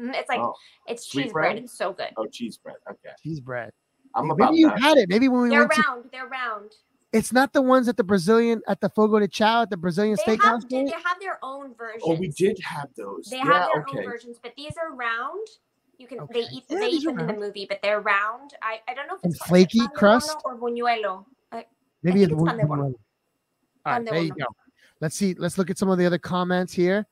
Mhm, 0.00 0.12
It's 0.14 0.28
like 0.28 0.40
Oh, 0.40 0.54
it's 0.88 1.06
cheese 1.06 1.32
bread. 1.32 1.54
bread? 1.54 1.64
It's 1.64 1.78
so 1.78 1.92
good. 1.92 2.10
oh, 2.16 2.26
cheese 2.26 2.58
bread. 2.58 2.76
Okay. 2.90 3.14
Cheese 3.22 3.38
bread. 3.40 3.70
I'm 4.16 4.26
Maybe 4.26 4.42
about 4.42 4.54
you 4.54 4.68
that. 4.70 4.80
had 4.80 4.96
it. 4.98 5.08
Maybe 5.08 5.28
when 5.28 5.42
we 5.42 5.50
They're 5.50 5.60
went 5.60 5.72
to, 5.72 5.84
round. 5.86 6.04
They're 6.10 6.26
round. 6.26 6.72
it's 7.12 7.32
not 7.32 7.52
the 7.52 7.62
ones 7.62 7.86
at 7.86 7.96
the 7.96 8.02
Brazilian 8.02 8.60
at 8.66 8.80
the 8.80 8.88
Fogo 8.88 9.20
de 9.20 9.28
Chao 9.28 9.62
at 9.62 9.70
the 9.70 9.76
Brazilian 9.76 10.16
They 10.26 10.36
steakhouse. 10.36 10.62
have 10.62 10.68
they 10.68 10.90
have 10.90 11.20
their 11.20 11.38
own 11.44 11.74
versions. 11.74 12.02
Oh, 12.04 12.14
we 12.14 12.28
did 12.28 12.58
have 12.64 12.88
those. 12.96 13.28
They 13.30 13.36
yeah, 13.36 13.44
have 13.44 13.70
their 13.72 13.82
okay. 13.88 13.98
own 13.98 14.04
versions, 14.04 14.38
but 14.42 14.52
these 14.56 14.72
are 14.76 14.92
round. 14.96 15.46
You 15.98 16.08
can 16.08 16.18
Okay. 16.18 16.40
they 16.40 16.46
eat 16.48 16.64
Yeah, 16.68 16.78
they 16.80 16.90
these 16.90 17.02
eat 17.02 17.06
them 17.06 17.20
in 17.20 17.26
the 17.28 17.34
movie, 17.34 17.66
but 17.68 17.78
they're 17.80 18.00
round. 18.00 18.54
I, 18.60 18.80
I 18.88 18.94
don't 18.94 19.06
know 19.06 19.14
if 19.14 19.20
it's 19.22 19.38
called 19.38 19.48
flaky 19.48 19.78
pan 19.78 19.88
de 19.90 19.94
bono 19.94 20.00
crust? 20.00 20.36
or 20.44 20.56
buñuelo. 20.56 21.24
I, 21.52 21.66
Maybe 22.02 22.18
think 22.20 22.30
it 22.30 22.32
it's 22.32 22.40
would 22.42 22.48
pan 22.48 22.56
de 22.58 22.66
bono. 22.66 22.82
one. 22.82 22.94
All 23.86 23.92
right, 23.92 23.94
Pan 23.94 24.04
de 24.04 24.10
there 24.10 24.20
you 24.22 24.32
bono. 24.32 24.44
go. 24.46 24.56
Let's 25.04 25.16
see. 25.16 25.34
Let's 25.34 25.58
look 25.58 25.68
at 25.68 25.76
some 25.76 25.90
of 25.90 25.98
the 25.98 26.06
other 26.06 26.16
comments 26.16 26.72
here. 26.72 27.06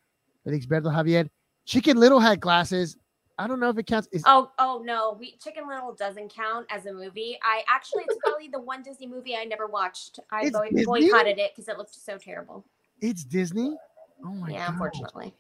Felix 0.45 0.65
Berto 0.65 0.85
Javier. 0.85 1.29
Chicken 1.67 1.99
Little 1.99 2.21
had 2.21 2.41
glasses. 2.41 2.97
I 3.39 3.47
don't 3.47 3.61
know 3.61 3.69
if 3.69 3.77
it 3.77 3.87
counts. 3.87 4.09
Is, 4.13 4.23
Oh, 4.25 4.51
oh 4.59 4.81
no, 4.83 5.15
we 5.21 5.37
Chicken 5.45 5.69
Little 5.69 5.93
doesn't 5.95 6.33
count 6.33 6.65
as 6.71 6.87
a 6.87 6.93
movie. 6.95 7.39
I 7.43 7.61
actually, 7.69 8.05
it's 8.09 8.17
probably 8.25 8.49
the 8.49 8.63
one 8.63 8.83
Disney 8.83 9.07
movie 9.07 9.37
I 9.37 9.45
never 9.45 9.67
watched. 9.67 10.21
I 10.31 10.45
It's 10.45 10.57
boy- 10.57 10.71
Disney? 10.71 10.87
boycotted 11.11 11.39
it 11.39 11.51
because 11.55 11.69
it 11.69 11.77
looked 11.77 11.95
so 11.95 12.17
terrible. 12.17 12.65
It's 13.03 13.25
Disney. 13.25 13.77
Oh 14.25 14.31
my 14.31 14.47
god. 14.47 14.53
yeah, 14.55 14.65
god. 14.69 14.73
unfortunately. 14.73 15.35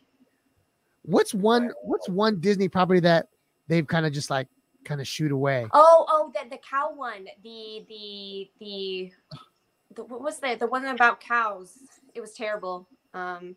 What's 1.07 1.33
one? 1.33 1.73
What's 1.85 2.07
one 2.11 2.39
Disney 2.39 2.69
property 2.69 3.01
that 3.01 3.29
they've 3.67 3.87
kind 3.87 4.05
of 4.05 4.13
just 4.13 4.29
like 4.29 4.47
kind 4.85 5.01
of 5.01 5.09
shoot 5.09 5.33
away? 5.33 5.67
Oh, 5.73 6.05
oh, 6.07 6.31
the 6.35 6.51
the 6.51 6.59
cow 6.59 6.93
one, 6.95 7.25
the 7.43 7.87
the 7.89 8.51
the, 8.61 9.13
the 9.95 10.05
what 10.05 10.21
was 10.21 10.39
the 10.39 10.55
the 10.61 10.67
one 10.67 10.85
about 10.85 11.19
cows? 11.19 11.79
It 12.15 12.21
was 12.21 12.33
terrible. 12.35 12.89
Um, 13.15 13.57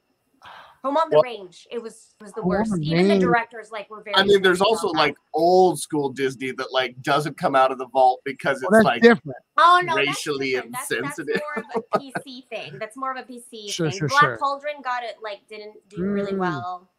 Home 0.83 0.97
on 0.97 1.09
the 1.09 1.15
Well- 1.15 1.23
Range. 1.23 1.67
It 1.71 1.81
was 1.81 2.13
was 2.21 2.31
the 2.33 2.43
worst. 2.43 2.71
the 2.71 2.79
Even 2.81 3.07
the 3.07 3.17
directors 3.17 3.71
like 3.71 3.89
were 3.89 4.03
very. 4.03 4.15
I 4.15 4.23
mean, 4.23 4.43
there's 4.43 4.61
also 4.61 4.89
that. 4.91 4.97
like 4.97 5.15
old 5.33 5.79
school 5.79 6.09
Disney 6.09 6.51
that 6.51 6.71
like 6.71 7.01
doesn't 7.01 7.35
come 7.37 7.55
out 7.55 7.71
of 7.71 7.79
the 7.79 7.87
vault 7.87 8.21
because 8.23 8.61
it's 8.61 8.69
Well, 8.71 8.83
like 8.83 9.01
different. 9.01 9.37
Oh 9.57 9.81
no, 9.83 9.95
that's 9.95 10.07
racially 10.09 10.51
different. 10.51 10.73
That's, 10.73 10.91
insensitive. 10.91 11.41
That's 11.55 11.65
more 11.73 11.81
of 11.81 11.83
a 11.93 11.99
PC 12.23 12.47
thing. 12.49 12.77
That's 12.79 12.95
more 12.95 13.11
of 13.11 13.17
a 13.17 13.23
PC 13.23 13.71
Sure, 13.71 13.89
thing. 13.89 13.97
sure, 13.97 14.07
Black 14.09 14.21
sure. 14.21 14.37
Cauldron 14.37 14.81
got 14.83 15.03
it 15.03 15.15
like 15.23 15.39
didn't 15.49 15.77
do 15.89 16.03
really 16.03 16.33
Mm. 16.33 16.37
well. 16.39 16.89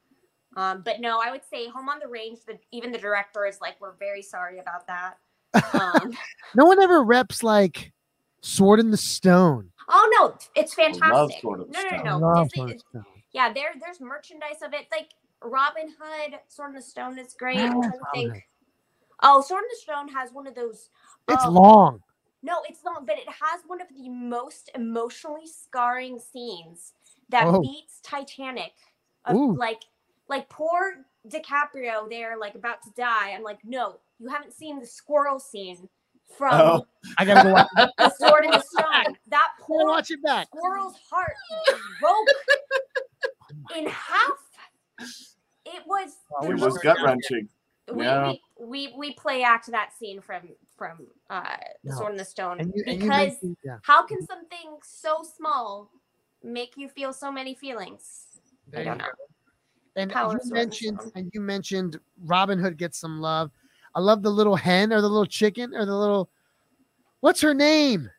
Um, 0.57 0.83
but 0.83 1.01
no, 1.01 1.21
I 1.25 1.31
would 1.31 1.45
say 1.49 1.69
Home 1.69 1.89
on 1.89 2.01
the 2.01 2.09
Range. 2.09 2.39
The 2.45 2.59
even 2.73 2.91
the 2.91 2.99
director 2.99 3.47
is 3.47 3.61
like, 3.61 3.81
we're 3.81 3.95
very 4.01 4.23
sorry 4.23 4.59
about 4.59 4.87
that. 4.89 5.19
Um, 5.75 6.13
No 6.57 6.65
one 6.65 6.83
ever 6.83 7.05
reps 7.05 7.43
like 7.45 7.93
Sword 8.41 8.81
in 8.81 8.91
the 8.91 8.97
Stone. 8.97 9.71
Oh 9.89 10.11
no, 10.19 10.35
it's 10.55 10.75
fantastic. 10.75 11.41
Sword 11.41 11.63
in 11.63 11.67
the 11.69 11.73
no, 11.73 11.83
no, 11.83 12.19
no, 12.19 12.35
no. 12.35 12.45
Disney, 12.45 12.63
in 12.63 12.69
the 12.69 12.79
Stone. 12.79 13.05
yeah, 13.33 13.53
there, 13.53 13.71
there's 13.81 14.01
merchandise 14.01 14.63
of 14.63 14.73
it. 14.75 14.87
Like 14.91 15.11
Robin 15.43 15.95
Hood, 15.99 16.39
Sword 16.49 16.71
in 16.71 16.77
the 16.77 16.83
Stone 16.83 17.19
is 17.19 17.35
great. 17.35 17.59
I'm 17.59 17.77
Oh, 17.77 17.81
trying 17.81 17.93
to 17.93 17.99
Robin 18.05 18.33
think. 18.33 18.45
Oh, 19.23 19.41
Sword 19.41 19.63
in 19.65 19.69
the 19.71 19.77
Stone 19.83 20.09
has 20.09 20.33
one 20.33 20.47
of 20.47 20.55
those. 20.55 20.91
It's 21.29 21.45
oh, 21.45 21.51
long. 21.51 22.03
No, 22.43 22.59
it's 22.69 22.85
not, 22.85 23.07
but 23.07 23.19
it 23.19 23.29
has 23.29 23.63
one 23.67 23.81
of 23.81 23.89
the 23.97 24.09
most 24.09 24.71
emotionally 24.75 25.47
scarring 25.47 26.19
scenes 26.19 26.93
that 27.31 27.45
Oh. 27.47 27.61
beats 27.61 28.01
Titanic. 28.03 28.73
Of 29.25 29.35
Ooh. 29.35 29.57
like 29.57 29.83
like 30.29 30.49
poor 30.49 31.05
DiCaprio 31.29 32.09
there, 32.09 32.37
like 32.39 32.55
about 32.55 32.83
to 32.83 32.91
die. 32.97 33.31
I'm 33.33 33.43
like, 33.43 33.59
no, 33.65 33.97
you 34.21 34.29
haven't 34.29 34.53
seen 34.55 34.79
the 34.79 34.87
squirrel 34.87 35.41
scene 35.41 35.89
from 36.37 36.53
Oh. 36.55 36.87
I 37.19 37.25
gotta 37.25 37.49
go 37.49 37.53
watch, 37.55 37.69
The 37.99 38.11
Sword 38.19 38.45
in 38.45 38.51
the 38.51 38.61
Stone. 38.61 39.17
That 39.29 39.49
I 39.57 39.61
gotta 39.61 39.63
poor 39.63 39.87
watch 39.87 40.11
it 40.11 40.23
back. 40.23 40.49
squirrel's 40.49 40.95
heart 41.11 41.33
broke 42.01 42.29
in 43.77 43.87
half. 43.87 44.39
It 45.67 45.83
was 45.87 46.11
the 46.43 46.51
it 46.51 46.61
was 46.61 46.79
gut 46.79 46.99
wrenching. 47.05 47.49
we, 47.93 48.05
Yeah. 48.05 48.29
we, 48.29 48.41
we 48.61 48.95
we 48.97 49.15
play 49.15 49.43
act 49.43 49.71
that 49.71 49.91
scene 49.99 50.21
from 50.21 50.43
from 50.77 51.07
uh 51.31 51.57
the 51.85 51.91
No. 51.91 51.97
Sword 51.97 52.13
in 52.13 52.19
the 52.19 52.25
Stone 52.25 52.61
And 52.61 52.73
you, 52.75 52.83
and 52.87 52.95
you 52.97 53.01
because 53.03 53.33
mentioned- 53.33 53.57
yeah, 53.65 53.79
how 53.83 54.05
can 54.05 54.25
something 54.27 54.79
so 54.83 55.23
small 55.37 55.91
make 56.43 56.77
you 56.77 56.89
feel 56.89 57.13
so 57.13 57.31
many 57.33 57.55
feelings? 57.55 58.27
there 58.69 58.81
I 58.81 58.85
don't 58.85 58.93
you 58.95 58.99
know. 58.99 59.05
go. 59.07 60.01
And 60.03 60.11
Power 60.11 60.33
you 60.33 60.37
of 60.39 60.43
Sword 60.43 60.45
in 60.45 60.49
the 60.49 60.55
mentioned 60.55 61.13
and 61.15 61.31
you 61.33 61.41
mentioned 61.41 61.99
Robin 62.25 62.59
Hood 62.59 62.77
gets 62.79 62.99
some 62.99 63.21
love. 63.21 63.51
I 63.97 64.01
love 64.01 64.23
the 64.23 64.31
little 64.31 64.57
hen 64.57 64.93
or 64.93 65.01
the 65.01 65.09
little 65.09 65.25
chicken 65.27 65.75
or 65.75 65.87
the 65.87 65.97
little 65.97 66.29
what's 67.21 67.41
her 67.41 67.55
name? 67.55 68.11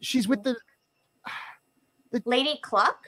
She's 0.00 0.26
with 0.26 0.42
the 2.10 2.22
Lady 2.26 2.58
Cluck, 2.62 2.98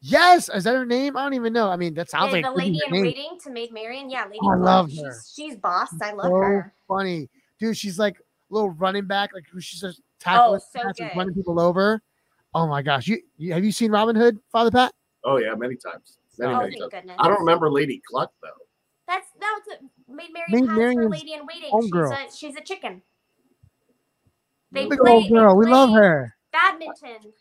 yes, 0.00 0.48
is 0.48 0.62
that 0.64 0.74
her 0.76 0.86
name? 0.86 1.16
I 1.16 1.24
don't 1.24 1.34
even 1.34 1.52
know. 1.52 1.68
I 1.68 1.76
mean, 1.76 1.94
that 1.94 2.10
sounds 2.10 2.30
the, 2.32 2.40
like 2.40 2.44
the 2.44 2.50
it 2.50 2.54
could 2.54 2.60
be 2.60 2.70
lady 2.70 2.80
her 2.86 2.94
in 2.94 3.02
waiting 3.02 3.38
to 3.42 3.50
Maid 3.50 3.72
Marian. 3.72 4.08
Yeah, 4.08 4.24
Lady 4.26 4.38
Oh, 4.42 4.52
I 4.52 4.54
love 4.54 4.90
she's, 4.90 5.02
her. 5.02 5.16
She's 5.34 5.56
boss. 5.56 5.88
I 6.00 6.12
love 6.12 6.26
so 6.26 6.30
her. 6.30 6.72
funny, 6.86 7.28
dude. 7.58 7.76
She's 7.76 7.98
like 7.98 8.18
a 8.18 8.54
little 8.54 8.70
running 8.70 9.06
back, 9.06 9.34
like 9.34 9.44
who 9.50 9.60
she's 9.60 9.80
just 9.80 10.00
tackling, 10.20 10.60
Oh, 10.60 10.64
so 10.72 10.82
cats 10.82 11.00
good. 11.00 11.10
running 11.16 11.34
people 11.34 11.60
over. 11.60 12.00
Oh 12.54 12.68
my 12.68 12.82
gosh, 12.82 13.08
you, 13.08 13.20
you 13.36 13.52
have 13.52 13.64
you 13.64 13.72
seen 13.72 13.90
Robin 13.90 14.14
Hood, 14.14 14.38
Father 14.52 14.70
Pat? 14.70 14.94
Oh 15.24 15.38
yeah, 15.38 15.54
many 15.56 15.74
times. 15.74 16.18
Many, 16.38 16.54
Oh, 16.54 16.58
many 16.58 16.70
thank 16.70 16.82
times. 16.82 16.92
goodness. 16.92 17.16
I 17.18 17.26
don't 17.26 17.40
remember 17.40 17.68
Lady 17.68 18.00
Cluck 18.08 18.30
though. 18.42 18.48
That's 19.08 19.26
that's 19.40 19.82
what 20.08 20.16
Maid 20.16 20.30
Marian 20.32 20.66
Maid 20.66 20.86
has 20.86 20.96
her 20.96 21.08
lady 21.08 21.32
in 21.34 21.46
waiting. 21.46 21.70
She's 21.82 21.92
homegirl. 21.92 22.12
a 22.28 22.32
she's 22.36 22.56
a 22.56 22.60
chicken. 22.60 23.02
They 24.72 24.86
Big 24.86 24.98
play, 24.98 25.10
old 25.12 25.24
they 25.24 25.54
we 25.54 25.66
love 25.66 25.90
her. 25.90 26.34
Badminton. 26.52 27.32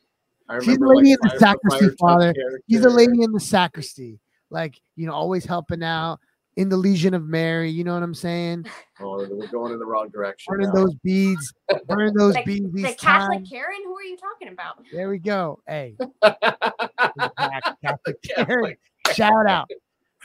She's 0.61 0.67
a 0.67 0.71
remember, 0.71 0.95
lady 0.95 1.11
in 1.11 1.17
the 1.21 1.35
sacristy, 1.39 1.87
Fire 1.87 1.95
Father. 1.99 2.33
She's 2.69 2.85
a 2.85 2.89
lady 2.89 3.21
in 3.21 3.31
the 3.33 3.39
sacristy, 3.39 4.19
like 4.49 4.79
you 4.95 5.05
know, 5.07 5.13
always 5.13 5.43
helping 5.45 5.83
out 5.83 6.19
in 6.55 6.69
the 6.69 6.77
Legion 6.77 7.13
of 7.13 7.25
Mary. 7.25 7.69
You 7.69 7.83
know 7.83 7.93
what 7.93 8.03
I'm 8.03 8.13
saying? 8.15 8.65
Oh, 8.99 9.27
we're 9.29 9.45
going 9.49 9.71
in 9.73 9.77
the 9.77 9.85
wrong 9.85 10.09
direction. 10.09 10.51
Burning 10.51 10.69
now. 10.69 10.73
those 10.85 10.95
beads, 11.03 11.53
burning 11.85 12.15
those 12.15 12.33
The, 12.33 12.41
beads. 12.43 12.65
the 12.73 12.81
These 12.81 12.95
Catholic 12.95 13.37
times. 13.39 13.49
Karen. 13.49 13.77
Who 13.83 13.95
are 13.95 14.01
you 14.01 14.17
talking 14.17 14.47
about? 14.47 14.83
There 14.91 15.07
we 15.07 15.19
go. 15.19 15.59
Hey, 15.67 15.95
Catholic 16.23 18.21
Karen. 18.23 18.75
Shout 19.13 19.47
out, 19.47 19.69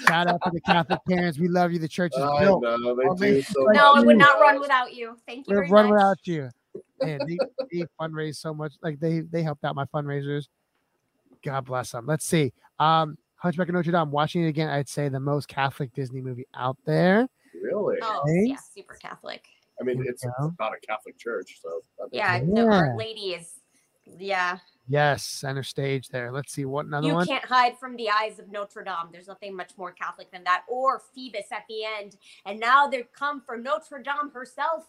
shout 0.07 0.29
out 0.29 0.41
to 0.45 0.51
the 0.51 0.61
Catholic 0.61 1.01
parents. 1.09 1.39
We 1.39 1.49
love 1.49 1.73
you. 1.73 1.79
The 1.79 1.89
church 1.89 2.13
is 2.17 2.23
I 2.25 2.41
built. 2.41 2.63
know 2.63 3.15
they 3.17 3.35
do 3.35 3.43
so 3.43 3.65
No, 3.69 3.93
much 3.95 4.03
it 4.03 4.07
would 4.07 4.19
not 4.19 4.41
run 4.41 4.61
without 4.61 4.95
you. 4.95 5.17
Thank 5.27 5.49
you 5.49 5.55
We'll 5.55 5.61
very 5.61 5.71
run 5.71 5.87
much. 5.87 5.93
without 5.95 6.19
you. 6.25 6.51
Man, 7.03 7.21
they, 7.27 7.39
they 7.73 7.87
fundraise 8.01 8.37
so 8.37 8.55
much. 8.55 8.75
Like 8.83 9.01
they 9.01 9.21
they 9.21 9.43
helped 9.43 9.65
out 9.65 9.75
my 9.75 9.87
fundraisers. 9.87 10.49
God 11.45 11.65
bless 11.65 11.91
them. 11.91 12.07
Let's 12.07 12.25
see. 12.25 12.53
Um, 12.79 13.17
Hunchback 13.37 13.69
of 13.69 13.75
Notre 13.75 13.91
Dame. 13.91 14.11
Watching 14.13 14.45
it 14.45 14.49
again, 14.49 14.69
I'd 14.69 14.89
say 14.89 15.09
the 15.09 15.19
most 15.19 15.49
Catholic 15.49 15.93
Disney 15.93 16.21
movie 16.21 16.47
out 16.55 16.77
there. 16.87 17.27
Really? 17.61 17.97
Oh, 18.03 18.21
Okay. 18.23 18.51
yeah, 18.51 18.57
super 18.73 18.95
Catholic. 18.95 19.45
I 19.81 19.85
mean, 19.85 19.97
Here 19.97 20.05
we 20.05 20.11
it's 20.11 20.25
go. 20.25 20.55
not 20.61 20.73
a 20.73 20.87
Catholic 20.87 21.19
church, 21.19 21.59
so 21.61 21.81
that 21.99 22.09
Yeah, 22.13 22.39
sense. 22.39 22.51
no, 22.53 22.69
Our 22.71 22.97
Lady 22.97 23.35
is. 23.35 23.49
Yeah, 24.19 24.59
Yes, 24.89 25.25
center 25.25 25.63
stage 25.63 26.09
there. 26.09 26.33
Let's 26.33 26.53
see 26.53 26.65
what 26.65 26.87
another 26.87 27.07
you 27.07 27.15
one. 27.15 27.27
can't 27.27 27.45
hide 27.45 27.79
from 27.79 27.97
the 27.97 28.11
eyes 28.11 28.39
of 28.39 28.51
Notre 28.51 28.83
Dame. 28.83 29.11
There's 29.13 29.29
nothing 29.29 29.55
much 29.57 29.71
more 29.79 29.93
Catholic 29.93 30.31
than 30.33 30.43
that. 30.45 30.65
Or 30.69 31.01
Phoebus 31.15 31.47
at 31.53 31.65
the 31.69 31.85
end, 31.85 32.17
and 32.47 32.59
now 32.59 32.89
they've 32.89 33.11
come 33.13 33.41
for 33.41 33.57
Notre 33.57 34.03
Dame 34.03 34.31
herself. 34.35 34.87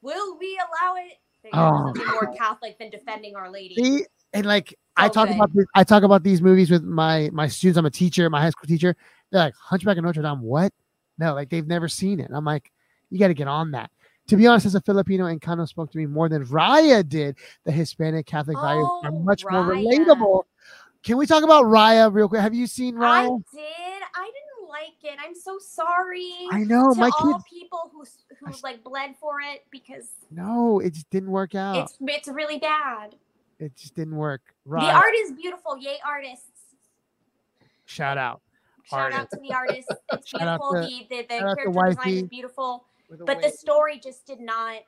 Will 0.00 0.38
we 0.38 0.58
allow 0.58 0.94
it? 0.96 1.18
There's 1.42 1.54
Oh. 1.54 1.86
nothing 1.86 2.06
more 2.06 2.32
Catholic 2.36 2.78
than 2.78 2.90
defending 2.90 3.34
Our 3.34 3.50
Lady. 3.50 3.74
See, 3.74 4.06
and 4.32 4.46
like 4.46 4.78
I 4.96 5.08
talk 5.08 5.26
good. 5.28 5.36
about 5.36 5.52
this, 5.54 5.66
I 5.74 5.82
talk 5.84 6.04
about 6.04 6.22
these 6.22 6.40
movies 6.40 6.70
with 6.70 6.84
my 6.84 7.28
my 7.32 7.48
students. 7.48 7.78
I'm 7.78 7.86
a 7.86 7.90
teacher, 7.90 8.30
my 8.30 8.40
high 8.40 8.50
school 8.50 8.68
teacher. 8.68 8.96
They're 9.30 9.40
like 9.42 9.54
Hunchback 9.56 9.96
of 9.96 10.04
Notre 10.04 10.22
Dame. 10.22 10.40
What? 10.40 10.72
No, 11.18 11.34
like 11.34 11.50
they've 11.50 11.66
never 11.66 11.88
seen 11.88 12.20
it. 12.20 12.30
I'm 12.32 12.44
like, 12.44 12.70
you 13.10 13.18
got 13.18 13.28
to 13.28 13.34
get 13.34 13.48
on 13.48 13.72
that. 13.72 13.90
To 14.28 14.36
be 14.36 14.46
honest, 14.46 14.66
as 14.66 14.74
a 14.74 14.80
Filipino, 14.80 15.26
Encanto 15.26 15.66
spoke 15.68 15.90
to 15.92 15.98
me 15.98 16.06
more 16.06 16.28
than 16.28 16.46
Raya 16.46 17.06
did. 17.06 17.36
The 17.64 17.72
Hispanic 17.72 18.26
Catholic 18.26 18.56
values 18.56 18.86
oh, 18.88 19.00
are 19.04 19.10
Oh, 19.12 19.18
much 19.18 19.44
more 19.50 19.64
relatable. 19.64 20.44
Can 21.02 21.16
we 21.16 21.26
talk 21.26 21.42
about 21.42 21.64
Raya 21.64 22.12
real 22.12 22.28
quick? 22.28 22.40
Have 22.40 22.54
you 22.54 22.66
seen 22.66 22.94
Raya? 22.94 23.26
I 23.26 23.56
did. 23.56 24.02
I 24.14 24.30
didn't 24.30 24.68
like 24.68 24.94
it. 25.02 25.18
I'm 25.20 25.34
so 25.34 25.58
sorry. 25.58 26.32
I, 26.52 26.60
know 26.60 26.94
to 26.94 27.00
my 27.00 27.10
all 27.18 27.32
kids. 27.34 27.44
people 27.50 27.90
who 27.92 28.04
who 28.40 28.52
like 28.62 28.84
bled 28.84 29.16
for 29.20 29.40
it 29.40 29.64
because 29.70 30.08
No, 30.30 30.78
it 30.78 30.94
just 30.94 31.10
didn't 31.10 31.30
work 31.30 31.54
out. 31.56 31.76
it's 31.76 31.96
it's 32.00 32.28
really 32.28 32.58
bad. 32.58 33.16
it 33.58 33.74
just 33.76 33.96
didn't 33.96 34.16
work. 34.16 34.42
The 34.64 34.76
art 34.78 35.14
is 35.18 35.32
beautiful. 35.32 35.76
Yay, 35.76 35.96
artists! 36.06 36.46
shout 37.84 38.16
out. 38.18 38.40
Shout 38.84 39.12
out 39.12 39.30
to 39.30 39.38
the 39.40 39.52
artists. 39.52 39.90
It's 40.12 40.32
beautiful. 40.38 40.72
to- 40.72 40.80
the 40.80 41.06
the, 41.10 41.26
the 41.28 41.38
shout 41.38 41.48
out 41.48 41.56
to 41.58 41.64
character 41.64 41.90
design 42.04 42.14
is 42.14 42.22
beautiful, 42.24 42.84
But 43.24 43.42
the 43.42 43.50
story 43.50 43.98
just 43.98 44.26
did 44.26 44.40
not. 44.40 44.80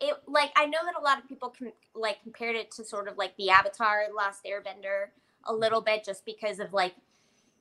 It 0.00 0.14
like 0.26 0.50
I 0.56 0.66
know 0.66 0.78
that 0.84 0.94
a 0.98 1.02
lot 1.02 1.18
of 1.18 1.28
people 1.28 1.48
can 1.48 1.72
like 1.94 2.22
compared 2.22 2.56
it 2.56 2.70
to 2.72 2.84
sort 2.84 3.08
of 3.08 3.16
like 3.16 3.36
the 3.36 3.50
Avatar: 3.50 4.04
Last 4.14 4.44
Airbender 4.44 5.06
a 5.44 5.54
little 5.54 5.80
bit, 5.80 6.04
just 6.04 6.24
because 6.24 6.60
of 6.60 6.72
like 6.72 6.94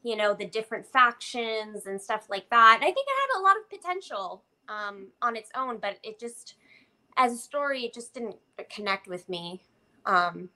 you 0.03 0.15
know 0.15 0.33
the 0.33 0.45
different 0.45 0.85
factions 0.85 1.85
and 1.85 2.01
stuff 2.01 2.27
like 2.29 2.49
that. 2.49 2.75
And 2.75 2.83
I 2.83 2.91
think 2.91 3.07
it 3.07 3.33
had 3.33 3.39
a 3.39 3.43
lot 3.43 3.55
of 3.57 3.69
potential 3.69 4.43
um, 4.67 5.07
on 5.21 5.35
its 5.35 5.49
own, 5.55 5.77
but 5.77 5.97
it 6.03 6.19
just 6.19 6.55
as 7.17 7.33
a 7.33 7.37
story, 7.37 7.83
it 7.83 7.93
just 7.93 8.13
didn't 8.13 8.37
connect 8.73 9.07
with 9.07 9.27
me. 9.27 9.61
Um, 10.05 10.49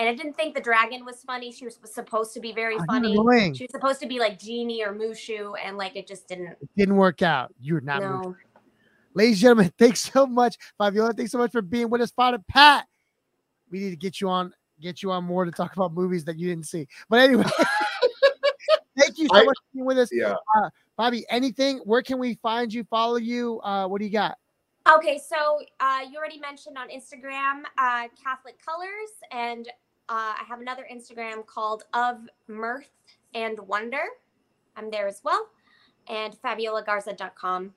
And 0.00 0.08
I 0.08 0.14
didn't 0.14 0.32
think 0.32 0.54
the 0.54 0.62
dragon 0.62 1.04
was 1.04 1.22
funny. 1.22 1.52
She 1.52 1.66
was 1.66 1.78
supposed 1.84 2.32
to 2.32 2.40
be 2.40 2.52
very 2.54 2.74
Oh, 2.76 2.78
you're 2.78 2.86
funny. 2.86 3.12
annoying. 3.12 3.52
She 3.52 3.64
was 3.64 3.70
supposed 3.70 4.00
to 4.00 4.06
be 4.08 4.18
like 4.18 4.38
Genie 4.38 4.82
or 4.82 4.94
Mushu, 4.94 5.52
and 5.62 5.76
like 5.76 5.94
it 5.94 6.06
just 6.06 6.26
didn't. 6.26 6.56
It 6.62 6.70
didn't 6.74 6.96
work 6.96 7.20
out. 7.20 7.52
You're 7.60 7.82
not. 7.82 8.02
moved. 8.02 8.24
No. 8.24 8.36
Ladies 9.12 9.34
and 9.36 9.40
gentlemen, 9.42 9.72
thanks 9.78 10.00
so 10.10 10.26
much, 10.26 10.56
Fabiola. 10.78 11.12
Thanks 11.12 11.32
so 11.32 11.36
much 11.38 11.52
for 11.52 11.60
being 11.60 11.90
with 11.90 12.00
us, 12.00 12.10
Father 12.12 12.38
Pat. 12.48 12.86
We 13.70 13.80
need 13.80 13.90
to 13.90 13.96
get 13.96 14.22
you 14.22 14.30
on, 14.30 14.54
get 14.80 15.02
you 15.02 15.10
on 15.12 15.24
more 15.24 15.44
to 15.44 15.50
talk 15.50 15.76
about 15.76 15.92
movies 15.92 16.24
that 16.24 16.38
you 16.38 16.48
didn't 16.48 16.64
see. 16.66 16.88
But 17.10 17.20
anyway, 17.20 17.44
thank 18.98 19.18
you 19.18 19.26
so 19.28 19.36
I- 19.36 19.44
much 19.44 19.56
for 19.58 19.74
being 19.74 19.84
with 19.84 19.98
us, 19.98 20.08
Yeah. 20.10 20.34
Bobby. 20.96 21.26
Anything? 21.30 21.78
Where 21.84 22.00
can 22.02 22.18
we 22.18 22.34
find 22.42 22.72
you? 22.72 22.84
Follow 22.84 23.16
you? 23.16 23.60
Uh, 23.62 23.86
what 23.86 23.98
do 23.98 24.06
you 24.06 24.10
got? 24.12 24.38
Okay, 24.90 25.18
so 25.18 25.60
uh, 25.78 26.00
you 26.10 26.16
already 26.18 26.38
mentioned 26.40 26.76
on 26.78 26.88
Instagram 26.88 27.62
uh, 27.78 28.08
Catholic 28.22 28.56
Colors, 28.64 29.10
and 29.30 29.68
uh, 30.10 30.34
I 30.40 30.42
have 30.48 30.60
another 30.60 30.86
Instagram 30.92 31.46
called 31.46 31.84
Of 31.94 32.18
Mirth 32.48 32.90
and 33.34 33.58
Wonder. 33.60 34.02
I'm 34.76 34.90
there 34.90 35.06
as 35.06 35.20
well, 35.24 35.46
and 36.08 36.36
FabiolaGarza.com 36.42 37.72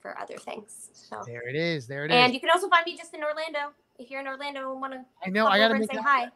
for 0.00 0.18
other 0.18 0.36
things. 0.36 0.90
So, 0.94 1.22
There 1.26 1.46
it 1.48 1.54
is. 1.56 1.86
There 1.86 2.04
it 2.04 2.10
is. 2.10 2.16
and 2.16 2.32
you 2.34 2.40
can 2.40 2.50
also 2.50 2.68
find 2.68 2.84
me 2.86 2.96
just 2.96 3.12
in 3.14 3.22
Orlando 3.22 3.72
if 3.98 4.10
you're 4.10 4.20
in 4.20 4.26
Orlando 4.26 4.72
and 4.72 4.80
want 4.80 4.92
to 4.94 5.04
I 5.24 5.30
know. 5.30 5.44
come 5.44 5.52
I 5.52 5.58
gotta 5.58 5.64
over 5.66 5.74
and 5.74 5.80
make 5.80 5.92
say 5.98 6.02
hi. 6.02 6.28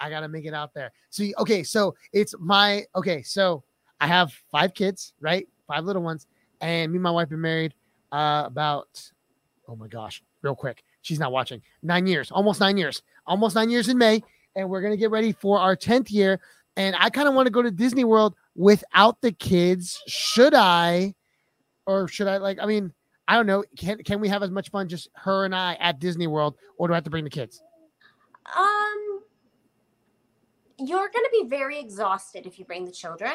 I 0.00 0.10
gotta 0.10 0.28
make 0.28 0.44
it 0.44 0.54
out 0.54 0.74
there. 0.74 0.92
So 1.10 1.22
you- 1.24 1.34
okay, 1.38 1.62
so 1.64 1.94
it's 2.12 2.34
my 2.38 2.84
okay. 2.94 3.22
So 3.22 3.64
I 4.00 4.06
have 4.06 4.32
five 4.50 4.74
kids, 4.74 5.14
right? 5.20 5.48
Five 5.66 5.84
little 5.84 6.02
ones, 6.02 6.26
and 6.60 6.92
me 6.92 6.96
and 6.96 7.02
my 7.02 7.10
wife 7.10 7.28
been 7.30 7.40
married 7.40 7.74
uh 8.12 8.44
about 8.46 9.10
oh 9.68 9.74
my 9.76 9.88
gosh, 9.88 10.22
real 10.42 10.54
quick. 10.54 10.82
She's 11.02 11.18
not 11.18 11.32
watching. 11.32 11.62
Nine 11.82 12.06
years, 12.06 12.30
almost 12.30 12.60
nine 12.60 12.76
years, 12.76 13.02
almost 13.26 13.54
nine 13.54 13.70
years 13.70 13.88
in 13.88 13.96
May, 13.98 14.22
and 14.58 14.68
we're 14.68 14.82
gonna 14.82 14.96
get 14.96 15.10
ready 15.10 15.32
for 15.32 15.58
our 15.58 15.76
tenth 15.76 16.10
year. 16.10 16.40
And 16.76 16.94
I 16.98 17.10
kind 17.10 17.26
of 17.26 17.34
want 17.34 17.46
to 17.46 17.50
go 17.50 17.62
to 17.62 17.70
Disney 17.70 18.04
World 18.04 18.34
without 18.54 19.20
the 19.20 19.32
kids. 19.32 20.00
Should 20.06 20.54
I, 20.54 21.14
or 21.86 22.06
should 22.06 22.28
I? 22.28 22.36
Like, 22.36 22.58
I 22.60 22.66
mean, 22.66 22.92
I 23.26 23.34
don't 23.34 23.46
know. 23.46 23.64
Can 23.76 23.98
can 24.04 24.20
we 24.20 24.28
have 24.28 24.42
as 24.42 24.50
much 24.50 24.70
fun 24.70 24.88
just 24.88 25.08
her 25.14 25.44
and 25.44 25.54
I 25.54 25.74
at 25.80 25.98
Disney 25.98 26.26
World, 26.26 26.56
or 26.76 26.86
do 26.88 26.94
I 26.94 26.96
have 26.96 27.04
to 27.04 27.10
bring 27.10 27.24
the 27.24 27.30
kids? 27.30 27.62
Um, 28.56 29.22
you're 30.78 31.08
going 31.08 31.24
to 31.24 31.30
be 31.42 31.48
very 31.48 31.78
exhausted 31.78 32.46
if 32.46 32.58
you 32.58 32.64
bring 32.64 32.84
the 32.84 32.92
children. 32.92 33.34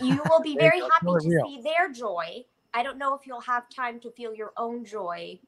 You 0.00 0.22
will 0.28 0.40
be 0.40 0.56
very 0.58 0.80
happy 0.80 1.06
to 1.06 1.28
real. 1.28 1.46
see 1.46 1.60
their 1.62 1.90
joy. 1.90 2.44
I 2.74 2.82
don't 2.82 2.98
know 2.98 3.14
if 3.14 3.26
you'll 3.26 3.40
have 3.40 3.68
time 3.68 4.00
to 4.00 4.10
feel 4.12 4.34
your 4.34 4.52
own 4.56 4.84
joy 4.84 5.40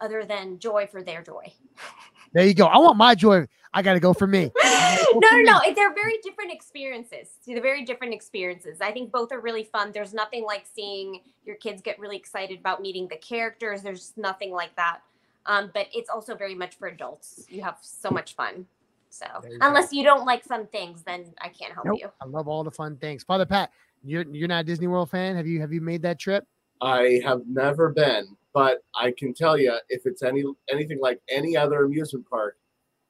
other 0.00 0.24
than 0.24 0.58
joy 0.58 0.86
for 0.86 1.02
their 1.02 1.22
joy. 1.22 1.52
There 2.34 2.44
you 2.46 2.54
go. 2.54 2.66
I 2.66 2.78
want 2.78 2.96
my 2.96 3.14
joy. 3.14 3.46
I 3.72 3.82
got 3.82 3.94
to 3.94 4.00
go 4.00 4.12
for 4.12 4.26
me. 4.26 4.50
no, 4.64 5.28
no, 5.32 5.40
no. 5.40 5.60
They're 5.74 5.94
very 5.94 6.18
different 6.22 6.52
experiences. 6.52 7.30
They're 7.46 7.62
very 7.62 7.84
different 7.84 8.12
experiences. 8.12 8.80
I 8.80 8.92
think 8.92 9.10
both 9.10 9.32
are 9.32 9.40
really 9.40 9.64
fun. 9.64 9.90
There's 9.92 10.12
nothing 10.12 10.44
like 10.44 10.64
seeing 10.72 11.20
your 11.44 11.56
kids 11.56 11.80
get 11.80 11.98
really 11.98 12.16
excited 12.16 12.58
about 12.58 12.82
meeting 12.82 13.08
the 13.08 13.16
characters. 13.16 13.82
There's 13.82 14.12
nothing 14.16 14.52
like 14.52 14.74
that. 14.76 15.00
Um, 15.46 15.70
but 15.74 15.86
it's 15.94 16.08
also 16.10 16.34
very 16.34 16.54
much 16.54 16.76
for 16.76 16.88
adults. 16.88 17.46
You 17.48 17.62
have 17.62 17.78
so 17.82 18.10
much 18.10 18.34
fun. 18.34 18.66
So 19.10 19.26
There 19.42 19.52
you 19.52 19.58
go. 19.58 19.66
unless 19.68 19.92
you 19.92 20.02
don't 20.02 20.24
like 20.24 20.42
fun 20.42 20.66
things, 20.68 21.02
then 21.02 21.26
I 21.40 21.48
can't 21.48 21.72
help 21.72 21.86
Nope. 21.86 21.98
you. 22.00 22.08
I 22.20 22.24
love 22.26 22.48
all 22.48 22.64
the 22.64 22.70
fun 22.70 22.96
things. 22.96 23.22
Father 23.22 23.46
Pat, 23.46 23.70
you're 24.02 24.24
you're 24.32 24.48
not 24.48 24.62
a 24.62 24.64
Disney 24.64 24.88
World 24.88 25.10
fan. 25.10 25.36
Have 25.36 25.46
you 25.46 25.60
have 25.60 25.72
you 25.72 25.80
made 25.80 26.02
that 26.02 26.18
trip? 26.18 26.46
I 26.80 27.20
have 27.24 27.42
never 27.46 27.90
been, 27.90 28.36
but 28.54 28.78
I 28.94 29.12
can 29.18 29.34
tell 29.34 29.58
you, 29.58 29.76
if 29.88 30.06
it's 30.06 30.22
any 30.22 30.44
anything 30.70 31.00
like 31.00 31.20
any 31.28 31.56
other 31.56 31.84
amusement 31.84 32.24
park, 32.30 32.56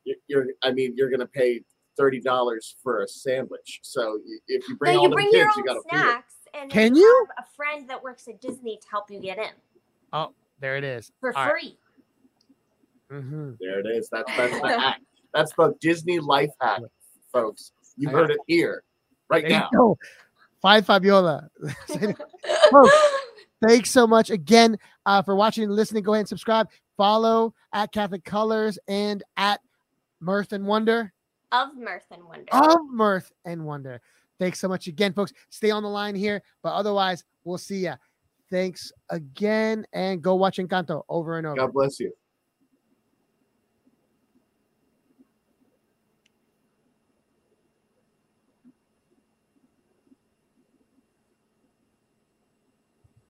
you- 0.04 0.16
you're 0.26 0.46
I 0.62 0.72
mean, 0.72 0.94
you're 0.96 1.10
gonna 1.10 1.26
pay 1.26 1.62
thirty 1.96 2.20
dollars 2.20 2.76
for 2.82 3.02
a 3.02 3.08
sandwich. 3.08 3.80
So 3.82 4.18
if 4.48 4.66
you 4.68 4.76
bring 4.76 4.94
no, 4.94 4.98
all 4.98 5.04
you 5.04 5.10
the 5.10 5.14
bring 5.14 5.26
kids, 5.30 5.54
your 5.56 5.58
you 5.58 5.64
gotta 5.64 5.80
feed 5.82 5.96
it. 5.96 6.00
snacks, 6.00 6.34
and 6.54 6.70
Can 6.70 6.96
you? 6.96 7.26
have 7.36 7.44
a 7.46 7.48
friend 7.54 7.88
that 7.90 8.02
works 8.02 8.26
at 8.26 8.40
Disney 8.40 8.78
to 8.78 8.88
help 8.90 9.10
you 9.10 9.20
get 9.20 9.38
in 9.38 9.50
Oh, 10.12 10.32
there 10.60 10.76
it 10.76 10.84
is. 10.84 11.12
for 11.20 11.36
All 11.36 11.44
right. 11.46 11.52
free. 11.52 11.78
Mm-hmm. 13.12 13.52
There 13.60 13.80
it 13.80 13.86
is. 13.86 14.08
That's 14.10 14.30
that's 14.36 14.60
the 14.60 14.68
hack. 14.80 15.00
That's 15.32 15.52
the 15.56 15.74
Disney 15.80 16.18
life 16.20 16.50
hack, 16.60 16.80
folks. 17.32 17.72
You 17.96 18.08
heard 18.08 18.30
it 18.30 18.38
here, 18.46 18.82
right 19.30 19.42
There 19.46 19.50
now. 19.60 19.68
go. 19.74 19.98
Five 20.62 20.86
Fabiola. 20.86 21.48
Folks, 22.70 22.94
Thanks 23.68 23.90
so 23.90 24.06
much 24.06 24.30
again 24.30 24.78
uh, 25.06 25.22
for 25.22 25.36
watching 25.36 25.64
and 25.64 25.72
listening. 25.72 26.02
Go 26.02 26.14
ahead 26.14 26.20
and 26.20 26.28
subscribe. 26.28 26.68
Follow 26.96 27.54
at 27.72 27.92
Catholic 27.92 28.24
Colors 28.24 28.78
and 28.88 29.22
at 29.36 29.60
Mirth 30.20 30.52
and 30.52 30.66
Wonder. 30.66 31.12
of 31.52 31.76
mirth 31.76 32.06
and 32.10 32.24
wonder. 32.24 32.52
Of 32.52 32.78
Mirth 32.90 33.32
and 33.44 33.64
Wonder. 33.64 34.00
Thanks 34.38 34.58
so 34.58 34.68
much 34.68 34.86
again, 34.86 35.12
folks. 35.12 35.32
Stay 35.50 35.70
on 35.70 35.82
the 35.82 35.88
line 35.88 36.14
here, 36.14 36.42
but 36.62 36.74
otherwise, 36.74 37.24
we'll 37.44 37.58
see 37.58 37.80
ya. 37.80 37.96
Thanks 38.50 38.92
again, 39.10 39.86
and 39.92 40.22
go 40.22 40.34
watch 40.34 40.58
Encanto 40.58 41.02
over 41.08 41.38
and 41.38 41.46
over. 41.46 41.56
God 41.56 41.72
bless 41.72 42.00
you. 42.00 42.12